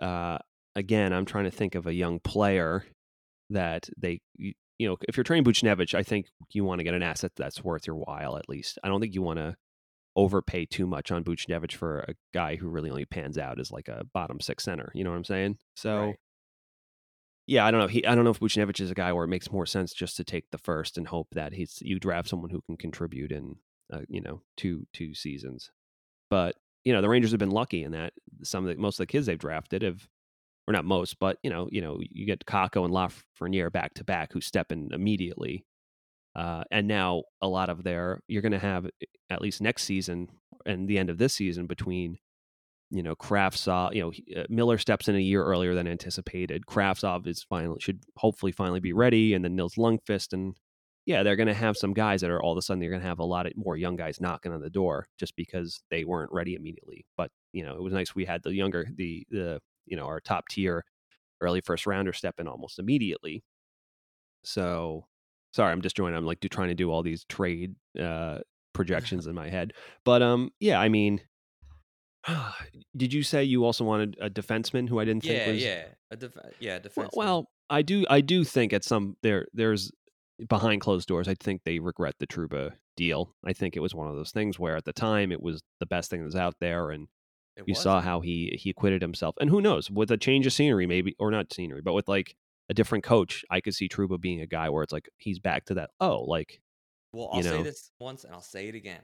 Uh, 0.00 0.38
again, 0.74 1.12
I'm 1.12 1.26
trying 1.26 1.44
to 1.44 1.50
think 1.50 1.74
of 1.74 1.86
a 1.86 1.94
young 1.94 2.20
player 2.20 2.84
that 3.50 3.88
they, 3.98 4.20
you, 4.36 4.54
you 4.78 4.88
know, 4.88 4.96
if 5.08 5.16
you're 5.16 5.24
trading 5.24 5.44
Buchnevich, 5.44 5.94
I 5.94 6.02
think 6.02 6.26
you 6.52 6.64
want 6.64 6.78
to 6.78 6.84
get 6.84 6.94
an 6.94 7.02
asset 7.02 7.32
that's 7.36 7.62
worth 7.62 7.86
your 7.86 7.96
while 7.96 8.36
at 8.36 8.48
least. 8.48 8.78
I 8.82 8.88
don't 8.88 9.00
think 9.00 9.14
you 9.14 9.22
want 9.22 9.38
to 9.38 9.56
overpay 10.16 10.66
too 10.66 10.86
much 10.86 11.12
on 11.12 11.22
Buchnevich 11.22 11.72
for 11.72 12.00
a 12.00 12.14
guy 12.32 12.56
who 12.56 12.68
really 12.68 12.90
only 12.90 13.04
pans 13.04 13.38
out 13.38 13.60
as 13.60 13.70
like 13.70 13.88
a 13.88 14.04
bottom 14.14 14.40
six 14.40 14.64
center. 14.64 14.90
You 14.94 15.04
know 15.04 15.10
what 15.10 15.16
I'm 15.16 15.24
saying? 15.24 15.58
So. 15.76 16.14
Yeah, 17.50 17.66
I 17.66 17.72
don't 17.72 17.80
know. 17.80 17.88
He, 17.88 18.06
I 18.06 18.14
don't 18.14 18.22
know 18.22 18.30
if 18.30 18.38
Buchnevich 18.38 18.80
is 18.80 18.92
a 18.92 18.94
guy 18.94 19.12
where 19.12 19.24
it 19.24 19.28
makes 19.28 19.50
more 19.50 19.66
sense 19.66 19.92
just 19.92 20.16
to 20.18 20.24
take 20.24 20.48
the 20.52 20.58
first 20.58 20.96
and 20.96 21.08
hope 21.08 21.26
that 21.32 21.52
he's 21.52 21.82
you 21.82 21.98
draft 21.98 22.28
someone 22.28 22.48
who 22.48 22.60
can 22.60 22.76
contribute 22.76 23.32
in, 23.32 23.56
uh, 23.92 24.02
you 24.08 24.20
know, 24.20 24.40
two 24.56 24.86
two 24.92 25.14
seasons. 25.14 25.72
But 26.30 26.54
you 26.84 26.92
know, 26.92 27.02
the 27.02 27.08
Rangers 27.08 27.32
have 27.32 27.40
been 27.40 27.50
lucky 27.50 27.82
in 27.82 27.90
that 27.90 28.12
some 28.44 28.64
of 28.64 28.68
the 28.68 28.80
most 28.80 29.00
of 29.00 29.02
the 29.02 29.10
kids 29.10 29.26
they've 29.26 29.36
drafted 29.36 29.82
have 29.82 30.06
or 30.68 30.72
not 30.72 30.84
most, 30.84 31.18
but 31.18 31.38
you 31.42 31.50
know, 31.50 31.68
you 31.72 31.80
know, 31.80 31.98
you 32.00 32.24
get 32.24 32.46
Kakko 32.46 32.84
and 32.84 32.94
Lafreniere 32.94 33.72
back 33.72 33.94
to 33.94 34.04
back 34.04 34.32
who 34.32 34.40
step 34.40 34.70
in 34.70 34.90
immediately. 34.92 35.66
Uh, 36.36 36.62
and 36.70 36.86
now 36.86 37.24
a 37.42 37.48
lot 37.48 37.68
of 37.68 37.82
their 37.82 38.20
you're 38.28 38.42
going 38.42 38.52
to 38.52 38.60
have 38.60 38.86
eh, 38.86 39.06
at 39.28 39.42
least 39.42 39.60
next 39.60 39.82
season 39.82 40.28
and 40.66 40.86
the 40.86 40.98
end 40.98 41.10
of 41.10 41.18
this 41.18 41.34
season 41.34 41.66
between 41.66 42.16
you 42.90 43.02
know 43.02 43.14
Kravtsov, 43.14 43.94
you 43.94 44.02
know 44.02 44.40
uh, 44.40 44.46
Miller 44.48 44.78
steps 44.78 45.08
in 45.08 45.16
a 45.16 45.20
year 45.20 45.44
earlier 45.44 45.74
than 45.74 45.86
anticipated. 45.86 46.66
Kravtsov 46.66 47.26
is 47.26 47.42
finally 47.42 47.78
should 47.80 48.00
hopefully 48.16 48.52
finally 48.52 48.80
be 48.80 48.92
ready, 48.92 49.34
and 49.34 49.44
then 49.44 49.56
Nils 49.56 49.76
Lundkvist 49.76 50.32
and 50.32 50.54
yeah, 51.06 51.22
they're 51.22 51.36
going 51.36 51.48
to 51.48 51.54
have 51.54 51.76
some 51.76 51.94
guys 51.94 52.20
that 52.20 52.30
are 52.30 52.42
all 52.42 52.52
of 52.52 52.58
a 52.58 52.62
sudden 52.62 52.78
they're 52.78 52.90
going 52.90 53.02
to 53.02 53.08
have 53.08 53.18
a 53.18 53.24
lot 53.24 53.46
of 53.46 53.52
more 53.56 53.76
young 53.76 53.96
guys 53.96 54.20
knocking 54.20 54.52
on 54.52 54.60
the 54.60 54.70
door 54.70 55.08
just 55.18 55.34
because 55.34 55.82
they 55.90 56.04
weren't 56.04 56.32
ready 56.32 56.54
immediately. 56.54 57.06
But 57.16 57.30
you 57.52 57.64
know, 57.64 57.74
it 57.74 57.82
was 57.82 57.92
nice 57.92 58.14
we 58.14 58.26
had 58.26 58.42
the 58.42 58.54
younger 58.54 58.86
the 58.94 59.26
the 59.30 59.60
you 59.86 59.96
know 59.96 60.04
our 60.04 60.20
top 60.20 60.48
tier 60.48 60.84
early 61.40 61.60
first 61.60 61.86
rounder 61.86 62.12
step 62.12 62.34
in 62.38 62.46
almost 62.46 62.78
immediately. 62.78 63.42
So 64.44 65.06
sorry, 65.52 65.72
I'm 65.72 65.82
just 65.82 65.96
joining. 65.96 66.16
I'm 66.16 66.26
like 66.26 66.40
do, 66.40 66.48
trying 66.48 66.68
to 66.68 66.74
do 66.74 66.90
all 66.90 67.02
these 67.02 67.24
trade 67.24 67.74
uh, 68.00 68.38
projections 68.72 69.26
in 69.26 69.34
my 69.34 69.48
head. 69.48 69.72
But 70.04 70.22
um, 70.22 70.50
yeah, 70.60 70.80
I 70.80 70.88
mean, 70.88 71.20
did 72.96 73.12
you 73.12 73.22
say 73.22 73.42
you 73.44 73.64
also 73.64 73.84
wanted 73.84 74.16
a 74.20 74.28
defenseman 74.30 74.88
who 74.88 74.98
I 75.00 75.04
didn't 75.04 75.24
yeah, 75.24 75.32
think 75.44 75.54
was 75.54 75.64
yeah, 75.64 75.84
a 76.10 76.16
def- 76.16 76.36
yeah, 76.58 76.78
defenseman. 76.78 77.08
well, 77.16 77.26
well, 77.26 77.50
I 77.70 77.82
do 77.82 78.04
I 78.10 78.20
do 78.20 78.44
think 78.44 78.72
at 78.72 78.84
some 78.84 79.16
there 79.22 79.46
there's 79.52 79.90
behind 80.48 80.80
closed 80.80 81.08
doors, 81.08 81.28
I 81.28 81.34
think 81.34 81.62
they 81.64 81.78
regret 81.78 82.14
the 82.18 82.26
Trouba 82.26 82.72
deal. 82.96 83.34
I 83.44 83.52
think 83.52 83.76
it 83.76 83.80
was 83.80 83.94
one 83.94 84.08
of 84.08 84.16
those 84.16 84.32
things 84.32 84.58
where 84.58 84.76
at 84.76 84.84
the 84.84 84.92
time 84.92 85.32
it 85.32 85.42
was 85.42 85.62
the 85.80 85.86
best 85.86 86.10
thing 86.10 86.20
that 86.20 86.26
was 86.26 86.36
out 86.36 86.56
there, 86.60 86.90
and 86.90 87.08
It 87.56 87.64
you 87.66 87.74
was. 87.74 87.82
saw 87.82 88.00
how 88.00 88.20
he 88.20 88.56
he 88.60 88.70
acquitted 88.70 89.02
himself. 89.02 89.36
And 89.40 89.50
who 89.50 89.60
knows, 89.60 89.90
with 89.90 90.10
a 90.10 90.16
change 90.16 90.46
of 90.46 90.52
scenery, 90.52 90.86
maybe 90.86 91.14
or 91.18 91.30
not 91.30 91.52
scenery, 91.52 91.80
but 91.82 91.94
with 91.94 92.08
like 92.08 92.36
a 92.68 92.74
different 92.74 93.04
coach, 93.04 93.44
I 93.50 93.60
could 93.60 93.74
see 93.74 93.88
Trouba 93.88 94.20
being 94.20 94.40
a 94.40 94.46
guy 94.46 94.68
where 94.70 94.82
it's 94.82 94.92
like 94.92 95.08
he's 95.18 95.38
back 95.38 95.64
to 95.66 95.74
that. 95.74 95.90
Oh, 96.00 96.22
like 96.24 96.60
Well, 97.12 97.28
I'll 97.32 97.38
you 97.38 97.42
say 97.44 97.62
this 97.62 97.90
once 98.00 98.24
and 98.24 98.32
I'll 98.34 98.40
say 98.42 98.68
it 98.68 98.74
again. 98.74 99.02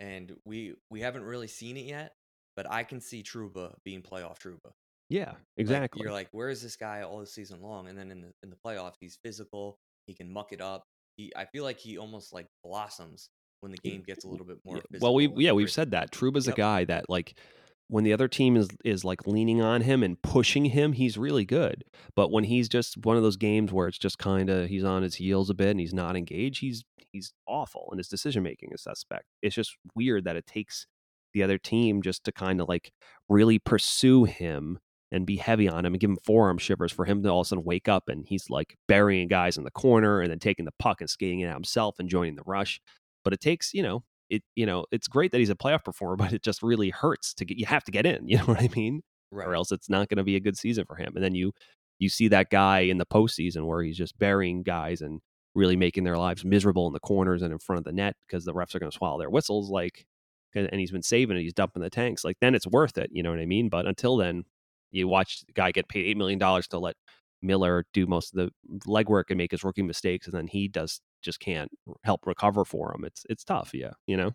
And 0.00 0.36
we 0.44 0.74
we 0.90 1.00
haven't 1.00 1.24
really 1.24 1.48
seen 1.48 1.76
it 1.76 1.84
yet, 1.86 2.12
but 2.58 2.68
I 2.68 2.82
can 2.82 3.00
see 3.00 3.22
Trouba 3.22 3.72
being 3.84 4.02
playoff 4.02 4.40
Trouba. 4.40 4.72
yeah, 5.08 5.26
Like, 5.26 5.36
exactly. 5.58 6.02
you're 6.02 6.10
like, 6.10 6.26
where 6.32 6.48
is 6.48 6.60
this 6.60 6.74
guy 6.74 7.02
all 7.02 7.20
the 7.20 7.26
season 7.26 7.62
long? 7.62 7.86
And 7.86 7.96
then 7.96 8.10
in 8.10 8.20
the 8.20 8.32
in 8.42 8.50
the 8.50 8.56
playoffs, 8.56 8.96
he's 8.98 9.16
physical. 9.24 9.78
He 10.08 10.14
can 10.14 10.28
muck 10.28 10.52
it 10.52 10.60
up. 10.60 10.82
He, 11.16 11.32
I 11.36 11.44
feel 11.44 11.62
like 11.62 11.78
he 11.78 11.98
almost 11.98 12.32
like 12.32 12.48
blossoms 12.64 13.30
when 13.60 13.70
the 13.70 13.78
game 13.78 14.02
gets 14.04 14.24
a 14.24 14.28
little 14.28 14.44
bit 14.44 14.56
more. 14.64 14.80
Physical 14.90 15.06
well, 15.06 15.14
we 15.14 15.44
yeah, 15.44 15.52
we've 15.52 15.70
said 15.70 15.92
that 15.92 16.10
Trouba's 16.10 16.48
a 16.48 16.52
guy 16.52 16.84
that 16.86 17.08
like 17.08 17.38
when 17.86 18.02
the 18.02 18.12
other 18.12 18.26
team 18.26 18.56
is 18.56 18.70
is 18.84 19.04
like 19.04 19.24
leaning 19.24 19.62
on 19.62 19.82
him 19.82 20.02
and 20.02 20.20
pushing 20.20 20.64
him, 20.64 20.94
he's 20.94 21.16
really 21.16 21.44
good. 21.44 21.84
But 22.16 22.32
when 22.32 22.42
he's 22.42 22.68
just 22.68 22.96
one 23.04 23.16
of 23.16 23.22
those 23.22 23.36
games 23.36 23.72
where 23.72 23.86
it's 23.86 23.98
just 23.98 24.18
kind 24.18 24.50
of 24.50 24.68
he's 24.68 24.82
on 24.82 25.04
his 25.04 25.14
heels 25.14 25.48
a 25.48 25.54
bit 25.54 25.70
and 25.70 25.78
he's 25.78 25.94
not 25.94 26.16
engaged, 26.16 26.60
he's 26.60 26.82
he's 27.12 27.32
awful 27.46 27.86
and 27.92 28.00
his 28.00 28.08
decision 28.08 28.42
making 28.42 28.70
is 28.72 28.82
suspect. 28.82 29.26
It's 29.42 29.54
just 29.54 29.76
weird 29.94 30.24
that 30.24 30.34
it 30.34 30.44
takes 30.44 30.88
the 31.34 31.42
other 31.42 31.58
team 31.58 32.02
just 32.02 32.24
to 32.24 32.32
kind 32.32 32.60
of 32.60 32.68
like 32.68 32.92
really 33.28 33.58
pursue 33.58 34.24
him 34.24 34.78
and 35.10 35.26
be 35.26 35.36
heavy 35.36 35.68
on 35.68 35.84
him 35.84 35.94
and 35.94 36.00
give 36.00 36.10
him 36.10 36.18
forearm 36.24 36.58
shivers 36.58 36.92
for 36.92 37.04
him 37.04 37.22
to 37.22 37.28
all 37.28 37.40
of 37.40 37.46
a 37.46 37.48
sudden 37.48 37.64
wake 37.64 37.88
up 37.88 38.08
and 38.08 38.26
he's 38.26 38.50
like 38.50 38.76
burying 38.86 39.28
guys 39.28 39.56
in 39.56 39.64
the 39.64 39.70
corner 39.70 40.20
and 40.20 40.30
then 40.30 40.38
taking 40.38 40.64
the 40.64 40.74
puck 40.78 41.00
and 41.00 41.08
skating 41.08 41.40
it 41.40 41.46
out 41.46 41.54
himself 41.54 41.98
and 41.98 42.08
joining 42.08 42.36
the 42.36 42.42
rush. 42.46 42.80
But 43.24 43.32
it 43.32 43.40
takes, 43.40 43.72
you 43.72 43.82
know, 43.82 44.04
it 44.28 44.42
you 44.54 44.66
know, 44.66 44.84
it's 44.90 45.08
great 45.08 45.32
that 45.32 45.38
he's 45.38 45.50
a 45.50 45.54
playoff 45.54 45.84
performer, 45.84 46.16
but 46.18 46.32
it 46.32 46.42
just 46.42 46.62
really 46.62 46.90
hurts 46.90 47.34
to 47.34 47.44
get 47.44 47.58
you 47.58 47.66
have 47.66 47.84
to 47.84 47.92
get 47.92 48.06
in, 48.06 48.20
you 48.28 48.38
know 48.38 48.44
what 48.44 48.60
I 48.60 48.68
mean? 48.74 49.02
Right. 49.30 49.46
Or 49.46 49.54
else 49.54 49.72
it's 49.72 49.90
not 49.90 50.08
going 50.08 50.18
to 50.18 50.24
be 50.24 50.36
a 50.36 50.40
good 50.40 50.56
season 50.56 50.84
for 50.86 50.96
him. 50.96 51.12
And 51.14 51.24
then 51.24 51.34
you 51.34 51.52
you 51.98 52.08
see 52.08 52.28
that 52.28 52.50
guy 52.50 52.80
in 52.80 52.98
the 52.98 53.06
postseason 53.06 53.66
where 53.66 53.82
he's 53.82 53.96
just 53.96 54.18
burying 54.18 54.62
guys 54.62 55.00
and 55.00 55.20
really 55.54 55.76
making 55.76 56.04
their 56.04 56.16
lives 56.16 56.44
miserable 56.44 56.86
in 56.86 56.92
the 56.92 57.00
corners 57.00 57.42
and 57.42 57.52
in 57.52 57.58
front 57.58 57.78
of 57.78 57.84
the 57.84 57.92
net 57.92 58.14
because 58.26 58.44
the 58.44 58.54
refs 58.54 58.74
are 58.74 58.78
going 58.78 58.90
to 58.90 58.96
swallow 58.96 59.18
their 59.18 59.30
whistles 59.30 59.70
like 59.70 60.06
and 60.54 60.80
he's 60.80 60.90
been 60.90 61.02
saving 61.02 61.36
it 61.36 61.42
he's 61.42 61.52
dumping 61.52 61.82
the 61.82 61.90
tanks 61.90 62.24
like 62.24 62.36
then 62.40 62.54
it's 62.54 62.66
worth 62.66 62.96
it 62.98 63.10
you 63.12 63.22
know 63.22 63.30
what 63.30 63.38
i 63.38 63.46
mean 63.46 63.68
but 63.68 63.86
until 63.86 64.16
then 64.16 64.44
you 64.90 65.06
watch 65.06 65.40
the 65.46 65.52
guy 65.52 65.70
get 65.70 65.88
paid 65.88 66.06
eight 66.06 66.16
million 66.16 66.38
dollars 66.38 66.66
to 66.66 66.78
let 66.78 66.96
Miller 67.42 67.84
do 67.92 68.06
most 68.06 68.34
of 68.34 68.50
the 68.66 68.80
legwork 68.86 69.24
and 69.28 69.38
make 69.38 69.52
his 69.52 69.64
rookie 69.64 69.82
mistakes, 69.82 70.26
and 70.26 70.34
then 70.34 70.46
he 70.46 70.68
does 70.68 71.00
just 71.22 71.40
can't 71.40 71.70
help 72.04 72.26
recover 72.26 72.64
for 72.64 72.94
him. 72.94 73.04
It's 73.04 73.24
it's 73.28 73.44
tough, 73.44 73.70
yeah, 73.74 73.92
you 74.06 74.16
know. 74.16 74.32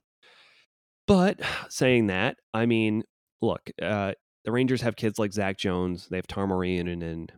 But 1.08 1.40
saying 1.70 2.08
that, 2.08 2.38
I 2.54 2.66
mean, 2.66 3.04
look, 3.42 3.70
uh, 3.82 4.14
the 4.46 4.52
Rangers 4.52 4.82
have 4.82 4.96
kids 4.96 5.20
like 5.20 5.34
Zach 5.34 5.58
Jones, 5.58 6.08
they 6.10 6.18
have 6.18 6.28
Tarmarine, 6.28 6.92
and 6.92 7.04
and 7.04 7.32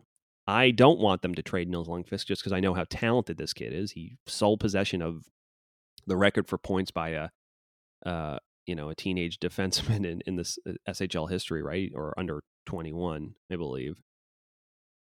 I 0.46 0.70
don't 0.70 1.00
want 1.00 1.22
them 1.22 1.34
to 1.34 1.42
trade 1.42 1.68
Nils 1.68 1.88
Lundkvist 1.88 2.26
just 2.26 2.42
because 2.42 2.52
I 2.52 2.60
know 2.60 2.74
how 2.74 2.84
talented 2.88 3.36
this 3.36 3.52
kid 3.52 3.72
is. 3.72 3.92
He 3.92 4.16
sole 4.26 4.56
possession 4.56 5.02
of 5.02 5.24
the 6.06 6.16
record 6.16 6.46
for 6.46 6.58
points 6.58 6.92
by 6.92 7.10
a 7.10 7.28
uh, 8.04 8.38
you 8.66 8.74
know 8.74 8.90
a 8.90 8.94
teenage 8.94 9.38
defenseman 9.38 10.04
in, 10.04 10.22
in 10.26 10.36
this 10.36 10.58
uh, 10.68 10.72
SHL 10.88 11.30
history, 11.30 11.62
right? 11.62 11.90
Or 11.94 12.14
under 12.18 12.42
twenty 12.66 12.92
one, 12.92 13.34
I 13.50 13.56
believe. 13.56 14.02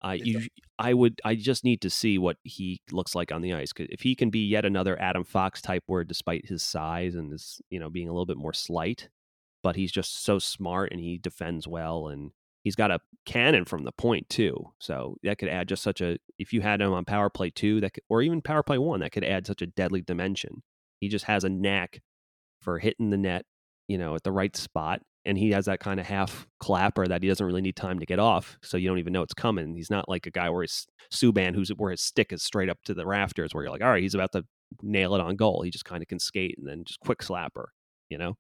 I 0.03 0.15
you, 0.15 0.43
I 0.79 0.93
would 0.93 1.21
I 1.25 1.35
just 1.35 1.65
need 1.65 1.81
to 1.81 1.91
see 1.91 2.19
what 2.19 2.37
he 2.43 2.83
looks 2.93 3.15
like 3.15 3.33
on 3.33 3.41
the 3.41 3.55
ice. 3.55 3.73
Cause 3.73 3.87
if 3.89 4.03
he 4.03 4.15
can 4.15 4.29
be 4.29 4.47
yet 4.47 4.67
another 4.67 5.01
Adam 5.01 5.25
Fox 5.25 5.63
type, 5.63 5.83
where 5.87 6.05
despite 6.05 6.47
his 6.47 6.63
size 6.63 7.15
and 7.15 7.33
his 7.33 7.63
you 7.71 7.81
know 7.81 7.89
being 7.89 8.09
a 8.09 8.13
little 8.13 8.27
bit 8.27 8.37
more 8.37 8.53
slight, 8.53 9.09
but 9.63 9.77
he's 9.77 9.91
just 9.91 10.23
so 10.23 10.39
smart 10.39 10.93
and 10.93 11.01
he 11.01 11.17
defends 11.17 11.67
well 11.67 12.09
and 12.09 12.33
he's 12.65 12.77
got 12.77 12.91
a 12.91 13.01
cannon 13.25 13.65
from 13.65 13.85
the 13.85 13.93
point 13.93 14.29
too. 14.29 14.73
So 14.79 15.17
that 15.23 15.39
could 15.39 15.49
add 15.49 15.69
just 15.69 15.83
such 15.83 16.03
a 16.03 16.19
if 16.39 16.53
you 16.53 16.61
had 16.61 16.83
him 16.83 16.93
on 16.93 17.07
power 17.07 17.31
play 17.31 17.49
two 17.49 17.81
that 17.81 17.95
could, 17.95 18.05
or 18.11 18.21
even 18.21 18.43
power 18.43 18.63
play 18.63 18.77
one 18.77 19.01
that 19.01 19.13
could 19.13 19.25
add 19.25 19.47
such 19.47 19.63
a 19.63 19.67
deadly 19.67 20.03
dimension. 20.03 20.63
He 21.01 21.09
just 21.09 21.25
has 21.25 21.45
a 21.45 21.49
knack 21.49 22.03
for 22.65 22.79
hitting 22.79 23.11
the 23.11 23.17
net, 23.17 23.45
you 23.89 23.99
know, 23.99 24.15
at 24.15 24.23
the 24.23 24.33
right 24.33 24.57
spot. 24.57 25.01
And 25.27 25.39
he 25.39 25.51
has 25.53 25.67
that 25.67 25.81
kind 25.81 26.01
of 26.01 26.07
half 26.07 26.47
clapper 26.61 27.07
that 27.07 27.23
he 27.23 27.29
doesn't 27.29 27.47
really 27.47 27.63
need 27.63 27.77
time 27.77 27.99
to 27.99 28.07
get 28.07 28.19
off, 28.19 28.59
so 28.63 28.77
you 28.77 28.89
don't 28.89 28.99
even 28.99 29.13
know 29.13 29.23
it's 29.23 29.33
coming. 29.33 29.75
He's 29.75 29.89
not 29.89 30.07
like 30.07 30.27
a 30.27 30.31
guy 30.31 30.51
where 30.51 30.63
his 30.63 30.87
Subban, 31.13 31.55
who's 31.55 31.71
where 31.71 31.93
his 31.93 32.03
stick 32.03 32.31
is 32.31 32.43
straight 32.43 32.69
up 32.69 32.79
to 32.85 32.93
the 32.93 33.07
rafters, 33.07 33.55
where 33.55 33.65
you're 33.65 33.73
like, 33.73 33.83
all 33.83 33.89
right, 33.89 34.03
he's 34.03 34.15
about 34.15 34.33
to 34.33 34.45
nail 34.83 35.15
it 35.15 35.23
on 35.23 35.37
goal. 35.37 35.63
He 35.63 35.71
just 35.71 35.87
kind 35.87 36.03
of 36.03 36.09
can 36.09 36.19
skate 36.19 36.57
and 36.59 36.69
then 36.69 36.85
just 36.85 37.01
quick 37.01 37.21
slapper. 37.21 37.67
You 38.11 38.19
know. 38.19 38.35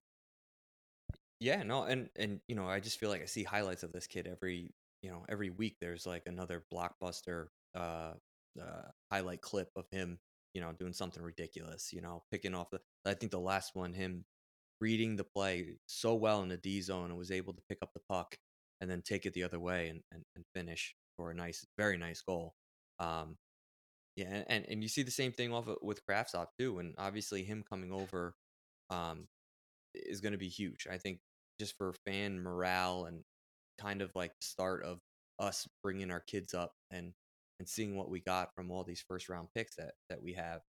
Yeah, 1.40 1.62
no, 1.62 1.84
and 1.84 2.08
and 2.16 2.40
you 2.48 2.54
know, 2.54 2.68
I 2.68 2.80
just 2.80 2.98
feel 3.00 3.08
like 3.08 3.22
I 3.22 3.26
see 3.26 3.44
highlights 3.44 3.82
of 3.82 3.92
this 3.92 4.06
kid 4.06 4.26
every 4.26 4.70
you 5.02 5.10
know 5.10 5.24
every 5.28 5.50
week. 5.50 5.76
There's 5.80 6.06
like 6.06 6.22
another 6.26 6.64
blockbuster 6.72 7.46
uh, 7.74 8.12
uh 8.60 8.82
highlight 9.10 9.40
clip 9.40 9.68
of 9.76 9.86
him, 9.90 10.18
you 10.54 10.60
know, 10.60 10.72
doing 10.72 10.92
something 10.92 11.22
ridiculous. 11.22 11.92
You 11.92 12.00
know, 12.00 12.22
picking 12.30 12.54
off 12.54 12.70
the. 12.70 12.80
I 13.04 13.14
think 13.14 13.32
the 13.32 13.38
last 13.38 13.74
one, 13.74 13.92
him 13.92 14.24
reading 14.80 15.16
the 15.16 15.24
play 15.24 15.76
so 15.86 16.14
well 16.14 16.42
in 16.42 16.48
the 16.48 16.56
D 16.56 16.80
zone 16.80 17.10
and 17.10 17.18
was 17.18 17.30
able 17.30 17.52
to 17.52 17.62
pick 17.68 17.78
up 17.82 17.92
the 17.94 18.00
puck 18.08 18.36
and 18.80 18.90
then 18.90 19.02
take 19.02 19.24
it 19.24 19.32
the 19.32 19.44
other 19.44 19.60
way 19.60 19.88
and, 19.88 20.00
and, 20.12 20.24
and 20.34 20.44
finish 20.54 20.94
for 21.16 21.30
a 21.30 21.34
nice, 21.34 21.64
very 21.78 21.96
nice 21.96 22.20
goal. 22.20 22.54
Um, 22.98 23.36
yeah, 24.16 24.42
and, 24.48 24.64
and 24.68 24.82
you 24.82 24.88
see 24.88 25.02
the 25.02 25.10
same 25.10 25.32
thing 25.32 25.52
off 25.52 25.68
of, 25.68 25.78
with 25.82 26.04
Kravtsov 26.06 26.46
too, 26.58 26.78
and 26.78 26.94
obviously 26.98 27.44
him 27.44 27.64
coming 27.68 27.92
over 27.92 28.34
um, 28.90 29.26
is 29.94 30.20
going 30.20 30.32
to 30.32 30.38
be 30.38 30.48
huge. 30.48 30.86
I 30.90 30.98
think 30.98 31.20
just 31.58 31.76
for 31.76 31.94
fan 32.04 32.40
morale 32.40 33.06
and 33.06 33.22
kind 33.80 34.02
of 34.02 34.14
like 34.14 34.30
the 34.30 34.46
start 34.46 34.84
of 34.84 34.98
us 35.38 35.66
bringing 35.82 36.10
our 36.10 36.20
kids 36.20 36.54
up 36.54 36.72
and 36.90 37.12
and 37.58 37.68
seeing 37.68 37.96
what 37.96 38.10
we 38.10 38.20
got 38.20 38.54
from 38.54 38.70
all 38.70 38.84
these 38.84 39.04
first 39.06 39.28
round 39.28 39.48
picks 39.54 39.76
that 39.76 39.92
that 40.08 40.22
we 40.22 40.34
have. 40.34 40.60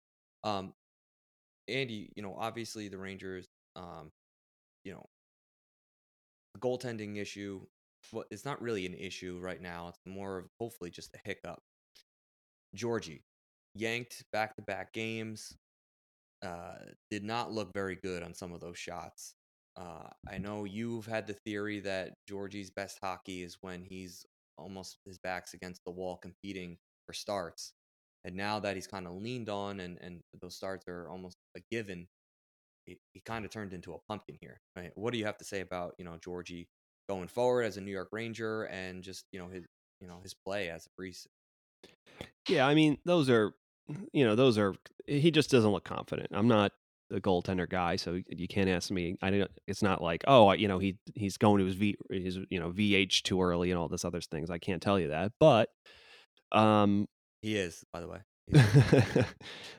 Um, 0.42 0.74
Andy, 1.68 2.12
you 2.14 2.22
know, 2.22 2.36
obviously 2.38 2.88
the 2.88 2.98
Rangers, 2.98 3.48
um, 3.76 4.10
you 4.84 4.92
know, 4.92 5.06
the 6.54 6.60
goaltending 6.60 7.16
issue. 7.16 7.62
Well, 8.12 8.24
it's 8.30 8.44
not 8.44 8.60
really 8.60 8.84
an 8.84 8.94
issue 8.94 9.38
right 9.40 9.60
now. 9.60 9.88
It's 9.88 9.98
more 10.04 10.38
of 10.38 10.44
hopefully 10.60 10.90
just 10.90 11.14
a 11.14 11.18
hiccup. 11.24 11.60
Georgie 12.74 13.24
yanked 13.74 14.24
back 14.32 14.56
to 14.56 14.62
back 14.62 14.92
games. 14.92 15.56
Uh, 16.42 16.74
did 17.10 17.24
not 17.24 17.52
look 17.52 17.72
very 17.72 17.96
good 17.96 18.22
on 18.22 18.34
some 18.34 18.52
of 18.52 18.60
those 18.60 18.76
shots. 18.76 19.34
Uh, 19.76 20.08
I 20.30 20.38
know 20.38 20.64
you've 20.64 21.06
had 21.06 21.26
the 21.26 21.32
theory 21.32 21.80
that 21.80 22.12
Georgie's 22.28 22.70
best 22.70 22.98
hockey 23.02 23.42
is 23.42 23.58
when 23.60 23.82
he's 23.82 24.26
almost 24.58 24.98
his 25.04 25.18
back's 25.18 25.54
against 25.54 25.82
the 25.84 25.90
wall 25.90 26.16
competing 26.16 26.78
for 27.06 27.12
starts. 27.12 27.72
And 28.24 28.36
now 28.36 28.58
that 28.60 28.74
he's 28.74 28.86
kind 28.86 29.06
of 29.06 29.14
leaned 29.14 29.48
on 29.48 29.80
and, 29.80 29.98
and 30.00 30.20
those 30.40 30.56
starts 30.56 30.88
are 30.88 31.08
almost 31.10 31.36
a 31.56 31.60
given, 31.70 32.08
he, 32.86 32.98
he 33.12 33.20
kind 33.20 33.44
of 33.44 33.50
turned 33.50 33.72
into 33.72 33.92
a 33.92 33.98
pumpkin 34.08 34.36
here. 34.40 34.60
Right? 34.76 34.92
What 34.94 35.12
do 35.12 35.18
you 35.18 35.26
have 35.26 35.38
to 35.38 35.44
say 35.44 35.60
about, 35.60 35.94
you 35.98 36.04
know, 36.04 36.18
Georgie 36.22 36.68
going 37.08 37.28
forward 37.28 37.64
as 37.64 37.76
a 37.76 37.80
New 37.80 37.90
York 37.90 38.08
Ranger 38.12 38.64
and 38.64 39.02
just, 39.02 39.26
you 39.32 39.38
know, 39.38 39.48
his 39.48 39.64
you 40.00 40.08
know, 40.08 40.20
his 40.22 40.34
play 40.34 40.68
as 40.68 40.86
a 40.86 40.90
free 40.96 41.14
Yeah, 42.48 42.66
I 42.66 42.74
mean, 42.74 42.98
those 43.04 43.30
are 43.30 43.54
you 44.12 44.24
know, 44.24 44.34
those 44.34 44.58
are 44.58 44.74
he 45.06 45.30
just 45.30 45.50
doesn't 45.50 45.70
look 45.70 45.84
confident. 45.84 46.28
I'm 46.32 46.48
not 46.48 46.72
a 47.10 47.20
goaltender 47.20 47.68
guy, 47.68 47.96
so 47.96 48.20
you 48.28 48.48
can't 48.48 48.68
ask 48.68 48.90
me. 48.90 49.16
I 49.22 49.30
don't. 49.30 49.50
It's 49.66 49.82
not 49.82 50.02
like 50.02 50.24
oh, 50.26 50.52
you 50.52 50.68
know, 50.68 50.78
he 50.78 50.96
he's 51.14 51.36
going 51.36 51.58
to 51.58 51.64
his 51.64 51.74
V 51.74 51.96
his 52.10 52.38
you 52.50 52.60
know 52.60 52.70
VH 52.70 53.22
too 53.22 53.42
early 53.42 53.70
and 53.70 53.78
all 53.78 53.88
this 53.88 54.04
other 54.04 54.20
things. 54.20 54.50
I 54.50 54.58
can't 54.58 54.82
tell 54.82 54.98
you 54.98 55.08
that, 55.08 55.32
but 55.38 55.68
um, 56.52 57.06
he 57.42 57.56
is 57.56 57.84
by 57.92 58.00
the 58.00 58.08
way. 58.08 58.18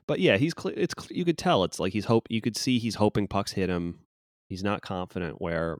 but 0.08 0.20
yeah, 0.20 0.38
he's 0.38 0.54
cl- 0.58 0.74
it's 0.76 0.96
cl- 0.98 1.16
you 1.16 1.26
could 1.26 1.38
tell 1.38 1.64
it's 1.64 1.80
like 1.80 1.94
he's 1.94 2.06
hope 2.06 2.28
you 2.30 2.42
could 2.42 2.58
see 2.58 2.80
he's 2.80 2.96
hoping 2.96 3.28
pucks 3.28 3.52
hit 3.52 3.70
him. 3.70 4.00
He's 4.50 4.64
not 4.64 4.82
confident. 4.82 5.42
Where 5.42 5.78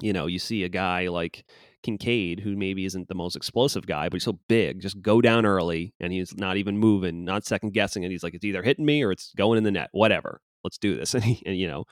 you 0.00 0.12
know 0.12 0.26
you 0.26 0.38
see 0.38 0.64
a 0.64 0.68
guy 0.68 1.08
like 1.08 1.44
Kinkaid, 1.86 2.40
who 2.40 2.56
maybe 2.56 2.84
isn't 2.84 3.08
the 3.08 3.14
most 3.14 3.36
explosive 3.36 3.86
guy, 3.86 4.08
but 4.08 4.14
he's 4.14 4.24
so 4.24 4.38
big, 4.48 4.80
just 4.80 5.00
go 5.00 5.20
down 5.20 5.46
early 5.46 5.94
and 6.00 6.12
he's 6.12 6.36
not 6.36 6.56
even 6.56 6.76
moving, 6.76 7.24
not 7.24 7.44
second 7.44 7.72
guessing 7.72 8.02
it. 8.02 8.10
He's 8.10 8.22
like, 8.22 8.34
it's 8.34 8.44
either 8.44 8.62
hitting 8.62 8.84
me 8.84 9.02
or 9.02 9.12
it's 9.12 9.32
going 9.36 9.58
in 9.58 9.64
the 9.64 9.70
net, 9.70 9.88
whatever. 9.92 10.40
Let's 10.64 10.78
do 10.78 10.96
this. 10.96 11.14
And, 11.18 11.24
he, 11.24 11.42
and 11.46 11.56
you 11.56 11.66
know, 11.66 11.84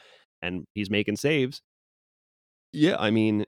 and 0.42 0.64
he's 0.74 0.90
making 0.90 1.16
saves. 1.16 1.62
Yeah, 2.72 2.96
I 2.98 3.10
mean, 3.10 3.46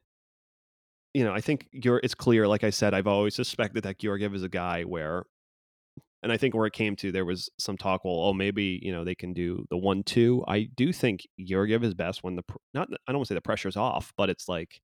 you 1.12 1.24
know, 1.24 1.32
I 1.32 1.40
think 1.40 1.66
you're, 1.72 2.00
it's 2.02 2.14
clear, 2.14 2.48
like 2.48 2.64
I 2.64 2.70
said, 2.70 2.94
I've 2.94 3.06
always 3.06 3.34
suspected 3.34 3.84
that 3.84 3.98
Georgiev 3.98 4.34
is 4.34 4.42
a 4.42 4.48
guy 4.48 4.82
where, 4.82 5.24
and 6.22 6.32
I 6.32 6.36
think 6.36 6.54
where 6.54 6.66
it 6.66 6.72
came 6.72 6.96
to, 6.96 7.12
there 7.12 7.24
was 7.24 7.48
some 7.58 7.76
talk, 7.76 8.04
well, 8.04 8.14
oh, 8.14 8.32
maybe, 8.32 8.80
you 8.82 8.92
know, 8.92 9.04
they 9.04 9.14
can 9.14 9.32
do 9.32 9.66
the 9.70 9.76
one, 9.76 10.02
two. 10.02 10.44
I 10.48 10.68
do 10.76 10.92
think 10.92 11.26
Georgiev 11.38 11.84
is 11.84 11.94
best 11.94 12.24
when 12.24 12.36
the, 12.36 12.42
not, 12.74 12.88
I 12.90 13.12
don't 13.12 13.18
want 13.18 13.26
to 13.26 13.34
say 13.34 13.36
the 13.36 13.42
pressure's 13.42 13.76
off, 13.76 14.12
but 14.16 14.30
it's 14.30 14.48
like, 14.48 14.80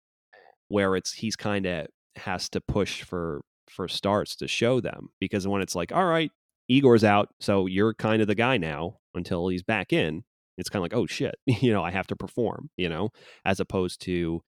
where 0.68 0.96
it's 0.96 1.12
he's 1.12 1.36
kind 1.36 1.66
of 1.66 1.86
has 2.16 2.48
to 2.50 2.60
push 2.60 3.02
for 3.02 3.42
for 3.68 3.88
starts 3.88 4.36
to 4.36 4.48
show 4.48 4.80
them 4.80 5.08
because 5.20 5.46
when 5.46 5.62
it's 5.62 5.74
like 5.74 5.92
all 5.92 6.04
right 6.04 6.30
igor's 6.68 7.04
out 7.04 7.28
so 7.40 7.66
you're 7.66 7.94
kind 7.94 8.22
of 8.22 8.28
the 8.28 8.34
guy 8.34 8.56
now 8.56 8.96
until 9.14 9.48
he's 9.48 9.62
back 9.62 9.92
in 9.92 10.22
it's 10.56 10.68
kind 10.68 10.80
of 10.80 10.82
like 10.82 10.98
oh 10.98 11.06
shit 11.06 11.34
you 11.46 11.72
know 11.72 11.82
i 11.82 11.90
have 11.90 12.06
to 12.06 12.16
perform 12.16 12.70
you 12.76 12.88
know 12.88 13.10
as 13.44 13.60
opposed 13.60 14.00
to 14.00 14.42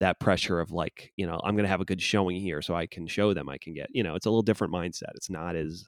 that 0.00 0.18
pressure 0.18 0.60
of 0.60 0.70
like 0.70 1.12
you 1.16 1.26
know 1.26 1.40
i'm 1.44 1.54
going 1.54 1.64
to 1.64 1.70
have 1.70 1.80
a 1.80 1.84
good 1.84 2.02
showing 2.02 2.40
here 2.40 2.60
so 2.60 2.74
i 2.74 2.86
can 2.86 3.06
show 3.06 3.32
them 3.32 3.48
i 3.48 3.56
can 3.58 3.74
get 3.74 3.86
you 3.90 4.02
know 4.02 4.14
it's 4.14 4.26
a 4.26 4.30
little 4.30 4.42
different 4.42 4.72
mindset 4.72 5.12
it's 5.14 5.30
not 5.30 5.56
as 5.56 5.86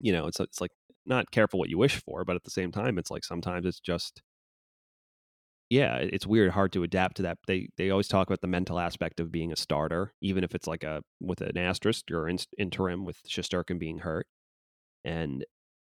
you 0.00 0.12
know 0.12 0.26
it's 0.26 0.40
it's 0.40 0.60
like 0.60 0.70
not 1.04 1.30
careful 1.30 1.58
what 1.58 1.68
you 1.68 1.78
wish 1.78 1.96
for 1.96 2.24
but 2.24 2.36
at 2.36 2.44
the 2.44 2.50
same 2.50 2.70
time 2.70 2.98
it's 2.98 3.10
like 3.10 3.24
sometimes 3.24 3.66
it's 3.66 3.80
just 3.80 4.22
yeah, 5.70 5.96
it's 5.96 6.26
weird, 6.26 6.52
hard 6.52 6.72
to 6.72 6.82
adapt 6.82 7.16
to 7.16 7.22
that. 7.22 7.38
They 7.46 7.68
they 7.76 7.90
always 7.90 8.08
talk 8.08 8.26
about 8.26 8.40
the 8.40 8.46
mental 8.46 8.78
aspect 8.78 9.20
of 9.20 9.30
being 9.30 9.52
a 9.52 9.56
starter, 9.56 10.14
even 10.22 10.42
if 10.42 10.54
it's 10.54 10.66
like 10.66 10.82
a 10.82 11.02
with 11.20 11.42
an 11.42 11.58
asterisk 11.58 12.10
or 12.10 12.28
in, 12.28 12.38
interim 12.56 13.04
with 13.04 13.22
Shesterkin 13.28 13.78
being 13.78 13.98
hurt. 13.98 14.26
And 15.04 15.44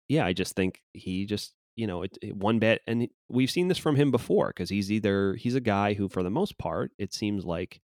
yeah, 0.10 0.26
I 0.26 0.34
just 0.34 0.56
think 0.56 0.82
he 0.94 1.26
just 1.26 1.54
you 1.76 1.88
know 1.88 2.02
it, 2.04 2.18
it 2.22 2.36
one 2.36 2.60
bet, 2.60 2.82
and 2.88 3.08
we've 3.30 3.52
seen 3.52 3.70
this 3.70 3.78
from 3.78 3.96
him 3.96 4.12
before 4.12 4.50
because 4.50 4.70
he's 4.70 4.92
either 4.92 5.36
he's 5.36 5.56
a 5.56 5.62
guy 5.62 5.94
who, 5.94 6.10
for 6.10 6.24
the 6.24 6.30
most 6.30 6.58
part, 6.58 6.92
it 6.98 7.14
seems 7.14 7.46
like 7.46 7.80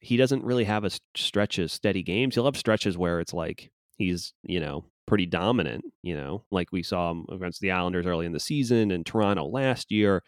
he 0.00 0.16
doesn't 0.16 0.44
really 0.44 0.64
have 0.64 0.84
a 0.84 0.90
stretch 1.16 1.58
of 1.58 1.70
steady 1.70 2.02
games. 2.02 2.34
He'll 2.34 2.44
have 2.44 2.56
stretches 2.56 2.96
where 2.96 3.20
it's 3.20 3.34
like 3.34 3.70
he's 3.98 4.32
you 4.44 4.60
know 4.60 4.84
pretty 5.10 5.26
dominant, 5.26 5.84
you 6.02 6.16
know, 6.16 6.44
like 6.52 6.70
we 6.70 6.84
saw 6.84 7.10
him 7.10 7.26
against 7.32 7.60
the 7.60 7.72
Islanders 7.72 8.06
early 8.06 8.26
in 8.26 8.32
the 8.32 8.38
season 8.38 8.92
and 8.92 9.04
Toronto 9.04 9.44
last 9.44 9.90
year 9.90 10.22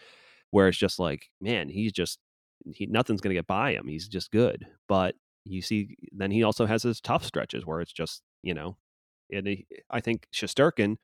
where 0.50 0.66
it's 0.66 0.76
just 0.76 0.98
like, 0.98 1.28
man, 1.40 1.68
he's 1.68 1.92
just 1.92 2.18
he 2.74 2.86
nothing's 2.86 3.20
going 3.20 3.30
to 3.30 3.38
get 3.38 3.46
by 3.46 3.74
him. 3.74 3.86
He's 3.86 4.08
just 4.08 4.32
good. 4.32 4.66
But 4.88 5.14
you 5.44 5.62
see, 5.62 5.96
then 6.12 6.30
he 6.32 6.42
also 6.42 6.66
has 6.66 6.82
his 6.82 7.00
tough 7.00 7.24
stretches 7.24 7.64
where 7.66 7.80
it's 7.80 7.92
just 7.92 8.22
you 8.42 8.54
know, 8.54 8.76
and 9.32 9.46
he, 9.46 9.66
I 9.90 10.00
think 10.00 10.26
Shesterkin 10.32 10.96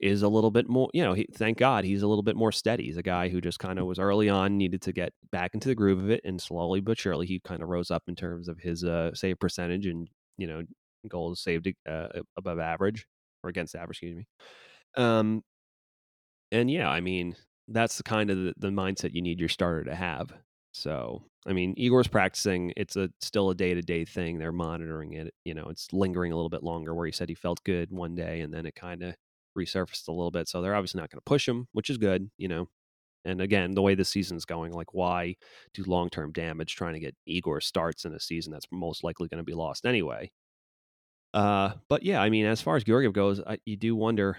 is 0.00 0.22
a 0.22 0.28
little 0.28 0.50
bit 0.50 0.68
more, 0.68 0.88
you 0.94 1.04
know, 1.04 1.12
he, 1.12 1.26
thank 1.34 1.58
God 1.58 1.84
he's 1.84 2.02
a 2.02 2.08
little 2.08 2.22
bit 2.22 2.36
more 2.36 2.52
steady. 2.52 2.84
He's 2.84 2.96
a 2.96 3.02
guy 3.02 3.28
who 3.28 3.40
just 3.40 3.58
kind 3.58 3.78
of 3.78 3.86
was 3.86 3.98
early 3.98 4.28
on, 4.28 4.56
needed 4.56 4.80
to 4.82 4.92
get 4.92 5.12
back 5.30 5.52
into 5.54 5.68
the 5.68 5.74
groove 5.74 5.98
of 5.98 6.10
it, 6.10 6.22
and 6.24 6.40
slowly 6.40 6.80
but 6.80 6.98
surely 6.98 7.26
he 7.26 7.40
kind 7.40 7.62
of 7.62 7.68
rose 7.68 7.90
up 7.90 8.04
in 8.08 8.16
terms 8.16 8.48
of 8.48 8.58
his 8.58 8.84
uh, 8.84 9.14
save 9.14 9.38
percentage 9.38 9.86
and 9.86 10.08
you 10.38 10.46
know 10.46 10.62
goals 11.08 11.40
saved 11.40 11.68
uh, 11.88 12.08
above 12.36 12.58
average 12.58 13.06
or 13.42 13.50
against 13.50 13.74
average, 13.74 13.96
excuse 13.96 14.16
me. 14.16 14.26
Um, 14.96 15.42
and 16.52 16.70
yeah, 16.70 16.88
I 16.88 17.00
mean, 17.00 17.36
that's 17.68 17.96
the 17.96 18.02
kind 18.02 18.30
of 18.30 18.38
the, 18.38 18.54
the 18.58 18.68
mindset 18.68 19.14
you 19.14 19.22
need 19.22 19.38
your 19.40 19.48
starter 19.48 19.84
to 19.84 19.94
have. 19.94 20.32
So, 20.72 21.22
I 21.46 21.52
mean, 21.52 21.74
Igor's 21.76 22.08
practicing. 22.08 22.72
It's 22.76 22.96
a 22.96 23.10
still 23.20 23.50
a 23.50 23.54
day 23.54 23.74
to 23.74 23.82
day 23.82 24.04
thing. 24.04 24.38
They're 24.38 24.52
monitoring 24.52 25.14
it. 25.14 25.32
You 25.44 25.54
know, 25.54 25.68
it's 25.68 25.92
lingering 25.92 26.32
a 26.32 26.36
little 26.36 26.50
bit 26.50 26.62
longer. 26.62 26.94
Where 26.94 27.06
he 27.06 27.12
said 27.12 27.28
he 27.28 27.34
felt 27.34 27.64
good 27.64 27.90
one 27.90 28.14
day, 28.14 28.40
and 28.40 28.52
then 28.52 28.66
it 28.66 28.74
kind 28.74 29.02
of 29.02 29.14
resurfaced 29.56 30.08
a 30.08 30.12
little 30.12 30.30
bit. 30.30 30.48
So 30.48 30.60
they're 30.60 30.74
obviously 30.74 31.00
not 31.00 31.10
going 31.10 31.18
to 31.18 31.24
push 31.24 31.48
him, 31.48 31.66
which 31.72 31.88
is 31.88 31.96
good. 31.96 32.30
You 32.36 32.48
know, 32.48 32.68
and 33.24 33.40
again, 33.40 33.72
the 33.72 33.82
way 33.82 33.94
the 33.94 34.04
season's 34.04 34.44
going, 34.44 34.72
like 34.72 34.94
why 34.94 35.36
do 35.74 35.82
long 35.84 36.10
term 36.10 36.32
damage 36.32 36.76
trying 36.76 36.94
to 36.94 37.00
get 37.00 37.16
Igor 37.26 37.60
starts 37.60 38.04
in 38.04 38.14
a 38.14 38.20
season 38.20 38.52
that's 38.52 38.66
most 38.70 39.04
likely 39.04 39.28
going 39.28 39.38
to 39.38 39.44
be 39.44 39.54
lost 39.54 39.86
anyway? 39.86 40.30
Uh, 41.32 41.72
but 41.88 42.02
yeah, 42.02 42.20
I 42.20 42.30
mean, 42.30 42.46
as 42.46 42.60
far 42.60 42.76
as 42.76 42.84
Georgiev 42.84 43.12
goes, 43.12 43.40
I, 43.46 43.58
you 43.64 43.76
do 43.76 43.94
wonder, 43.94 44.38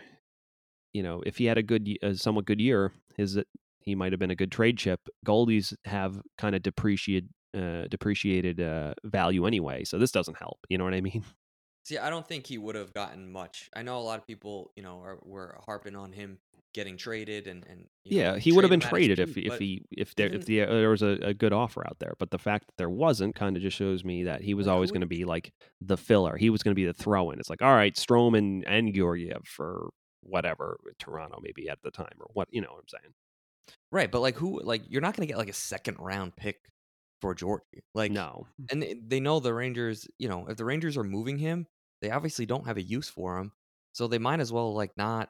you 0.93 1.03
know, 1.03 1.23
if 1.25 1.37
he 1.37 1.45
had 1.45 1.57
a 1.57 1.63
good, 1.63 1.87
a 2.01 2.15
somewhat 2.15 2.45
good 2.45 2.59
year, 2.59 2.91
his 3.15 3.39
he 3.83 3.95
might 3.95 4.11
have 4.11 4.19
been 4.19 4.31
a 4.31 4.35
good 4.35 4.51
trade 4.51 4.77
chip. 4.77 4.99
Goldies 5.25 5.73
have 5.85 6.21
kind 6.37 6.55
of 6.55 6.61
depreciated 6.61 7.29
uh, 7.55 7.85
depreciated 7.89 8.61
uh, 8.61 8.93
value 9.03 9.45
anyway, 9.45 9.83
so 9.83 9.97
this 9.97 10.11
doesn't 10.11 10.37
help. 10.37 10.59
You 10.69 10.77
know 10.77 10.85
what 10.85 10.93
I 10.93 11.01
mean? 11.01 11.23
See, 11.83 11.97
I 11.97 12.09
don't 12.11 12.27
think 12.27 12.45
he 12.45 12.57
would 12.59 12.75
have 12.75 12.93
gotten 12.93 13.31
much. 13.31 13.69
I 13.75 13.81
know 13.81 13.97
a 13.97 14.01
lot 14.01 14.19
of 14.19 14.27
people, 14.27 14.71
you 14.75 14.83
know, 14.83 15.01
are 15.01 15.17
were 15.23 15.57
harping 15.65 15.95
on 15.95 16.13
him 16.13 16.37
getting 16.73 16.95
traded 16.95 17.47
and 17.47 17.65
and 17.69 17.87
yeah, 18.05 18.31
know, 18.31 18.37
he 18.37 18.51
would 18.51 18.63
have 18.63 18.69
been 18.69 18.79
traded 18.79 19.17
too, 19.17 19.23
if 19.23 19.37
if 19.37 19.57
he 19.57 19.83
if 19.91 20.15
there 20.15 20.27
if 20.27 20.45
the, 20.45 20.61
uh, 20.61 20.67
there 20.67 20.89
was 20.89 21.01
a, 21.01 21.17
a 21.21 21.33
good 21.33 21.53
offer 21.53 21.85
out 21.85 21.97
there. 21.99 22.13
But 22.19 22.31
the 22.31 22.37
fact 22.37 22.67
that 22.67 22.77
there 22.77 22.89
wasn't 22.89 23.35
kind 23.35 23.57
of 23.57 23.63
just 23.63 23.75
shows 23.75 24.03
me 24.03 24.23
that 24.23 24.41
he 24.41 24.53
was 24.53 24.67
always 24.67 24.91
going 24.91 25.01
to 25.01 25.07
be 25.07 25.25
like 25.25 25.51
the 25.81 25.97
filler. 25.97 26.37
He 26.37 26.49
was 26.49 26.63
going 26.63 26.71
to 26.71 26.79
be 26.79 26.85
the 26.85 26.93
throw 26.93 27.31
in. 27.31 27.39
It's 27.39 27.49
like 27.49 27.61
all 27.61 27.73
right, 27.73 27.95
Stroman 27.95 28.63
and 28.67 28.93
Georgiev 28.93 29.45
for 29.45 29.89
whatever 30.21 30.77
Toronto 30.99 31.39
maybe 31.41 31.67
at 31.67 31.79
the 31.83 31.91
time 31.91 32.13
or 32.19 32.27
what 32.33 32.47
you 32.51 32.61
know 32.61 32.69
what 32.71 32.79
I'm 32.79 32.87
saying. 32.87 33.13
Right, 33.91 34.09
but 34.09 34.21
like 34.21 34.35
who 34.35 34.61
like 34.63 34.83
you're 34.87 35.01
not 35.01 35.15
going 35.15 35.27
to 35.27 35.31
get 35.31 35.37
like 35.37 35.49
a 35.49 35.53
second 35.53 35.97
round 35.99 36.35
pick 36.35 36.57
for 37.21 37.35
Georgie. 37.35 37.83
Like 37.93 38.11
no. 38.11 38.47
And 38.69 38.81
they, 38.81 38.95
they 39.05 39.19
know 39.19 39.39
the 39.39 39.53
Rangers, 39.53 40.07
you 40.17 40.27
know, 40.29 40.47
if 40.47 40.57
the 40.57 40.65
Rangers 40.65 40.97
are 40.97 41.03
moving 41.03 41.37
him, 41.37 41.67
they 42.01 42.09
obviously 42.09 42.45
don't 42.45 42.65
have 42.65 42.77
a 42.77 42.81
use 42.81 43.09
for 43.09 43.37
him. 43.37 43.51
So 43.93 44.07
they 44.07 44.17
might 44.17 44.39
as 44.39 44.51
well 44.51 44.73
like 44.73 44.91
not, 44.97 45.29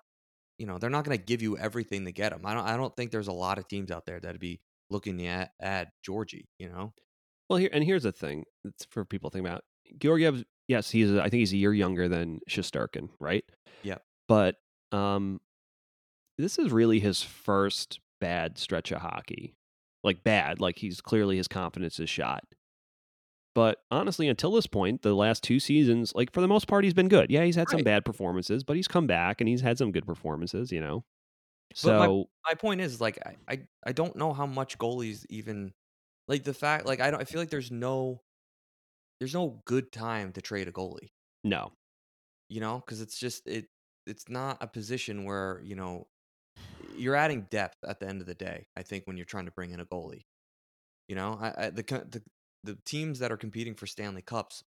you 0.57 0.65
know, 0.65 0.77
they're 0.77 0.89
not 0.89 1.05
going 1.05 1.17
to 1.17 1.23
give 1.23 1.41
you 1.41 1.57
everything 1.57 2.05
to 2.05 2.11
get 2.11 2.31
him. 2.31 2.45
I 2.45 2.53
don't 2.53 2.65
I 2.65 2.77
don't 2.77 2.95
think 2.95 3.11
there's 3.11 3.27
a 3.27 3.33
lot 3.33 3.57
of 3.57 3.67
teams 3.67 3.91
out 3.91 4.05
there 4.05 4.19
that'd 4.19 4.39
be 4.39 4.61
looking 4.89 5.25
at 5.27 5.51
add 5.59 5.89
Georgie. 6.03 6.47
You 6.59 6.69
know. 6.69 6.93
Well, 7.49 7.57
here 7.57 7.69
and 7.73 7.83
here's 7.83 8.03
the 8.03 8.11
thing 8.11 8.45
it's 8.63 8.85
for 8.85 9.03
people 9.03 9.29
to 9.29 9.37
think 9.37 9.47
about. 9.47 9.63
Georgiev, 9.99 10.43
yes, 10.67 10.89
he's 10.89 11.11
I 11.15 11.23
think 11.23 11.39
he's 11.39 11.53
a 11.53 11.57
year 11.57 11.73
younger 11.73 12.07
than 12.07 12.39
Shesterkin, 12.49 13.09
right? 13.19 13.43
Yeah. 13.83 13.97
But 14.27 14.55
um, 14.91 15.41
this 16.37 16.57
is 16.59 16.71
really 16.71 16.99
his 16.99 17.21
first 17.21 17.99
bad 18.21 18.57
stretch 18.57 18.91
of 18.93 19.01
hockey. 19.01 19.55
Like 20.03 20.23
bad, 20.23 20.61
like 20.61 20.79
he's 20.79 21.01
clearly 21.01 21.37
his 21.37 21.49
confidence 21.49 21.99
is 21.99 22.09
shot. 22.09 22.45
But 23.53 23.83
honestly, 23.91 24.29
until 24.29 24.51
this 24.53 24.65
point, 24.67 25.01
the 25.01 25.13
last 25.13 25.43
two 25.43 25.59
seasons, 25.59 26.13
like 26.15 26.31
for 26.31 26.39
the 26.39 26.47
most 26.47 26.67
part, 26.67 26.85
he's 26.85 26.93
been 26.93 27.09
good. 27.09 27.29
Yeah, 27.29 27.43
he's 27.43 27.57
had 27.57 27.69
some 27.69 27.83
bad 27.83 28.05
performances, 28.05 28.63
but 28.63 28.77
he's 28.77 28.87
come 28.87 29.07
back 29.07 29.41
and 29.41 29.47
he's 29.49 29.59
had 29.61 29.77
some 29.77 29.91
good 29.91 30.05
performances. 30.05 30.71
You 30.71 30.79
know, 30.79 31.03
But 31.83 31.97
my, 31.97 32.07
so 32.07 32.29
my 32.47 32.53
point 32.55 32.81
is 32.81 33.01
like 33.01 33.19
I, 33.25 33.35
I 33.47 33.67
I 33.85 33.91
don't 33.91 34.15
know 34.15 34.33
how 34.33 34.45
much 34.45 34.77
goalies 34.77 35.25
even 35.29 35.73
like 36.29 36.43
the 36.45 36.53
fact 36.53 36.85
like 36.85 37.01
I 37.01 37.11
don't 37.11 37.21
I 37.21 37.25
feel 37.25 37.41
like 37.41 37.49
there's 37.49 37.71
no 37.71 38.21
there's 39.19 39.33
no 39.33 39.61
good 39.65 39.91
time 39.91 40.31
to 40.33 40.41
trade 40.41 40.67
a 40.67 40.71
goalie. 40.71 41.11
no, 41.43 41.73
you 42.49 42.61
know 42.61 42.77
because 42.85 43.01
it's 43.01 43.19
just 43.19 43.47
it 43.47 43.67
it's 44.07 44.29
not 44.29 44.57
a 44.61 44.67
position 44.67 45.25
where 45.25 45.61
you 45.63 45.75
know 45.75 46.07
you're 46.97 47.15
adding 47.15 47.47
depth 47.49 47.77
at 47.87 47.99
the 47.99 48.07
end 48.07 48.21
of 48.21 48.27
the 48.27 48.35
day 48.35 48.67
i 48.75 48.83
think 48.83 49.05
when 49.05 49.17
you're 49.17 49.25
trying 49.25 49.45
to 49.45 49.51
bring 49.51 49.71
in 49.71 49.79
a 49.79 49.85
goalie 49.85 50.23
you 51.07 51.15
know? 51.15 51.37
I, 51.41 51.65
I, 51.65 51.69
the, 51.71 51.83
the 51.83 52.23
the 52.63 52.77
teams 52.85 53.19
that 53.19 53.31
are 53.31 53.37
competing 53.37 53.75
for 53.75 53.87
stanley 53.87 54.21
cups 54.21 54.63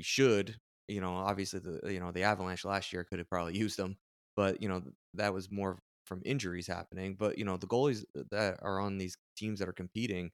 should 0.00 0.56
you 0.88 1.00
know 1.00 1.14
obviously 1.14 1.60
the 1.60 1.92
you 1.92 2.00
know 2.00 2.12
the 2.12 2.22
avalanche 2.22 2.64
last 2.64 2.92
year 2.92 3.04
could 3.04 3.18
have 3.18 3.28
probably 3.28 3.56
used 3.58 3.78
them 3.78 3.96
but 4.36 4.62
you 4.62 4.68
know 4.68 4.82
that 5.14 5.32
was 5.34 5.50
more 5.50 5.80
from 6.04 6.22
injuries 6.24 6.66
happening 6.66 7.16
but 7.18 7.38
you 7.38 7.44
know 7.44 7.56
the 7.56 7.66
goalies 7.66 8.04
that 8.30 8.58
are 8.62 8.78
on 8.80 8.98
these 8.98 9.16
teams 9.36 9.58
that 9.58 9.68
are 9.68 9.72
competing 9.72 10.30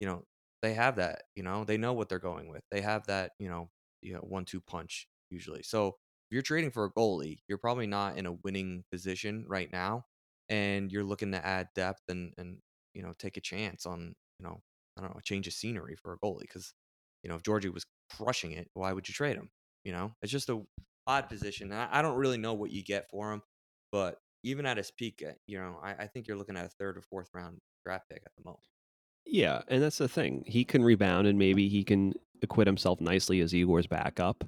you 0.00 0.06
know 0.06 0.24
they 0.62 0.74
have 0.74 0.96
that 0.96 1.24
you 1.34 1.42
know? 1.42 1.64
They 1.64 1.76
know 1.76 1.92
what 1.92 2.08
they're 2.08 2.18
going 2.18 2.48
with. 2.48 2.62
They 2.70 2.80
have 2.80 3.06
that 3.06 3.32
you 3.38 3.48
know 3.48 3.70
you 4.02 4.14
know 4.14 4.20
one 4.20 4.44
two 4.44 4.60
punch 4.60 5.08
usually. 5.30 5.62
So 5.62 5.88
if 5.88 5.94
you're 6.32 6.42
trading 6.42 6.70
for 6.70 6.84
a 6.84 6.90
goalie 6.92 7.38
you're 7.48 7.58
probably 7.58 7.86
not 7.86 8.16
in 8.18 8.26
a 8.26 8.32
winning 8.32 8.84
position 8.90 9.44
right 9.48 9.70
now 9.72 10.06
and 10.48 10.90
you're 10.92 11.04
looking 11.04 11.32
to 11.32 11.44
add 11.44 11.68
depth 11.74 12.02
and 12.08 12.32
and 12.38 12.58
you 12.94 13.02
know 13.02 13.12
take 13.18 13.36
a 13.36 13.40
chance 13.40 13.86
on 13.86 14.14
you 14.38 14.46
know 14.46 14.60
i 14.96 15.00
don't 15.00 15.10
know 15.10 15.18
a 15.18 15.22
change 15.22 15.46
of 15.46 15.52
scenery 15.52 15.96
for 15.96 16.12
a 16.12 16.18
goalie 16.18 16.40
because 16.40 16.72
you 17.22 17.28
know 17.28 17.36
if 17.36 17.42
georgie 17.42 17.68
was 17.68 17.84
crushing 18.10 18.52
it 18.52 18.68
why 18.74 18.92
would 18.92 19.08
you 19.08 19.14
trade 19.14 19.36
him 19.36 19.50
you 19.84 19.92
know 19.92 20.12
it's 20.22 20.32
just 20.32 20.48
a 20.50 20.60
odd 21.06 21.28
position 21.28 21.70
and 21.70 21.80
I, 21.80 21.88
I 21.90 22.02
don't 22.02 22.16
really 22.16 22.38
know 22.38 22.54
what 22.54 22.70
you 22.70 22.82
get 22.82 23.10
for 23.10 23.32
him 23.32 23.42
but 23.92 24.18
even 24.42 24.66
at 24.66 24.76
his 24.76 24.90
peak 24.90 25.22
uh, 25.26 25.32
you 25.46 25.58
know 25.58 25.78
I, 25.82 25.92
I 25.92 26.06
think 26.06 26.26
you're 26.26 26.36
looking 26.36 26.56
at 26.56 26.66
a 26.66 26.70
third 26.70 26.96
or 26.96 27.02
fourth 27.02 27.28
round 27.34 27.58
draft 27.84 28.08
pick 28.08 28.22
at 28.24 28.32
the 28.36 28.50
most 28.50 28.68
yeah, 29.26 29.62
and 29.68 29.82
that's 29.82 29.98
the 29.98 30.08
thing. 30.08 30.44
He 30.46 30.64
can 30.64 30.84
rebound, 30.84 31.26
and 31.26 31.38
maybe 31.38 31.68
he 31.68 31.82
can 31.82 32.14
acquit 32.42 32.66
himself 32.66 33.00
nicely 33.00 33.40
as 33.40 33.54
Igor's 33.54 33.86
backup. 33.86 34.44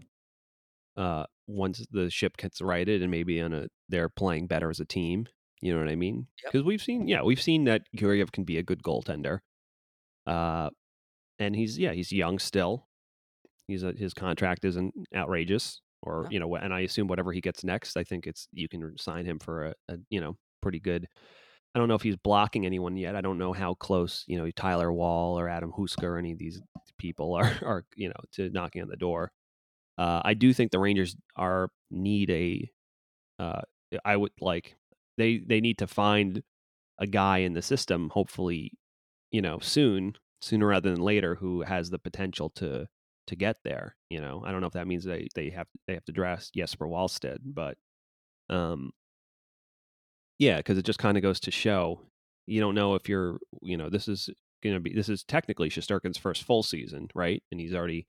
Uh, 0.96 1.24
once 1.46 1.86
the 1.90 2.10
ship 2.10 2.36
gets 2.36 2.60
righted, 2.60 3.02
and 3.02 3.10
maybe 3.10 3.40
on 3.40 3.52
a 3.52 3.68
they're 3.88 4.08
playing 4.08 4.46
better 4.46 4.70
as 4.70 4.80
a 4.80 4.84
team. 4.84 5.26
You 5.62 5.72
know 5.74 5.80
what 5.80 5.88
I 5.90 5.96
mean? 5.96 6.26
Yep. 6.44 6.52
Because 6.52 6.64
we've 6.64 6.82
seen, 6.82 7.08
yeah, 7.08 7.22
we've 7.22 7.40
seen 7.40 7.64
that 7.64 7.82
Georgiev 7.94 8.30
can 8.32 8.44
be 8.44 8.58
a 8.58 8.62
good 8.62 8.82
goaltender. 8.82 9.38
Uh, 10.26 10.70
and 11.38 11.54
he's 11.54 11.78
yeah, 11.78 11.92
he's 11.92 12.12
young 12.12 12.38
still. 12.38 12.86
He's 13.68 13.82
a, 13.82 13.92
his 13.92 14.14
contract 14.14 14.64
isn't 14.64 14.94
outrageous, 15.14 15.80
or 16.02 16.24
No. 16.24 16.30
you 16.30 16.40
know, 16.40 16.54
and 16.56 16.72
I 16.72 16.80
assume 16.80 17.08
whatever 17.08 17.32
he 17.32 17.40
gets 17.40 17.64
next, 17.64 17.96
I 17.96 18.04
think 18.04 18.26
it's 18.26 18.48
you 18.52 18.68
can 18.68 18.96
sign 18.98 19.24
him 19.26 19.38
for 19.38 19.66
a, 19.66 19.74
a 19.88 19.96
you 20.10 20.20
know 20.20 20.36
pretty 20.62 20.80
good. 20.80 21.06
I 21.74 21.78
don't 21.78 21.88
know 21.88 21.94
if 21.94 22.02
he's 22.02 22.16
blocking 22.16 22.64
anyone 22.64 22.96
yet. 22.96 23.14
I 23.16 23.20
don't 23.20 23.38
know 23.38 23.52
how 23.52 23.74
close 23.74 24.24
you 24.26 24.38
know 24.38 24.50
Tyler 24.50 24.92
Wall 24.92 25.38
or 25.38 25.48
Adam 25.48 25.72
Huska 25.76 26.04
or 26.04 26.16
any 26.18 26.32
of 26.32 26.38
these 26.38 26.60
people 26.98 27.34
are 27.34 27.44
are 27.64 27.84
you 27.96 28.08
know 28.08 28.14
to 28.32 28.50
knocking 28.50 28.82
on 28.82 28.88
the 28.88 28.96
door. 28.96 29.30
Uh, 29.98 30.20
I 30.24 30.34
do 30.34 30.52
think 30.52 30.70
the 30.70 30.78
Rangers 30.78 31.16
are 31.36 31.70
need 31.90 32.30
a. 32.30 32.70
Uh, 33.38 33.60
I 34.04 34.16
would 34.16 34.32
like 34.40 34.76
they 35.16 35.38
they 35.38 35.60
need 35.60 35.78
to 35.78 35.86
find 35.86 36.42
a 36.98 37.06
guy 37.06 37.38
in 37.38 37.54
the 37.54 37.62
system, 37.62 38.10
hopefully, 38.10 38.72
you 39.30 39.42
know, 39.42 39.58
soon, 39.60 40.14
sooner 40.40 40.66
rather 40.66 40.90
than 40.90 41.00
later, 41.00 41.34
who 41.36 41.62
has 41.62 41.90
the 41.90 41.98
potential 41.98 42.50
to 42.50 42.86
to 43.26 43.36
get 43.36 43.56
there. 43.64 43.96
You 44.10 44.20
know, 44.20 44.42
I 44.46 44.52
don't 44.52 44.60
know 44.60 44.66
if 44.68 44.74
that 44.74 44.86
means 44.86 45.04
they 45.04 45.28
they 45.34 45.50
have 45.50 45.66
they 45.86 45.94
have 45.94 46.04
to 46.06 46.12
draft 46.12 46.54
Jesper 46.54 46.86
Wallstedt, 46.86 47.38
but 47.44 47.76
um, 48.50 48.92
yeah, 50.38 50.58
because 50.58 50.78
it 50.78 50.84
just 50.84 50.98
kind 50.98 51.16
of 51.16 51.22
goes 51.22 51.40
to 51.40 51.50
show 51.50 52.00
you 52.46 52.60
don't 52.60 52.74
know 52.74 52.94
if 52.94 53.08
you're 53.08 53.38
you 53.62 53.76
know 53.76 53.90
this 53.90 54.08
is 54.08 54.30
to 54.62 54.80
be 54.80 54.92
this 54.92 55.08
is 55.08 55.24
technically 55.24 55.68
Shesterkin's 55.70 56.18
first 56.18 56.44
full 56.44 56.62
season, 56.62 57.08
right? 57.14 57.42
And 57.50 57.60
he's 57.60 57.74
already 57.74 58.06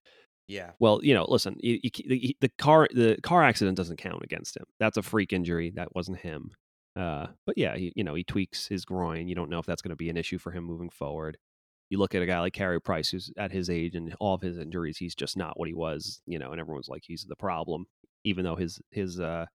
yeah 0.47 0.71
well, 0.79 0.99
you 1.03 1.13
know, 1.13 1.25
listen, 1.27 1.57
you, 1.59 1.79
you, 1.83 1.89
the, 2.07 2.37
the 2.41 2.51
car 2.57 2.87
the 2.93 3.17
car 3.23 3.43
accident 3.43 3.77
doesn't 3.77 3.97
count 3.97 4.23
against 4.23 4.55
him. 4.55 4.65
That's 4.79 4.97
a 4.97 5.03
freak 5.03 5.33
injury. 5.33 5.73
That 5.75 5.93
wasn't 5.95 6.19
him. 6.19 6.51
Uh, 6.97 7.27
but 7.45 7.57
yeah, 7.57 7.75
he, 7.75 7.93
you 7.95 8.03
know, 8.03 8.15
he 8.15 8.23
tweaks 8.23 8.67
his 8.67 8.85
groin. 8.85 9.27
You 9.27 9.35
don't 9.35 9.49
know 9.49 9.59
if 9.59 9.65
that's 9.65 9.81
going 9.81 9.91
to 9.91 9.95
be 9.95 10.09
an 10.09 10.17
issue 10.17 10.37
for 10.37 10.51
him 10.51 10.63
moving 10.63 10.89
forward. 10.89 11.37
You 11.89 11.99
look 11.99 12.15
at 12.15 12.21
a 12.21 12.25
guy 12.25 12.39
like 12.39 12.53
Carey 12.53 12.81
Price, 12.81 13.09
who's 13.09 13.31
at 13.37 13.51
his 13.51 13.69
age 13.69 13.95
and 13.95 14.15
all 14.19 14.33
of 14.33 14.41
his 14.41 14.57
injuries, 14.57 14.97
he's 14.97 15.15
just 15.15 15.37
not 15.37 15.59
what 15.59 15.67
he 15.67 15.73
was. 15.73 16.21
You 16.25 16.39
know, 16.39 16.51
and 16.51 16.59
everyone's 16.59 16.89
like 16.89 17.03
he's 17.05 17.25
the 17.27 17.35
problem, 17.35 17.85
even 18.23 18.43
though 18.43 18.55
his 18.55 18.79
his 18.91 19.19
uh, 19.19 19.45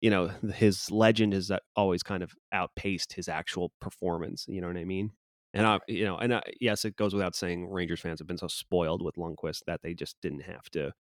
you 0.00 0.10
know, 0.10 0.28
his 0.54 0.90
legend 0.90 1.32
has 1.32 1.50
always 1.74 2.02
kind 2.02 2.22
of 2.22 2.34
outpaced 2.52 3.14
his 3.14 3.28
actual 3.28 3.72
performance. 3.80 4.44
You 4.48 4.60
know 4.60 4.68
what 4.68 4.76
I 4.76 4.84
mean? 4.84 5.10
And 5.54 5.66
I, 5.66 5.78
you 5.88 6.04
know, 6.04 6.18
and 6.18 6.34
I, 6.34 6.42
yes, 6.60 6.84
it 6.84 6.96
goes 6.96 7.14
without 7.14 7.36
saying, 7.36 7.70
Rangers 7.70 8.00
fans 8.00 8.18
have 8.18 8.26
been 8.26 8.38
so 8.38 8.48
spoiled 8.48 9.02
with 9.02 9.14
Lundqvist 9.14 9.60
that 9.66 9.80
they 9.82 9.94
just 9.94 10.16
didn't 10.20 10.42
have 10.42 10.68
to, 10.72 10.92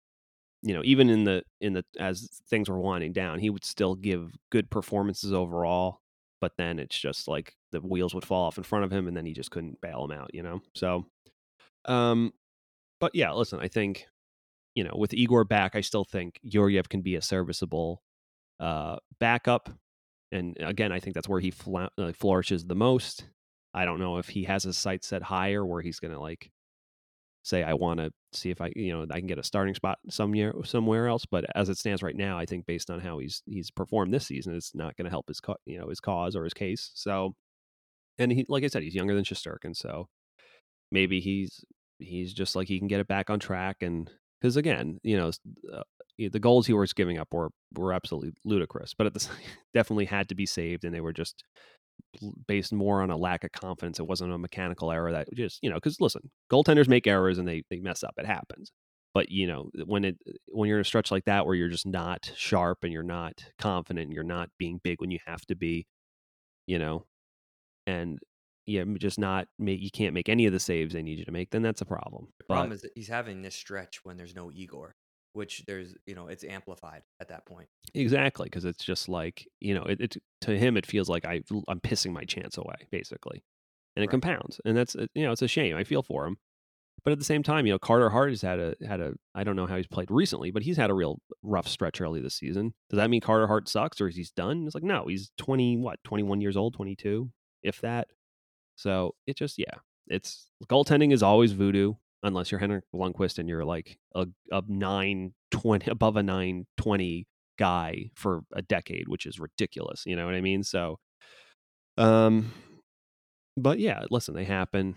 you 0.64 0.74
know, 0.74 0.82
even 0.86 1.10
in 1.10 1.26
the 1.26 1.44
in 1.60 1.74
the 1.74 1.84
as 2.00 2.42
things 2.50 2.70
were 2.70 2.80
winding 2.80 3.12
down, 3.12 3.38
he 3.38 3.50
would 3.50 3.66
still 3.66 3.96
give 3.96 4.34
good 4.50 4.72
performances 4.72 5.34
overall. 5.34 6.00
But 6.40 6.54
then 6.58 6.80
it's 6.80 6.98
just 6.98 7.28
like 7.28 7.56
the 7.72 7.82
wheels 7.82 8.16
would 8.16 8.26
fall 8.26 8.46
off 8.46 8.58
in 8.58 8.64
front 8.64 8.86
of 8.86 8.92
him, 8.92 9.08
and 9.08 9.16
then 9.16 9.26
he 9.26 9.34
just 9.34 9.52
couldn't 9.52 9.82
bail 9.82 10.06
him 10.06 10.12
out, 10.12 10.32
you 10.34 10.42
know. 10.42 10.62
So, 10.74 11.06
um, 11.86 12.32
but 13.00 13.14
yeah, 13.14 13.32
listen, 13.34 13.60
I 13.62 13.68
think, 13.68 14.08
you 14.76 14.84
know, 14.86 14.94
with 14.96 15.14
Igor 15.14 15.44
back, 15.44 15.76
I 15.76 15.82
still 15.82 16.06
think 16.06 16.40
Georgiev 16.46 16.88
can 16.90 17.02
be 17.02 17.16
a 17.16 17.22
serviceable 17.22 18.02
uh, 18.60 18.98
backup. 19.20 19.70
And 20.32 20.58
again, 20.62 20.92
I 20.92 21.00
think 21.00 21.14
that's 21.14 21.30
where 21.30 21.42
he 21.42 21.52
fla- 21.52 21.92
uh, 21.98 22.14
flourishes 22.14 22.66
the 22.66 22.76
most. 22.76 23.26
I 23.74 23.86
don't 23.86 24.00
know 24.00 24.18
if 24.18 24.30
he 24.30 24.44
has 24.46 24.64
his 24.64 24.78
sights 24.78 25.08
set 25.08 25.24
higher 25.24 25.66
where 25.66 25.82
he's 25.82 26.00
to 26.00 26.20
like 26.20 26.52
say, 27.44 27.64
I 27.64 27.74
want 27.74 28.00
to 28.00 28.12
see 28.32 28.50
if 28.50 28.62
I, 28.62 28.72
you 28.76 28.94
know, 28.94 29.06
I 29.12 29.20
can 29.20 29.28
get 29.28 29.38
a 29.38 29.44
starting 29.44 29.76
spot 29.76 30.00
somewhere, 30.10 30.54
somewhere 30.64 31.08
else. 31.08 31.26
But 31.26 31.46
as 31.56 31.70
it 31.70 31.78
stands 31.78 32.02
right 32.02 32.16
now, 32.16 32.38
I 32.38 32.46
think 32.46 32.66
based 32.66 32.90
on 32.90 33.00
how 33.00 33.20
he's, 33.20 33.44
he's 33.46 33.70
performed 33.70 34.14
this 34.14 34.28
season, 34.28 34.56
it's 34.56 34.74
not 34.74 34.96
going 34.96 35.06
to 35.06 35.12
help 35.12 35.28
his, 35.28 35.42
you 35.66 35.78
know, 35.78 35.90
his 35.90 36.00
cause 36.00 36.36
or 36.36 36.46
his 36.46 36.54
case. 36.54 36.92
So, 36.96 37.36
and 38.18 38.32
he, 38.32 38.46
like 38.48 38.64
I 38.64 38.68
said, 38.68 38.84
he's 38.84 38.96
younger 38.96 39.16
than 39.16 39.26
Shesterkin. 39.26 39.76
So 39.76 40.08
maybe 40.92 41.20
he's, 41.20 41.64
he's 42.00 42.34
just 42.34 42.56
like, 42.56 42.68
he 42.68 42.80
can 42.80 42.88
get 42.88 43.02
it 43.02 43.08
back 43.08 43.30
on 43.30 43.40
track. 43.40 43.78
And 43.82 44.10
because 44.40 44.58
again, 44.58 45.00
you 45.04 45.18
know, 45.18 45.32
uh, 45.74 45.84
the 46.18 46.40
goals 46.40 46.68
he 46.68 46.74
was 46.74 46.94
giving 46.94 47.18
up 47.18 47.34
were 47.34 47.50
were 47.76 47.94
absolutely 47.94 48.34
ludicrous, 48.46 48.94
but 48.94 49.08
at 49.08 49.14
the 49.14 49.28
definitely 49.74 50.06
had 50.06 50.30
to 50.30 50.36
be 50.36 50.46
saved, 50.46 50.84
and 50.84 50.94
they 50.94 51.02
were 51.02 51.14
just 51.14 51.44
based 52.48 52.74
more 52.74 53.02
on 53.02 53.10
a 53.10 53.18
lack 53.18 53.44
of 53.44 53.52
confidence. 53.52 54.00
It 54.00 54.08
wasn't 54.08 54.34
a 54.34 54.38
mechanical 54.38 54.92
error 54.92 55.12
that 55.12 55.28
just 55.34 55.60
you 55.62 55.70
know 55.70 55.76
because 55.76 56.00
listen, 56.00 56.30
goaltenders 56.52 56.88
make 56.88 57.08
errors 57.08 57.38
and 57.38 57.48
they 57.48 57.64
they 57.70 57.80
mess 57.80 58.04
up. 58.04 58.14
It 58.18 58.26
happens, 58.26 58.72
but 59.14 59.30
you 59.30 59.48
know 59.48 59.70
when 59.86 60.06
it 60.06 60.18
uh, 60.28 60.34
when 60.48 60.70
you're 60.70 60.78
in 60.78 60.82
a 60.82 60.86
stretch 60.86 61.12
like 61.12 61.26
that 61.26 61.46
where 61.46 61.56
you're 61.56 61.70
just 61.70 61.88
not 61.88 62.32
sharp 62.36 62.80
and 62.84 62.92
you're 62.92 63.04
not 63.04 63.44
confident, 63.60 64.06
and 64.06 64.14
you're 64.14 64.24
not 64.24 64.50
being 64.58 64.80
big 64.84 65.02
when 65.02 65.12
you 65.12 65.20
have 65.26 65.42
to 65.48 65.56
be, 65.56 65.86
you 66.68 66.80
know, 66.80 67.06
and 67.88 68.20
yeah, 68.66 68.84
just 68.98 69.20
not 69.20 69.48
make 69.60 69.82
you 69.82 69.92
can't 69.92 70.14
make 70.14 70.30
any 70.30 70.46
of 70.46 70.54
the 70.54 70.60
saves 70.60 70.94
they 70.94 71.04
need 71.04 71.20
you 71.20 71.26
to 71.26 71.32
make, 71.32 71.50
then 71.52 71.62
that's 71.62 71.82
a 71.82 71.86
problem. 71.86 72.28
The 72.40 72.46
problem 72.46 72.70
but, 72.70 72.76
is 72.76 72.82
that 72.84 72.92
he's 72.96 73.10
having 73.10 73.42
this 73.42 73.56
stretch 73.56 74.00
when 74.04 74.18
there's 74.18 74.36
no 74.36 74.52
Igor 74.52 74.96
which 75.34 75.64
there's 75.68 75.96
you 76.06 76.16
know 76.16 76.28
it's 76.28 76.44
amplified 76.44 77.02
at 77.20 77.28
that 77.30 77.46
point. 77.46 77.68
Exactly 77.94 78.46
because 78.46 78.66
it's 78.66 78.84
just 78.84 79.10
like 79.10 79.48
you 79.60 79.74
know 79.74 79.84
it, 79.84 80.00
it, 80.00 80.18
to 80.42 80.58
him 80.58 80.78
it 80.78 80.86
feels 80.86 81.10
like 81.10 81.26
I 81.26 81.42
I'm 81.68 81.80
pissing 81.80 82.14
my 82.14 82.24
chance 82.24 82.58
away 82.58 82.88
basically 82.92 83.44
and 83.96 84.04
it 84.04 84.08
right. 84.08 84.12
compounds 84.12 84.62
and 84.64 84.78
that's 84.78 84.96
uh, 84.96 85.08
you 85.14 85.24
know 85.24 85.32
it's 85.32 85.42
a 85.42 85.48
shame 85.48 85.76
I 85.76 85.84
feel 85.84 86.04
for 86.04 86.26
him 86.26 86.38
but 87.04 87.12
at 87.12 87.20
the 87.20 87.26
same 87.26 87.44
time 87.44 87.66
you 87.66 87.74
know 87.74 87.80
Carter 87.80 88.10
Hart 88.10 88.30
has 88.30 88.42
had 88.42 88.60
a 88.60 88.76
had 88.88 89.02
a 89.02 89.14
I 89.36 89.44
don't 89.44 89.56
know 89.56 89.66
how 89.66 89.78
he's 89.78 89.88
played 89.88 90.12
recently 90.12 90.52
but 90.52 90.64
he's 90.64 90.78
had 90.78 90.90
a 90.90 90.96
real 90.96 91.20
rough 91.42 91.68
stretch 91.68 92.00
early 92.00 92.22
this 92.22 92.36
season. 92.36 92.74
Does 92.90 92.98
that 92.98 93.10
mean 93.10 93.22
Carter 93.22 93.48
Hart 93.48 93.68
sucks 93.68 94.00
or 94.00 94.08
is 94.08 94.16
he's 94.16 94.32
done 94.32 94.66
it's 94.66 94.76
like 94.76 94.84
no 94.84 95.06
he's 95.08 95.32
20 95.38 95.78
what 95.78 96.00
21 96.04 96.42
years 96.42 96.56
old 96.56 96.76
22 96.76 97.30
if 97.64 97.82
that 97.82 98.08
so 98.76 99.16
it 99.28 99.38
just 99.38 99.58
yeah 99.58 99.76
it's 100.08 100.48
goaltending 100.68 101.14
is 101.14 101.24
always 101.24 101.54
voodoo 101.54 101.94
unless 102.24 102.52
you're 102.52 102.60
Henrik 102.60 102.86
Lundqvist 102.94 103.38
and 103.38 103.50
you're 103.50 103.66
like 103.66 103.98
a, 104.16 104.26
a 104.52 104.64
920 104.68 105.86
above 105.92 106.16
a 106.16 106.24
920 106.24 107.28
guy 107.60 108.10
for 108.16 108.42
a 108.54 108.62
decade, 108.62 109.08
which 109.08 109.26
is 109.26 109.40
ridiculous. 109.40 110.04
You 110.06 110.16
know 110.16 110.26
what 110.26 110.36
I 110.36 110.42
mean? 110.42 110.64
So, 110.64 111.00
um, 111.98 112.52
but 113.58 113.80
yeah, 113.80 114.04
listen, 114.10 114.34
they 114.34 114.46
happen. 114.46 114.96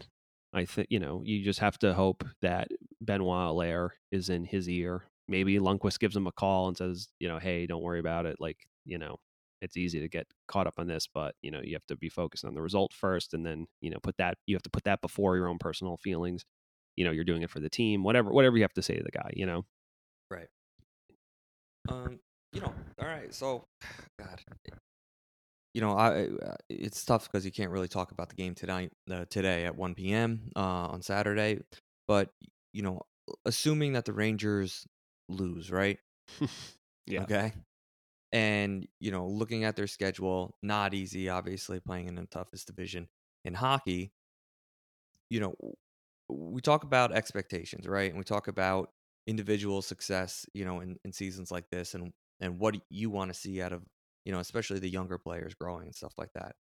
I 0.55 0.65
think 0.65 0.87
you 0.91 1.01
know 1.01 1.23
you 1.25 1.45
just 1.45 1.59
have 1.59 1.79
to 1.81 1.93
hope 1.93 2.25
that 2.41 2.69
Benoit 3.01 3.49
Allaire 3.51 3.91
is 4.11 4.31
in 4.31 4.45
his 4.45 4.69
ear. 4.69 5.05
Maybe 5.29 5.59
Lundqvist 5.59 5.99
gives 5.99 6.17
him 6.17 6.27
a 6.27 6.33
call 6.33 6.69
and 6.69 6.77
says, 6.77 7.09
you 7.19 7.29
know, 7.29 7.39
hey, 7.39 7.67
don't 7.67 7.83
worry 7.83 7.99
about 7.99 8.27
it. 8.27 8.37
Like, 8.39 8.59
you 8.85 8.97
know, 8.97 9.17
it's 9.61 9.77
easy 9.77 9.99
to 9.99 10.09
get 10.09 10.29
caught 10.47 10.69
up 10.69 10.75
on 10.79 10.87
this, 10.87 11.09
but 11.13 11.35
you 11.43 11.51
know, 11.51 11.61
you 11.63 11.75
have 11.75 11.87
to 11.87 11.97
be 11.97 12.09
focused 12.09 12.45
on 12.45 12.55
the 12.55 12.63
result 12.63 12.93
first, 12.95 13.35
and 13.35 13.45
then 13.45 13.67
you 13.81 13.91
know, 13.91 13.99
put 14.03 14.17
that 14.19 14.39
you 14.47 14.55
have 14.55 14.63
to 14.63 14.71
put 14.71 14.85
that 14.85 15.01
before 15.01 15.37
your 15.37 15.49
own 15.49 15.59
personal 15.59 15.97
feelings. 15.97 16.45
You 16.97 17.05
know, 17.05 17.11
you're 17.11 17.25
doing 17.25 17.43
it 17.43 17.51
for 17.51 17.61
the 17.61 17.69
team. 17.69 18.03
Whatever, 18.03 18.31
whatever 18.31 18.57
you 18.57 18.63
have 18.63 18.73
to 18.75 18.83
say 18.83 18.97
to 18.97 19.03
the 19.03 19.11
guy. 19.11 19.31
You 19.35 19.47
know, 19.47 19.65
Right. 20.31 20.49
Um, 21.89 22.19
you 22.53 22.61
know, 22.61 22.73
all 23.01 23.07
right. 23.07 23.33
So, 23.33 23.65
God, 24.19 24.41
you 25.75 25.81
know, 25.81 25.93
I 25.93 26.29
uh, 26.45 26.57
it's 26.69 27.05
tough 27.05 27.31
because 27.31 27.45
you 27.45 27.53
can't 27.53 27.71
really 27.71 27.89
talk 27.89 28.11
about 28.11 28.29
the 28.29 28.35
game 28.35 28.55
tonight, 28.55 28.93
uh, 29.11 29.27
today 29.29 29.67
at 29.67 29.77
1 29.77 29.95
p.m. 29.95 30.51
Uh, 30.57 30.89
on 30.89 31.03
Saturday. 31.03 31.61
But 32.09 32.31
you 32.73 32.83
know, 32.83 33.03
assuming 33.45 33.93
that 33.93 34.05
the 34.05 34.13
Rangers 34.13 34.87
lose, 35.29 35.71
right? 35.71 35.99
Yeah. 37.09 37.23
Okay. 37.23 37.53
And 38.33 38.89
you 38.99 39.13
know, 39.13 39.29
looking 39.29 39.63
at 39.63 39.77
their 39.77 39.87
schedule, 39.87 40.57
not 40.61 40.93
easy. 40.93 41.29
Obviously, 41.29 41.79
playing 41.79 42.09
in 42.09 42.17
the 42.17 42.27
toughest 42.27 42.67
division 42.67 43.07
in 43.45 43.55
hockey. 43.55 44.11
You 45.31 45.39
know, 45.39 45.55
we 46.29 46.61
talk 46.61 46.85
about 46.85 47.13
expectations, 47.13 47.87
right? 47.87 48.09
And 48.11 48.19
we 48.19 48.25
talk 48.25 48.49
about 48.49 48.91
individual 49.27 49.83
success, 49.83 50.47
you 50.55 50.65
know, 50.65 50.81
in, 50.81 50.97
in 51.05 51.13
seasons 51.13 51.51
like 51.51 51.69
this, 51.71 51.95
and 51.95 52.13
and 52.41 52.59
what 52.59 52.77
you 52.91 53.11
want 53.11 53.33
to 53.33 53.39
see 53.39 53.63
out 53.63 53.73
of, 53.73 53.83
you 54.25 54.33
know, 54.33 54.41
especially 54.41 54.79
the 54.79 54.91
younger 54.91 55.19
players 55.19 55.55
growing 55.55 55.87
and 55.87 55.95
stuff 55.95 56.13
like 56.19 56.33
that. 56.35 56.55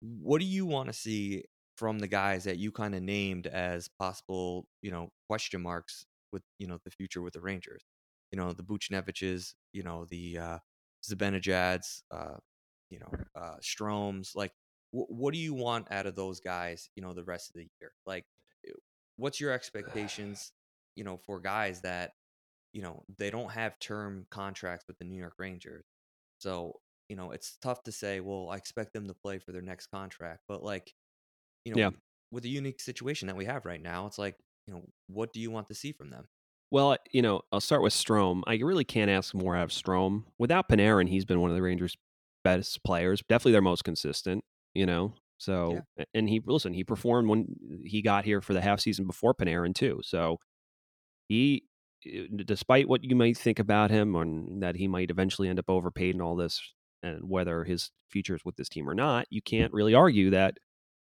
What 0.00 0.40
do 0.40 0.46
you 0.46 0.66
want 0.66 0.88
to 0.88 0.92
see 0.92 1.44
from 1.76 1.98
the 1.98 2.06
guys 2.08 2.44
that 2.44 2.58
you 2.58 2.70
kind 2.72 2.94
of 2.94 3.02
named 3.02 3.46
as 3.46 3.88
possible, 3.98 4.66
you 4.82 4.90
know, 4.90 5.10
question 5.28 5.62
marks 5.62 6.04
with, 6.32 6.42
you 6.58 6.66
know, 6.66 6.78
the 6.84 6.90
future 6.90 7.22
with 7.22 7.34
the 7.34 7.40
Rangers? 7.40 7.82
You 8.32 8.38
know, 8.38 8.52
the 8.52 8.62
Buchneviches, 8.62 9.54
you 9.72 9.82
know, 9.82 10.06
the 10.10 10.38
uh 10.38 10.58
uh, 12.10 12.36
you 12.90 12.98
know, 12.98 13.12
uh 13.34 13.56
Stromes, 13.62 14.34
like 14.34 14.52
what 14.90 15.32
do 15.34 15.38
you 15.38 15.54
want 15.54 15.90
out 15.90 16.06
of 16.06 16.14
those 16.14 16.40
guys, 16.40 16.88
you 16.94 17.02
know, 17.02 17.12
the 17.12 17.24
rest 17.24 17.50
of 17.50 17.54
the 17.54 17.68
year? 17.80 17.92
Like 18.06 18.24
what's 19.16 19.40
your 19.40 19.52
expectations, 19.52 20.52
you 20.96 21.04
know, 21.04 21.16
for 21.16 21.40
guys 21.40 21.80
that, 21.82 22.12
you 22.72 22.82
know, 22.82 23.04
they 23.18 23.30
don't 23.30 23.50
have 23.52 23.78
term 23.78 24.26
contracts 24.30 24.86
with 24.86 24.98
the 24.98 25.04
New 25.04 25.18
York 25.18 25.34
Rangers. 25.38 25.84
So, 26.38 26.80
you 27.08 27.16
know, 27.16 27.30
it's 27.32 27.56
tough 27.62 27.82
to 27.84 27.92
say, 27.92 28.20
well, 28.20 28.48
I 28.50 28.56
expect 28.56 28.92
them 28.92 29.06
to 29.08 29.14
play 29.14 29.38
for 29.38 29.52
their 29.52 29.62
next 29.62 29.86
contract, 29.88 30.40
but 30.48 30.62
like, 30.62 30.92
you 31.64 31.72
know, 31.72 31.78
Yeah. 31.78 31.90
with 32.30 32.42
the 32.42 32.48
unique 32.50 32.80
situation 32.80 33.28
that 33.28 33.36
we 33.36 33.44
have 33.46 33.64
right 33.64 33.82
now, 33.82 34.06
it's 34.06 34.18
like, 34.18 34.36
you 34.66 34.74
know, 34.74 34.82
what 35.06 35.32
do 35.32 35.40
you 35.40 35.50
want 35.50 35.68
to 35.68 35.74
see 35.74 35.92
from 35.92 36.10
them? 36.10 36.28
Well, 36.70 36.96
you 37.12 37.22
know, 37.22 37.42
I'll 37.52 37.60
start 37.60 37.82
with 37.82 37.92
Strome. 37.92 38.42
I 38.46 38.56
really 38.56 38.84
can't 38.84 39.10
ask 39.10 39.34
more 39.34 39.56
out 39.56 39.64
of 39.64 39.70
Strome. 39.70 40.24
Without 40.38 40.68
Panarin, 40.68 41.08
he's 41.08 41.24
been 41.24 41.40
one 41.40 41.50
of 41.50 41.56
the 41.56 41.62
Rangers' 41.62 41.96
best 42.42 42.82
players, 42.84 43.22
definitely 43.28 43.52
their 43.52 43.62
most 43.62 43.84
consistent. 43.84 44.44
You 44.74 44.86
know, 44.86 45.14
so 45.38 45.84
a- 45.98 46.04
and 46.14 46.28
he 46.28 46.40
listen, 46.44 46.72
he 46.74 46.84
performed 46.84 47.28
when 47.28 47.46
he 47.84 48.02
got 48.02 48.24
here 48.24 48.40
for 48.40 48.54
the 48.54 48.60
half 48.60 48.80
season 48.80 49.06
before 49.06 49.34
Panarin 49.34 49.74
too. 49.74 50.00
So 50.02 50.38
he, 51.28 51.64
eh, 52.06 52.26
despite 52.44 52.88
what 52.88 53.04
you 53.04 53.16
might 53.16 53.36
think 53.36 53.58
about 53.58 53.90
him, 53.90 54.14
and 54.16 54.62
that 54.62 54.76
he 54.76 54.88
might 54.88 55.10
eventually 55.10 55.48
end 55.48 55.58
up 55.58 55.68
overpaid 55.70 56.14
and 56.14 56.22
all 56.22 56.36
this, 56.36 56.60
and 57.02 57.28
whether 57.28 57.64
his 57.64 57.90
future 58.10 58.34
is 58.34 58.44
with 58.44 58.56
this 58.56 58.68
team 58.68 58.88
or 58.88 58.94
not, 58.94 59.26
you 59.30 59.42
can't 59.42 59.72
really 59.72 59.94
argue 59.94 60.30
that 60.30 60.58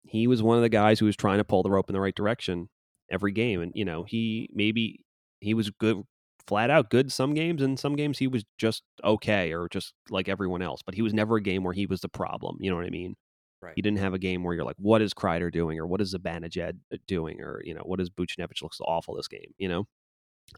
he 0.08 0.28
was 0.28 0.42
one 0.44 0.58
of 0.58 0.64
the 0.64 0.70
guys 0.70 1.00
who 1.00 1.06
was 1.06 1.16
trying 1.16 1.38
to 1.40 1.44
pull 1.44 1.64
the 1.64 1.70
rope 1.72 1.90
in 1.90 1.94
the 1.94 2.00
right 2.02 2.16
direction 2.16 2.70
every 3.12 3.32
game. 3.32 3.62
And, 3.62 3.72
you 3.76 3.86
know, 3.86 4.04
he 4.04 4.50
maybe 4.54 5.02
he 5.42 5.54
was 5.54 5.70
good, 5.72 6.02
flat 6.48 6.70
out 6.70 6.90
good 6.90 7.12
some 7.12 7.34
games, 7.34 7.62
and 7.62 7.80
some 7.80 7.96
games 7.96 8.18
he 8.18 8.28
was 8.28 8.44
just 8.58 8.84
okay 9.04 9.54
or 9.54 9.68
just 9.70 9.94
like 10.10 10.30
everyone 10.30 10.62
else. 10.62 10.82
But 10.86 10.96
he 10.96 11.02
was 11.02 11.14
never 11.14 11.36
a 11.38 11.42
game 11.42 11.64
where 11.64 11.74
he 11.74 11.86
was 11.86 12.02
the 12.02 12.10
problem. 12.10 12.58
You 12.62 12.70
know 12.72 12.78
what 12.78 12.86
I 12.86 12.90
mean? 12.90 13.16
Right. 13.62 13.74
He 13.76 13.82
didn't 13.82 14.00
have 14.00 14.14
a 14.14 14.20
game 14.20 14.44
where 14.44 14.54
you're 14.54 14.64
like, 14.64 14.76
what 14.78 15.02
is 15.02 15.16
Kreider 15.16 15.52
doing? 15.52 15.80
Or 15.80 15.88
what 15.88 16.00
is 16.00 16.14
Zibanejad 16.14 16.78
doing? 17.08 17.42
Or, 17.42 17.62
you 17.64 17.74
know, 17.74 17.82
what 17.82 18.00
is 18.00 18.10
Buchnevich 18.10 18.62
looks 18.62 18.80
awful 18.82 19.16
this 19.16 19.28
game, 19.28 19.54
you 19.58 19.68
know? 19.68 19.88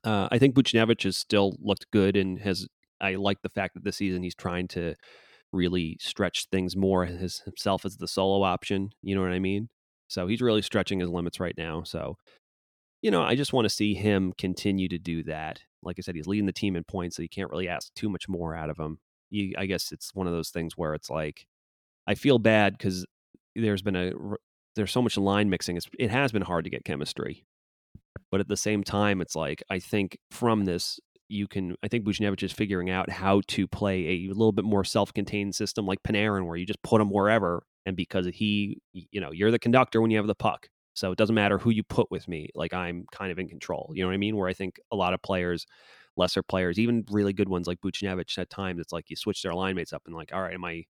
Uh, 0.04 0.28
I 0.32 0.38
think 0.38 0.54
Buchnevich 0.54 1.04
has 1.04 1.16
still 1.16 1.56
looked 1.62 1.90
good 1.92 2.18
and 2.18 2.40
has, 2.40 2.68
I 3.00 3.16
like 3.16 3.42
the 3.42 3.50
fact 3.50 3.76
that 3.76 3.86
this 3.86 3.96
season 3.96 4.22
he's 4.22 4.36
trying 4.36 4.68
to 4.70 4.96
really 5.54 5.98
stretch 6.02 6.48
things 6.52 6.76
more 6.76 7.06
his, 7.06 7.40
himself 7.40 7.86
as 7.86 7.98
the 7.98 8.08
solo 8.08 8.44
option. 8.44 8.90
You 9.02 9.16
know 9.16 9.22
what 9.22 9.32
I 9.32 9.40
mean? 9.40 9.70
So 10.10 10.28
he's 10.28 10.42
really 10.42 10.62
stretching 10.62 11.00
his 11.00 11.10
limits 11.10 11.40
right 11.40 11.56
now. 11.58 11.84
So, 11.84 12.18
you 13.02 13.12
know, 13.12 13.22
I 13.22 13.36
just 13.36 13.54
want 13.54 13.64
to 13.64 13.74
see 13.74 13.94
him 13.94 14.34
continue 14.38 14.90
to 14.90 14.98
do 14.98 15.24
that. 15.24 15.62
Like 15.82 15.96
I 15.98 16.02
said, 16.02 16.16
he's 16.16 16.28
leading 16.28 16.48
the 16.48 16.52
team 16.52 16.76
in 16.76 16.84
points, 16.84 17.16
so 17.16 17.22
you 17.22 17.30
can't 17.30 17.50
really 17.50 17.70
ask 17.70 17.94
too 17.94 18.10
much 18.10 18.28
more 18.28 18.54
out 18.54 18.70
of 18.70 18.78
him. 18.78 19.00
You, 19.30 19.54
I 19.58 19.68
guess 19.68 19.94
it's 19.94 20.14
one 20.14 20.28
of 20.28 20.34
those 20.34 20.50
things 20.50 20.74
where 20.76 20.94
it's 20.94 21.10
like, 21.10 21.46
I 22.10 22.16
feel 22.16 22.40
bad 22.40 22.76
because 22.76 23.06
there's 23.56 23.84
been 23.84 23.96
a 23.96 24.12
there's 24.76 24.92
so 24.92 25.02
much 25.02 25.16
line 25.16 25.50
mixing. 25.50 25.78
It's, 25.78 25.88
it 26.00 26.10
has 26.10 26.32
been 26.32 26.42
hard 26.42 26.64
to 26.64 26.70
get 26.72 26.84
chemistry, 26.84 27.46
but 28.32 28.40
at 28.40 28.48
the 28.48 28.58
same 28.58 28.84
time, 28.84 29.22
it's 29.22 29.36
like 29.36 29.62
I 29.70 29.78
think 29.78 30.18
from 30.32 30.66
this 30.66 31.00
you 31.28 31.48
can. 31.48 31.76
I 31.84 31.88
think 31.88 32.06
Buchnevich 32.06 32.42
is 32.42 32.52
figuring 32.52 32.90
out 32.90 33.12
how 33.12 33.42
to 33.50 33.68
play 33.68 34.08
a 34.08 34.28
little 34.30 34.52
bit 34.52 34.66
more 34.66 34.84
self-contained 34.84 35.54
system 35.54 35.86
like 35.86 36.00
Panarin, 36.02 36.48
where 36.48 36.58
you 36.58 36.66
just 36.66 36.82
put 36.82 37.00
him 37.00 37.12
wherever, 37.12 37.62
and 37.86 37.96
because 37.96 38.26
he, 38.26 38.82
you 38.92 39.22
know, 39.22 39.32
you're 39.32 39.52
the 39.52 39.60
conductor 39.60 40.02
when 40.02 40.10
you 40.10 40.18
have 40.18 40.26
the 40.26 40.34
puck, 40.34 40.68
so 40.96 41.12
it 41.12 41.18
doesn't 41.20 41.36
matter 41.36 41.60
who 41.60 41.70
you 41.70 41.84
put 41.84 42.10
with 42.10 42.28
me. 42.28 42.50
Like 42.56 42.74
I'm 42.74 43.06
kind 43.12 43.32
of 43.32 43.38
in 43.38 43.48
control. 43.48 43.92
You 43.94 44.02
know 44.02 44.08
what 44.08 44.16
I 44.16 44.18
mean? 44.18 44.36
Where 44.36 44.50
I 44.50 44.54
think 44.54 44.80
a 44.92 44.96
lot 44.96 45.14
of 45.14 45.22
players, 45.22 45.68
lesser 46.18 46.42
players, 46.42 46.80
even 46.80 47.06
really 47.12 47.34
good 47.34 47.50
ones 47.50 47.68
like 47.68 47.82
Buchnevich, 47.82 48.40
at 48.40 48.50
times 48.50 48.80
it's 48.82 48.94
like 48.94 49.12
you 49.12 49.16
switch 49.16 49.44
their 49.44 49.54
line 49.54 49.76
mates 49.76 49.94
up 49.94 50.02
and 50.08 50.16
like, 50.16 50.32
all 50.34 50.42
right, 50.42 50.56
am 50.56 50.66
I 50.66 50.86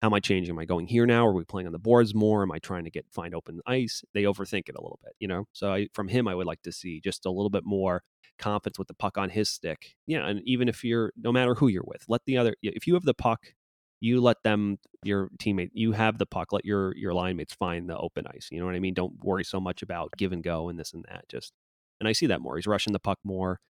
how 0.00 0.08
am 0.08 0.14
I 0.14 0.20
changing? 0.20 0.54
Am 0.54 0.58
I 0.58 0.64
going 0.64 0.86
here 0.86 1.04
now? 1.04 1.26
Are 1.26 1.34
we 1.34 1.44
playing 1.44 1.66
on 1.66 1.72
the 1.72 1.78
boards 1.78 2.14
more? 2.14 2.42
Am 2.42 2.50
I 2.50 2.58
trying 2.58 2.84
to 2.84 2.90
get 2.90 3.04
find 3.10 3.34
open 3.34 3.60
ice? 3.66 4.02
They 4.14 4.22
overthink 4.22 4.68
it 4.68 4.76
a 4.76 4.80
little 4.80 4.98
bit, 5.04 5.12
you 5.18 5.28
know. 5.28 5.44
So 5.52 5.72
I, 5.72 5.88
from 5.92 6.08
him, 6.08 6.26
I 6.26 6.34
would 6.34 6.46
like 6.46 6.62
to 6.62 6.72
see 6.72 7.00
just 7.00 7.26
a 7.26 7.30
little 7.30 7.50
bit 7.50 7.64
more 7.64 8.02
confidence 8.38 8.78
with 8.78 8.88
the 8.88 8.94
puck 8.94 9.18
on 9.18 9.28
his 9.28 9.50
stick. 9.50 9.94
Yeah, 10.06 10.26
and 10.26 10.40
even 10.44 10.68
if 10.68 10.82
you're, 10.84 11.12
no 11.16 11.32
matter 11.32 11.54
who 11.54 11.68
you're 11.68 11.84
with, 11.86 12.04
let 12.08 12.22
the 12.26 12.38
other. 12.38 12.54
If 12.62 12.86
you 12.86 12.94
have 12.94 13.04
the 13.04 13.14
puck, 13.14 13.52
you 14.00 14.22
let 14.22 14.42
them, 14.42 14.78
your 15.04 15.28
teammate, 15.38 15.68
you 15.74 15.92
have 15.92 16.16
the 16.16 16.24
puck. 16.24 16.52
Let 16.52 16.64
your 16.64 16.96
your 16.96 17.12
line 17.12 17.36
mates 17.36 17.52
find 17.52 17.88
the 17.88 17.98
open 17.98 18.24
ice. 18.26 18.48
You 18.50 18.58
know 18.58 18.66
what 18.66 18.74
I 18.74 18.80
mean? 18.80 18.94
Don't 18.94 19.22
worry 19.22 19.44
so 19.44 19.60
much 19.60 19.82
about 19.82 20.12
give 20.16 20.32
and 20.32 20.42
go 20.42 20.70
and 20.70 20.78
this 20.78 20.94
and 20.94 21.04
that. 21.10 21.28
Just, 21.28 21.52
and 22.00 22.08
I 22.08 22.12
see 22.12 22.26
that 22.26 22.40
more. 22.40 22.56
He's 22.56 22.66
rushing 22.66 22.94
the 22.94 22.98
puck 22.98 23.18
more. 23.22 23.60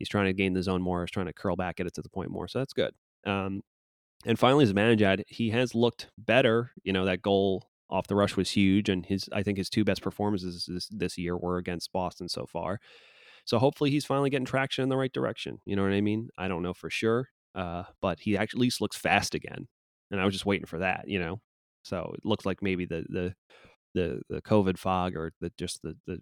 He's 0.00 0.08
trying 0.08 0.26
to 0.26 0.32
gain 0.32 0.52
the 0.52 0.62
zone 0.64 0.82
more. 0.82 1.02
He's 1.04 1.12
trying 1.12 1.26
to 1.26 1.32
curl 1.32 1.54
back 1.54 1.78
at 1.78 1.86
it 1.86 1.94
to 1.94 2.02
the 2.02 2.08
point 2.08 2.30
more. 2.30 2.48
So 2.48 2.58
that's 2.58 2.72
good. 2.72 2.90
Um, 3.24 3.62
and 4.26 4.38
finally, 4.38 4.64
as 4.64 4.72
Zibanejad, 4.72 5.22
he 5.28 5.50
has 5.50 5.74
looked 5.74 6.08
better. 6.18 6.72
You 6.82 6.92
know, 6.92 7.04
that 7.04 7.22
goal 7.22 7.68
off 7.88 8.08
the 8.08 8.16
rush 8.16 8.36
was 8.36 8.50
huge, 8.50 8.88
and 8.88 9.06
his 9.06 9.28
I 9.32 9.42
think 9.42 9.56
his 9.56 9.70
two 9.70 9.84
best 9.84 10.02
performances 10.02 10.66
this, 10.68 10.88
this 10.88 11.16
year 11.16 11.36
were 11.36 11.58
against 11.58 11.92
Boston 11.92 12.28
so 12.28 12.44
far. 12.46 12.80
So 13.44 13.58
hopefully, 13.58 13.90
he's 13.90 14.04
finally 14.04 14.30
getting 14.30 14.44
traction 14.44 14.82
in 14.82 14.88
the 14.88 14.96
right 14.96 15.12
direction. 15.12 15.60
You 15.64 15.76
know 15.76 15.82
what 15.82 15.92
I 15.92 16.00
mean? 16.00 16.28
I 16.36 16.48
don't 16.48 16.62
know 16.62 16.74
for 16.74 16.90
sure, 16.90 17.28
uh, 17.54 17.84
but 18.02 18.20
he 18.20 18.36
at 18.36 18.54
least 18.54 18.80
looks 18.80 18.96
fast 18.96 19.34
again, 19.34 19.68
and 20.10 20.20
I 20.20 20.24
was 20.24 20.34
just 20.34 20.46
waiting 20.46 20.66
for 20.66 20.80
that. 20.80 21.04
You 21.06 21.20
know, 21.20 21.40
so 21.84 22.12
it 22.14 22.24
looks 22.24 22.44
like 22.44 22.62
maybe 22.62 22.84
the 22.84 23.04
the 23.08 23.34
the 23.94 24.22
the 24.28 24.42
COVID 24.42 24.76
fog 24.76 25.16
or 25.16 25.32
the 25.40 25.52
just 25.56 25.82
the 25.82 25.96
the 26.06 26.18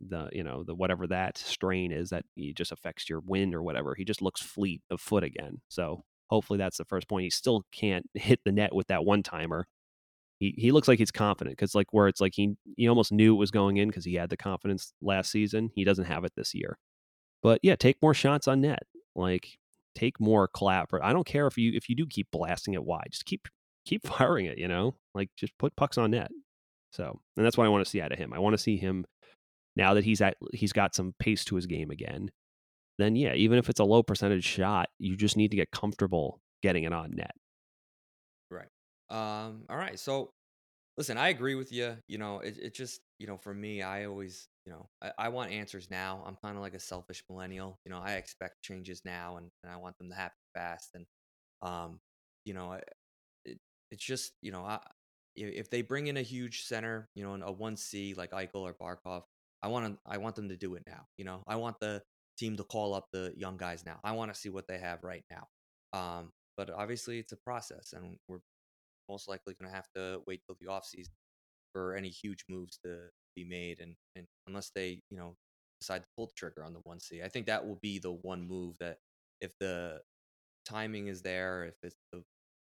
the 0.00 0.28
you 0.32 0.44
know 0.44 0.62
the 0.62 0.76
whatever 0.76 1.08
that 1.08 1.36
strain 1.36 1.90
is 1.90 2.10
that 2.10 2.24
just 2.54 2.70
affects 2.70 3.10
your 3.10 3.20
wind 3.20 3.54
or 3.54 3.62
whatever. 3.64 3.96
He 3.96 4.04
just 4.04 4.22
looks 4.22 4.40
fleet 4.40 4.80
of 4.90 5.00
foot 5.00 5.24
again. 5.24 5.60
So 5.68 6.04
hopefully 6.28 6.58
that's 6.58 6.78
the 6.78 6.84
first 6.84 7.08
point. 7.08 7.24
He 7.24 7.30
still 7.30 7.64
can't 7.72 8.08
hit 8.14 8.40
the 8.44 8.52
net 8.52 8.74
with 8.74 8.88
that 8.88 9.04
one 9.04 9.22
timer. 9.22 9.66
He 10.38 10.54
he 10.56 10.70
looks 10.70 10.86
like 10.86 11.00
he's 11.00 11.10
confident 11.10 11.56
because 11.56 11.74
like 11.74 11.88
where 11.92 12.06
it's 12.06 12.20
like 12.20 12.34
he 12.34 12.54
he 12.76 12.88
almost 12.88 13.10
knew 13.10 13.34
it 13.34 13.38
was 13.38 13.50
going 13.50 13.76
in 13.76 13.88
because 13.88 14.04
he 14.04 14.14
had 14.14 14.30
the 14.30 14.36
confidence 14.36 14.92
last 15.02 15.32
season. 15.32 15.70
He 15.74 15.84
doesn't 15.84 16.04
have 16.04 16.24
it 16.24 16.32
this 16.36 16.54
year. 16.54 16.78
But 17.42 17.60
yeah, 17.62 17.74
take 17.74 18.00
more 18.00 18.14
shots 18.14 18.46
on 18.46 18.60
net. 18.60 18.84
Like 19.16 19.58
take 19.96 20.20
more 20.20 20.46
clap. 20.46 20.90
I 21.02 21.12
don't 21.12 21.26
care 21.26 21.48
if 21.48 21.58
you 21.58 21.72
if 21.74 21.88
you 21.88 21.96
do 21.96 22.06
keep 22.06 22.28
blasting 22.30 22.74
it 22.74 22.84
wide. 22.84 23.08
Just 23.10 23.24
keep 23.24 23.48
keep 23.84 24.06
firing 24.06 24.46
it. 24.46 24.58
You 24.58 24.68
know, 24.68 24.94
like 25.14 25.30
just 25.36 25.56
put 25.58 25.74
pucks 25.74 25.98
on 25.98 26.12
net. 26.12 26.30
So 26.92 27.18
and 27.36 27.44
that's 27.44 27.58
what 27.58 27.66
I 27.66 27.70
want 27.70 27.84
to 27.84 27.90
see 27.90 28.00
out 28.00 28.12
of 28.12 28.18
him. 28.18 28.32
I 28.32 28.38
want 28.38 28.54
to 28.54 28.62
see 28.62 28.76
him 28.76 29.06
now 29.74 29.94
that 29.94 30.04
he's 30.04 30.20
at 30.20 30.36
he's 30.52 30.72
got 30.72 30.94
some 30.94 31.14
pace 31.18 31.44
to 31.46 31.56
his 31.56 31.66
game 31.66 31.90
again 31.90 32.30
then 32.98 33.16
yeah, 33.16 33.34
even 33.34 33.58
if 33.58 33.68
it's 33.68 33.80
a 33.80 33.84
low 33.84 34.02
percentage 34.02 34.44
shot, 34.44 34.88
you 34.98 35.16
just 35.16 35.36
need 35.36 35.50
to 35.52 35.56
get 35.56 35.70
comfortable 35.70 36.40
getting 36.62 36.84
it 36.84 36.92
on 36.92 37.12
net. 37.14 37.32
Right. 38.50 38.68
Um, 39.10 39.64
all 39.68 39.76
right. 39.76 39.98
So 39.98 40.30
listen, 40.96 41.16
I 41.18 41.28
agree 41.28 41.54
with 41.54 41.72
you. 41.72 41.96
You 42.08 42.18
know, 42.18 42.40
it, 42.40 42.58
it 42.58 42.74
just, 42.74 43.00
you 43.18 43.26
know, 43.26 43.38
for 43.38 43.54
me, 43.54 43.82
I 43.82 44.06
always, 44.06 44.48
you 44.66 44.72
know, 44.72 44.88
I, 45.02 45.12
I 45.18 45.28
want 45.30 45.52
answers 45.52 45.90
now. 45.90 46.22
I'm 46.26 46.36
kind 46.36 46.56
of 46.56 46.62
like 46.62 46.74
a 46.74 46.80
selfish 46.80 47.22
millennial. 47.30 47.78
You 47.84 47.90
know, 47.90 48.00
I 48.00 48.14
expect 48.14 48.62
changes 48.62 49.02
now 49.04 49.36
and, 49.36 49.50
and 49.62 49.72
I 49.72 49.76
want 49.76 49.96
them 49.98 50.10
to 50.10 50.16
happen 50.16 50.36
fast. 50.54 50.90
And, 50.94 51.06
Um, 51.62 52.00
you 52.44 52.54
know, 52.54 52.72
it, 53.44 53.58
it's 53.90 54.04
just 54.04 54.32
you 54.42 54.52
know, 54.52 54.62
I, 54.64 54.80
if 55.36 55.70
they 55.70 55.82
bring 55.82 56.06
in 56.06 56.16
a 56.16 56.22
huge 56.22 56.62
center, 56.62 57.08
you 57.14 57.24
know, 57.24 57.34
a 57.44 57.52
one 57.52 57.76
C 57.76 58.14
like 58.14 58.30
Eichel 58.32 58.62
or 58.62 58.74
Barkov, 58.74 59.24
I 59.62 59.68
want 59.68 59.86
to, 59.86 59.98
I 60.06 60.18
want 60.18 60.36
them 60.36 60.48
to 60.50 60.56
do 60.56 60.74
it 60.76 60.84
now. 60.86 61.06
You 61.16 61.24
know, 61.24 61.42
I 61.46 61.56
want 61.56 61.80
the 61.80 62.02
team 62.38 62.56
to 62.56 62.64
call 62.64 62.94
up 62.94 63.06
the 63.12 63.32
young 63.36 63.56
guys 63.56 63.84
now. 63.84 63.98
I 64.04 64.12
want 64.12 64.32
to 64.32 64.38
see 64.38 64.48
what 64.48 64.68
they 64.68 64.78
have 64.78 65.02
right 65.02 65.24
now. 65.30 65.46
Um, 65.92 66.32
but 66.56 66.70
obviously, 66.70 67.18
it's 67.18 67.32
a 67.32 67.36
process, 67.36 67.92
and 67.94 68.16
we're 68.28 68.40
most 69.08 69.28
likely 69.28 69.54
going 69.54 69.70
to 69.70 69.74
have 69.74 69.88
to 69.94 70.22
wait 70.26 70.42
till 70.46 70.56
the 70.60 70.66
offseason 70.66 71.14
for 71.72 71.94
any 71.94 72.08
huge 72.08 72.44
moves 72.48 72.78
to 72.84 72.98
be 73.36 73.44
made, 73.44 73.80
and, 73.80 73.94
and 74.16 74.26
unless 74.46 74.70
they, 74.74 75.00
you 75.10 75.16
know, 75.16 75.36
decide 75.80 76.02
to 76.02 76.08
pull 76.16 76.26
the 76.26 76.32
trigger 76.36 76.64
on 76.64 76.72
the 76.72 76.80
one 76.82 77.00
C, 77.00 77.22
I 77.22 77.28
think 77.28 77.46
that 77.46 77.66
will 77.66 77.78
be 77.80 77.98
the 77.98 78.12
one 78.12 78.46
move 78.46 78.76
that 78.80 78.98
if 79.40 79.52
the 79.60 80.00
timing 80.66 81.06
is 81.06 81.22
there, 81.22 81.64
if 81.64 81.74
it's 81.82 81.96
the 82.12 82.22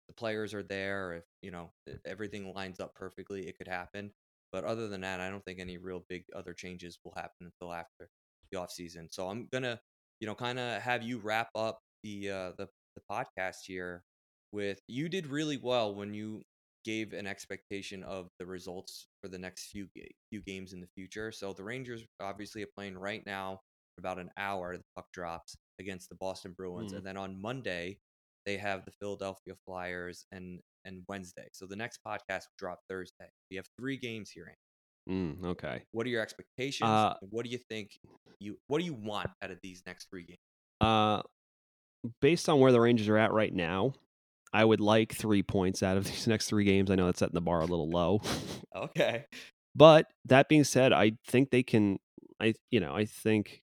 the 0.08 0.14
players 0.14 0.54
are 0.54 0.62
there, 0.64 1.14
if 1.14 1.24
you 1.42 1.50
know 1.50 1.70
everything 2.04 2.52
lines 2.52 2.80
up 2.80 2.94
perfectly, 2.94 3.46
it 3.46 3.56
could 3.58 3.68
happen. 3.68 4.12
But 4.52 4.64
other 4.64 4.88
than 4.88 5.02
that, 5.02 5.20
I 5.20 5.30
don't 5.30 5.44
think 5.44 5.60
any 5.60 5.78
real 5.78 6.04
big 6.08 6.24
other 6.34 6.52
changes 6.52 6.98
will 7.04 7.14
happen 7.14 7.46
until 7.46 7.72
after 7.72 8.08
the 8.50 8.58
offseason. 8.58 9.06
So 9.12 9.28
I'm 9.28 9.48
gonna, 9.52 9.80
you 10.20 10.26
know, 10.26 10.34
kind 10.34 10.58
of 10.58 10.82
have 10.82 11.02
you 11.02 11.18
wrap 11.18 11.48
up 11.54 11.78
the 12.02 12.30
uh, 12.30 12.52
the 12.58 12.68
the 12.96 13.02
podcast 13.10 13.58
here 13.66 14.02
with 14.52 14.80
you 14.88 15.08
did 15.08 15.26
really 15.26 15.56
well 15.56 15.94
when 15.94 16.12
you 16.12 16.42
gave 16.84 17.12
an 17.12 17.26
expectation 17.26 18.02
of 18.02 18.28
the 18.38 18.46
results 18.46 19.06
for 19.22 19.28
the 19.28 19.38
next 19.38 19.66
few 19.70 19.86
ga- 19.94 20.10
few 20.30 20.40
games 20.42 20.72
in 20.72 20.80
the 20.80 20.88
future. 20.96 21.30
So 21.30 21.52
the 21.52 21.62
Rangers 21.62 22.02
obviously 22.20 22.62
are 22.62 22.70
playing 22.74 22.96
right 22.98 23.22
now 23.26 23.60
for 23.94 24.00
about 24.00 24.18
an 24.18 24.30
hour. 24.38 24.76
The 24.76 24.82
puck 24.96 25.06
drops 25.12 25.56
against 25.78 26.08
the 26.08 26.14
Boston 26.16 26.52
Bruins, 26.56 26.92
Mm. 26.92 26.96
and 26.98 27.06
then 27.06 27.16
on 27.16 27.40
Monday 27.40 27.98
they 28.46 28.56
have 28.56 28.84
the 28.86 28.92
Philadelphia 29.00 29.54
Flyers 29.66 30.24
and 30.32 30.60
and 30.86 31.04
Wednesday. 31.08 31.46
So 31.52 31.66
the 31.66 31.76
next 31.76 32.00
podcast 32.06 32.44
will 32.48 32.58
drop 32.58 32.80
Thursday. 32.88 33.28
We 33.50 33.56
have 33.56 33.66
three 33.78 33.98
games 33.98 34.30
here. 34.30 34.52
Mm, 35.08 35.44
okay. 35.44 35.82
What 35.92 36.06
are 36.06 36.10
your 36.10 36.22
expectations? 36.22 36.88
Uh, 36.88 37.14
what 37.30 37.44
do 37.44 37.50
you 37.50 37.58
think 37.58 37.90
you 38.38 38.58
what 38.68 38.78
do 38.78 38.84
you 38.84 38.94
want 38.94 39.28
out 39.42 39.50
of 39.50 39.58
these 39.62 39.82
next 39.86 40.08
three 40.10 40.24
games? 40.24 40.38
Uh, 40.80 41.22
based 42.20 42.48
on 42.48 42.60
where 42.60 42.72
the 42.72 42.80
Rangers 42.80 43.08
are 43.08 43.18
at 43.18 43.32
right 43.32 43.52
now, 43.52 43.92
I 44.52 44.64
would 44.64 44.80
like 44.80 45.14
three 45.14 45.42
points 45.42 45.82
out 45.82 45.96
of 45.96 46.04
these 46.06 46.26
next 46.26 46.46
three 46.46 46.64
games. 46.64 46.90
I 46.90 46.94
know 46.94 47.06
that's 47.06 47.18
setting 47.18 47.34
the 47.34 47.40
bar 47.40 47.60
a 47.60 47.66
little 47.66 47.90
low. 47.90 48.20
Okay. 48.72 49.24
But 49.74 50.06
that 50.26 50.48
being 50.48 50.62
said, 50.62 50.92
I 50.92 51.12
think 51.26 51.50
they 51.50 51.64
can. 51.64 51.98
I 52.40 52.54
you 52.70 52.78
know 52.78 52.94
I 52.94 53.04
think 53.04 53.62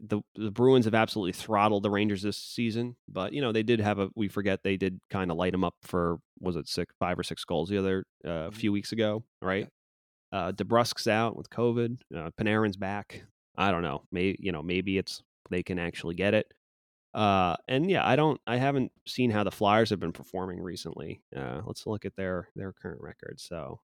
the 0.00 0.20
the 0.34 0.50
Bruins 0.50 0.84
have 0.86 0.94
absolutely 0.94 1.32
throttled 1.32 1.84
the 1.84 1.90
Rangers 1.90 2.22
this 2.22 2.36
season. 2.36 2.96
But 3.08 3.32
you 3.32 3.40
know 3.40 3.52
they 3.52 3.62
did 3.62 3.80
have 3.80 4.00
a. 4.00 4.10
We 4.16 4.26
forget 4.26 4.64
they 4.64 4.76
did 4.76 5.00
kind 5.10 5.30
of 5.30 5.36
light 5.36 5.52
them 5.52 5.62
up 5.62 5.74
for 5.82 6.18
was 6.40 6.56
it 6.56 6.66
six 6.68 6.92
five 6.98 7.18
or 7.18 7.22
six 7.22 7.44
goals 7.44 7.68
the 7.68 7.78
other 7.78 8.04
uh, 8.26 8.48
a 8.48 8.50
few 8.50 8.72
weeks 8.72 8.90
ago, 8.90 9.22
right? 9.40 9.68
Uh, 10.32 10.52
DeBrusk's 10.52 11.08
out 11.08 11.36
with 11.36 11.50
COVID. 11.50 11.98
Uh, 12.14 12.30
Panarin's 12.38 12.76
back. 12.76 13.22
I 13.56 13.70
don't 13.70 13.82
know. 13.82 14.02
Maybe 14.12 14.38
you 14.40 14.52
know 14.52 14.62
maybe 14.62 14.98
it's 14.98 15.22
they 15.50 15.62
can 15.62 15.78
actually 15.78 16.14
get 16.14 16.34
it. 16.34 16.52
Uh, 17.12 17.56
and 17.66 17.90
yeah, 17.90 18.06
I 18.06 18.16
don't. 18.16 18.40
I 18.46 18.56
haven't 18.56 18.92
seen 19.06 19.30
how 19.30 19.42
the 19.42 19.50
Flyers 19.50 19.90
have 19.90 20.00
been 20.00 20.12
performing 20.12 20.62
recently. 20.62 21.20
Uh, 21.36 21.60
let's 21.66 21.86
look 21.86 22.04
at 22.04 22.16
their 22.16 22.48
their 22.54 22.72
current 22.72 23.00
record. 23.00 23.40
So 23.40 23.80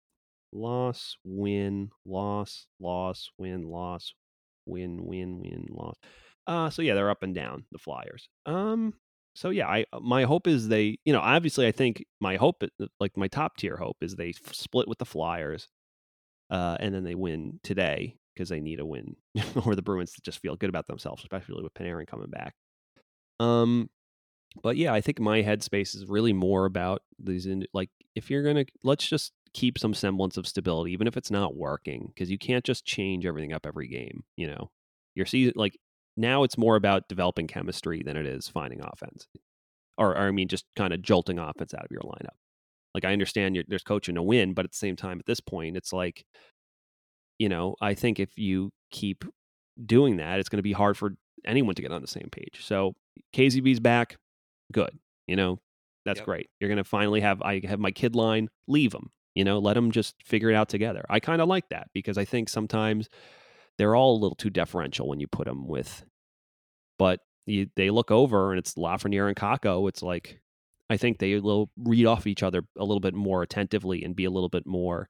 loss, 0.51 1.17
win, 1.23 1.91
loss, 2.05 2.65
loss, 2.79 3.29
win, 3.37 3.69
loss, 3.69 4.13
win, 4.65 5.05
win, 5.05 5.39
win, 5.39 5.67
loss. 5.69 5.95
Uh, 6.47 6.69
so 6.69 6.81
yeah, 6.81 6.95
they're 6.95 7.11
up 7.11 7.23
and 7.23 7.35
down 7.35 7.65
the 7.71 7.77
Flyers. 7.77 8.27
Um, 8.45 8.93
so 9.35 9.49
yeah, 9.49 9.67
I 9.67 9.85
my 10.01 10.23
hope 10.23 10.47
is 10.47 10.67
they, 10.67 10.97
you 11.05 11.13
know, 11.13 11.21
obviously 11.21 11.67
I 11.67 11.71
think 11.71 12.03
my 12.19 12.35
hope, 12.37 12.63
uh, 12.63 12.85
like 12.99 13.15
my 13.15 13.27
top 13.27 13.57
tier 13.57 13.77
hope, 13.77 13.97
is 14.01 14.15
they 14.15 14.33
split 14.51 14.87
with 14.87 14.97
the 14.97 15.05
Flyers, 15.05 15.67
uh, 16.51 16.77
and 16.79 16.93
then 16.93 17.03
they 17.03 17.15
win 17.15 17.59
today 17.63 18.17
because 18.35 18.49
they 18.49 18.59
need 18.59 18.79
a 18.79 18.85
win 18.85 19.15
or 19.65 19.75
the 19.75 19.81
Bruins 19.81 20.13
just 20.21 20.39
feel 20.39 20.55
good 20.55 20.69
about 20.69 20.87
themselves, 20.87 21.23
especially 21.23 21.63
with 21.63 21.73
Panarin 21.73 22.05
coming 22.05 22.29
back. 22.29 22.53
Um, 23.39 23.89
but 24.61 24.77
yeah, 24.77 24.93
I 24.93 25.01
think 25.01 25.19
my 25.19 25.41
headspace 25.41 25.95
is 25.95 26.05
really 26.05 26.33
more 26.33 26.65
about 26.65 27.01
these. 27.17 27.45
In, 27.45 27.65
like, 27.73 27.89
if 28.15 28.29
you're 28.29 28.43
gonna, 28.43 28.65
let's 28.83 29.07
just 29.07 29.31
keep 29.53 29.79
some 29.79 29.93
semblance 29.93 30.37
of 30.37 30.45
stability, 30.45 30.91
even 30.91 31.07
if 31.07 31.15
it's 31.15 31.31
not 31.31 31.55
working, 31.55 32.11
because 32.13 32.29
you 32.29 32.37
can't 32.37 32.65
just 32.65 32.85
change 32.85 33.25
everything 33.25 33.53
up 33.53 33.65
every 33.65 33.87
game. 33.87 34.23
You 34.35 34.47
know, 34.47 34.71
your 35.15 35.25
season, 35.25 35.53
like 35.55 35.77
now, 36.17 36.43
it's 36.43 36.57
more 36.57 36.75
about 36.75 37.07
developing 37.07 37.47
chemistry 37.47 38.03
than 38.05 38.17
it 38.17 38.25
is 38.25 38.49
finding 38.49 38.81
offense, 38.81 39.27
or, 39.97 40.11
or 40.11 40.27
I 40.27 40.31
mean, 40.31 40.49
just 40.49 40.65
kind 40.75 40.93
of 40.93 41.01
jolting 41.01 41.39
offense 41.39 41.73
out 41.73 41.85
of 41.85 41.91
your 41.91 42.01
lineup. 42.01 42.35
Like, 42.93 43.05
I 43.05 43.13
understand 43.13 43.55
you're, 43.55 43.63
there's 43.67 43.83
coaching 43.83 44.15
to 44.15 44.21
win, 44.23 44.53
but 44.53 44.65
at 44.65 44.71
the 44.71 44.77
same 44.77 44.95
time, 44.95 45.19
at 45.19 45.25
this 45.25 45.39
point, 45.39 45.77
it's 45.77 45.93
like, 45.93 46.25
you 47.39 47.49
know, 47.49 47.75
I 47.81 47.93
think 47.93 48.19
if 48.19 48.37
you 48.37 48.71
keep 48.91 49.25
doing 49.83 50.17
that, 50.17 50.39
it's 50.39 50.49
going 50.49 50.57
to 50.57 50.63
be 50.63 50.73
hard 50.73 50.97
for 50.97 51.15
anyone 51.45 51.75
to 51.75 51.81
get 51.81 51.91
on 51.91 52.01
the 52.01 52.07
same 52.07 52.29
page. 52.31 52.59
So 52.63 52.93
KZB's 53.33 53.79
back, 53.79 54.17
good. 54.71 54.97
You 55.27 55.35
know, 55.35 55.59
that's 56.05 56.19
Yep. 56.19 56.25
great. 56.25 56.49
You're 56.59 56.67
going 56.69 56.77
to 56.77 56.83
finally 56.83 57.21
have 57.21 57.41
I 57.41 57.61
have 57.65 57.79
my 57.79 57.91
kid 57.91 58.15
line. 58.15 58.49
Leave 58.67 58.91
them. 58.91 59.11
You 59.33 59.45
know, 59.45 59.59
let 59.59 59.75
them 59.75 59.91
just 59.91 60.15
figure 60.25 60.49
it 60.49 60.55
out 60.55 60.67
together. 60.67 61.05
I 61.09 61.19
kind 61.21 61.41
of 61.41 61.47
like 61.47 61.69
that 61.69 61.87
because 61.93 62.17
I 62.17 62.25
think 62.25 62.49
sometimes 62.49 63.07
they're 63.77 63.95
all 63.95 64.17
a 64.17 64.19
little 64.19 64.35
too 64.35 64.49
deferential 64.49 65.07
when 65.07 65.19
you 65.21 65.27
put 65.27 65.47
them 65.47 65.67
with. 65.67 66.03
But 66.99 67.21
you, 67.45 67.67
they 67.75 67.89
look 67.89 68.11
over 68.11 68.51
and 68.51 68.59
it's 68.59 68.73
Lafreniere 68.75 69.27
and 69.27 69.37
Kakko. 69.37 69.87
It's 69.87 70.03
like 70.03 70.40
I 70.91 70.97
think 70.97 71.19
they 71.19 71.39
will 71.39 71.69
read 71.77 72.05
off 72.05 72.27
each 72.27 72.43
other 72.43 72.63
a 72.77 72.83
little 72.83 72.99
bit 72.99 73.13
more 73.13 73.43
attentively 73.43 74.03
and 74.03 74.13
be 74.13 74.25
a 74.25 74.29
little 74.29 74.49
bit 74.49 74.67
more 74.67 75.07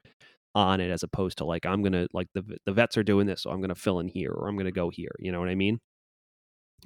on 0.53 0.79
it 0.79 0.91
as 0.91 1.01
opposed 1.01 1.39
to 1.39 1.45
like 1.45 1.65
I'm 1.65 1.81
gonna 1.81 2.07
like 2.13 2.27
the 2.35 2.43
the 2.67 2.71
vets 2.71 2.97
are 2.97 3.03
doing 3.03 3.25
this, 3.25 3.41
so 3.41 3.49
I'm 3.49 3.61
gonna 3.61 3.73
fill 3.73 3.99
in 3.99 4.07
here 4.07 4.31
or 4.31 4.47
I'm 4.47 4.57
gonna 4.57 4.71
go 4.71 4.91
here. 4.91 5.09
You 5.17 5.31
know 5.31 5.39
what 5.39 5.49
I 5.49 5.55
mean? 5.55 5.79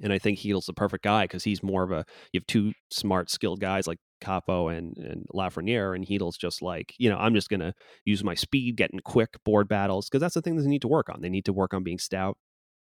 And 0.02 0.14
I 0.14 0.18
think 0.18 0.38
Chytil's 0.38 0.64
the 0.64 0.72
perfect 0.72 1.04
guy 1.04 1.24
because 1.24 1.44
he's 1.44 1.62
more 1.62 1.82
of 1.82 1.92
a 1.92 2.06
you 2.32 2.40
have 2.40 2.46
two 2.46 2.72
smart, 2.90 3.30
skilled 3.30 3.60
guys 3.60 3.86
like 3.86 3.98
Kakko 4.22 4.74
and 4.74 4.96
and 4.96 5.26
Lafreniere, 5.34 5.94
and 5.94 6.06
Chytil's 6.06 6.38
just 6.38 6.62
like 6.62 6.94
you 6.98 7.10
know 7.10 7.18
I'm 7.18 7.34
just 7.34 7.50
gonna 7.50 7.74
use 8.06 8.24
my 8.24 8.34
speed, 8.34 8.76
getting 8.76 9.00
quick 9.00 9.36
board 9.44 9.68
battles 9.68 10.08
because 10.08 10.22
that's 10.22 10.34
the 10.34 10.40
thing 10.40 10.56
that 10.56 10.62
they 10.62 10.70
need 10.70 10.82
to 10.82 10.88
work 10.88 11.10
on. 11.10 11.20
They 11.20 11.28
need 11.28 11.44
to 11.44 11.52
work 11.52 11.74
on 11.74 11.82
being 11.82 11.98
stout 11.98 12.38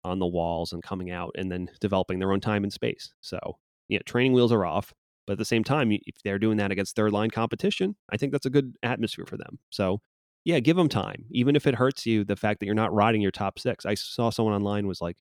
on 0.02 0.18
the 0.18 0.26
walls 0.26 0.72
and 0.72 0.82
coming 0.82 1.10
out 1.10 1.32
and 1.36 1.52
then 1.52 1.68
developing 1.78 2.20
their 2.20 2.32
own 2.32 2.40
time 2.40 2.64
and 2.64 2.72
space. 2.72 3.12
So 3.20 3.58
yeah, 3.90 3.98
training 4.06 4.32
wheels 4.32 4.52
are 4.52 4.64
off, 4.64 4.94
but 5.30 5.34
at 5.34 5.38
the 5.38 5.44
same 5.44 5.62
time, 5.62 5.92
if 5.92 6.16
they're 6.24 6.40
doing 6.40 6.56
that 6.56 6.72
against 6.72 6.96
third 6.96 7.12
line 7.12 7.30
competition, 7.30 7.94
I 8.12 8.16
think 8.16 8.32
that's 8.32 8.46
a 8.46 8.50
good 8.50 8.74
atmosphere 8.82 9.26
for 9.26 9.36
them. 9.36 9.60
So 9.70 10.00
yeah, 10.44 10.58
give 10.58 10.76
them 10.76 10.88
time, 10.88 11.24
even 11.30 11.54
if 11.54 11.68
it 11.68 11.76
hurts 11.76 12.04
you. 12.04 12.24
The 12.24 12.34
fact 12.34 12.58
that 12.58 12.66
you're 12.66 12.74
not 12.74 12.92
riding 12.92 13.20
your 13.20 13.30
top 13.30 13.60
six. 13.60 13.86
I 13.86 13.94
saw 13.94 14.30
someone 14.30 14.56
online 14.56 14.88
was 14.88 15.00
like, 15.00 15.16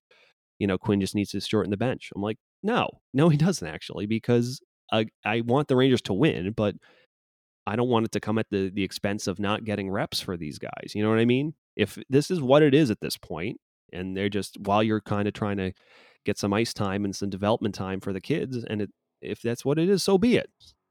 you 0.58 0.66
know, 0.66 0.76
Quinn 0.78 1.00
just 1.00 1.14
needs 1.14 1.30
to 1.30 1.40
shorten 1.40 1.70
the 1.70 1.76
bench. 1.76 2.10
I'm 2.12 2.22
like, 2.22 2.38
no, 2.60 2.88
no, 3.14 3.28
he 3.28 3.36
doesn't 3.36 3.68
actually, 3.68 4.06
because 4.06 4.60
I, 4.92 5.06
I 5.24 5.42
want 5.42 5.68
the 5.68 5.76
Rangers 5.76 6.02
to 6.02 6.12
win, 6.12 6.54
but 6.56 6.74
I 7.68 7.76
don't 7.76 7.88
want 7.88 8.06
it 8.06 8.10
to 8.10 8.20
come 8.20 8.38
at 8.38 8.46
the 8.50 8.68
the 8.68 8.82
expense 8.82 9.28
of 9.28 9.38
not 9.38 9.62
getting 9.62 9.92
reps 9.92 10.20
for 10.20 10.36
these 10.36 10.58
guys. 10.58 10.92
You 10.92 11.04
know 11.04 11.10
what 11.10 11.20
I 11.20 11.24
mean? 11.24 11.54
If 11.76 11.96
this 12.08 12.32
is 12.32 12.42
what 12.42 12.64
it 12.64 12.74
is 12.74 12.90
at 12.90 13.00
this 13.00 13.16
point, 13.16 13.58
and 13.92 14.16
they're 14.16 14.28
just 14.28 14.58
while 14.58 14.82
you're 14.82 15.02
kind 15.02 15.28
of 15.28 15.34
trying 15.34 15.58
to 15.58 15.70
get 16.24 16.36
some 16.36 16.52
ice 16.52 16.74
time 16.74 17.04
and 17.04 17.14
some 17.14 17.30
development 17.30 17.76
time 17.76 18.00
for 18.00 18.12
the 18.12 18.20
kids, 18.20 18.64
and 18.64 18.82
it, 18.82 18.90
if 19.20 19.42
that's 19.42 19.64
what 19.64 19.78
it 19.78 19.88
is, 19.88 20.02
so 20.02 20.18
be 20.18 20.36
it. 20.36 20.50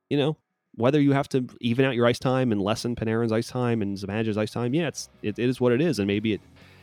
You 0.09 0.17
know, 0.17 0.37
whether 0.75 0.99
you 0.99 1.11
have 1.11 1.29
to 1.29 1.45
even 1.61 1.85
out 1.85 1.95
your 1.95 2.05
ice 2.05 2.19
time 2.19 2.51
and 2.51 2.61
lessen 2.61 2.95
Panarin's 2.95 3.31
ice 3.31 3.47
time 3.47 3.81
and 3.81 3.97
Zibanejad's 3.97 4.37
ice 4.37 4.51
time, 4.51 4.73
yeah, 4.73 4.87
it's 4.87 5.09
it, 5.21 5.39
it 5.39 5.49
is 5.49 5.59
what 5.59 5.71
it 5.71 5.81
is, 5.81 5.99
and 5.99 6.07
maybe 6.07 6.33
it 6.33 6.41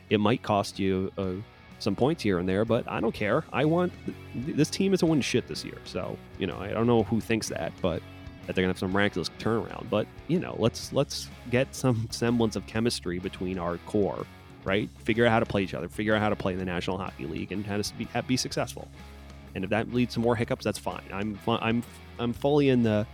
it 0.09 0.19
might 0.19 0.43
cost 0.43 0.79
you 0.79 1.11
uh, 1.17 1.33
some 1.79 1.95
points 1.95 2.23
here 2.23 2.39
and 2.39 2.47
there, 2.47 2.65
but 2.65 2.87
I 2.87 2.99
don't 2.99 3.13
care. 3.13 3.43
I 3.51 3.65
want 3.65 3.91
this 4.35 4.69
team 4.69 4.93
is 4.93 5.01
a 5.01 5.05
win 5.05 5.21
shit 5.21 5.47
this 5.47 5.63
year, 5.63 5.77
so 5.83 6.17
you 6.37 6.47
know 6.47 6.57
I 6.57 6.69
don't 6.69 6.87
know 6.87 7.03
who 7.03 7.19
thinks 7.19 7.49
that, 7.49 7.71
but 7.81 8.01
that 8.45 8.55
they're 8.55 8.63
gonna 8.63 8.73
have 8.73 8.79
some 8.79 8.91
miraculous 8.91 9.29
turnaround. 9.39 9.89
But 9.89 10.07
you 10.27 10.39
know, 10.39 10.55
let's 10.57 10.91
let's 10.93 11.29
get 11.51 11.73
some 11.75 12.07
semblance 12.11 12.55
of 12.55 12.65
chemistry 12.65 13.19
between 13.19 13.59
our 13.59 13.77
core, 13.79 14.25
right? 14.63 14.89
Figure 15.03 15.25
out 15.25 15.31
how 15.31 15.39
to 15.39 15.45
play 15.45 15.63
each 15.63 15.73
other, 15.73 15.87
figure 15.89 16.15
out 16.15 16.21
how 16.21 16.29
to 16.29 16.35
play 16.35 16.53
in 16.53 16.59
the 16.59 16.65
National 16.65 16.97
Hockey 16.97 17.25
League, 17.25 17.51
and 17.51 17.65
how 17.65 17.77
to 17.77 17.93
be, 17.95 18.05
have, 18.05 18.27
be 18.27 18.37
successful. 18.37 18.87
And 19.57 19.63
if 19.63 19.71
that 19.71 19.91
leads 19.91 20.13
to 20.13 20.19
more 20.19 20.35
hiccups, 20.35 20.63
that's 20.63 20.77
fine. 20.77 21.01
I'm 21.11 21.39
I'm 21.47 21.83
I'm 22.19 22.31
fully 22.31 22.69
in 22.69 22.83
the 22.83 23.07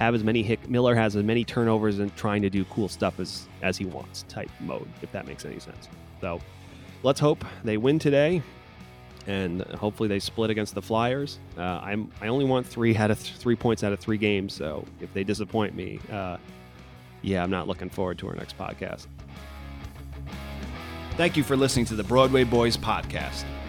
have 0.00 0.12
as 0.12 0.24
many 0.24 0.42
hic 0.42 0.68
Miller 0.68 0.92
has 0.96 1.14
as 1.14 1.22
many 1.22 1.44
turnovers 1.44 2.00
and 2.00 2.14
trying 2.16 2.42
to 2.42 2.50
do 2.50 2.64
cool 2.64 2.88
stuff 2.88 3.20
as 3.20 3.46
as 3.62 3.78
he 3.78 3.84
wants 3.84 4.24
type 4.28 4.50
mode, 4.58 4.88
if 5.02 5.12
that 5.12 5.24
makes 5.24 5.44
any 5.44 5.60
sense. 5.60 5.88
So 6.20 6.40
let's 7.04 7.20
hope 7.20 7.44
they 7.62 7.76
win 7.76 8.00
today, 8.00 8.42
and 9.28 9.62
hopefully 9.62 10.08
they 10.08 10.18
split 10.18 10.50
against 10.50 10.74
the 10.74 10.82
Flyers. 10.82 11.38
Uh, 11.56 11.62
I'm 11.62 12.10
I 12.20 12.26
only 12.26 12.44
want 12.44 12.66
three 12.66 12.96
out 12.96 13.12
of 13.12 13.22
th- 13.22 13.36
three 13.36 13.54
points 13.54 13.84
out 13.84 13.92
of 13.92 14.00
three 14.00 14.18
games. 14.18 14.52
So 14.52 14.84
if 15.00 15.14
they 15.14 15.22
disappoint 15.22 15.76
me, 15.76 16.00
uh, 16.10 16.38
yeah, 17.22 17.40
I'm 17.40 17.50
not 17.50 17.68
looking 17.68 17.88
forward 17.88 18.18
to 18.18 18.26
our 18.26 18.34
next 18.34 18.58
podcast. 18.58 19.06
Thank 21.12 21.36
you 21.36 21.44
for 21.44 21.56
listening 21.56 21.84
to 21.84 21.94
the 21.94 22.02
Broadway 22.02 22.42
Boys 22.42 22.76
podcast. 22.76 23.44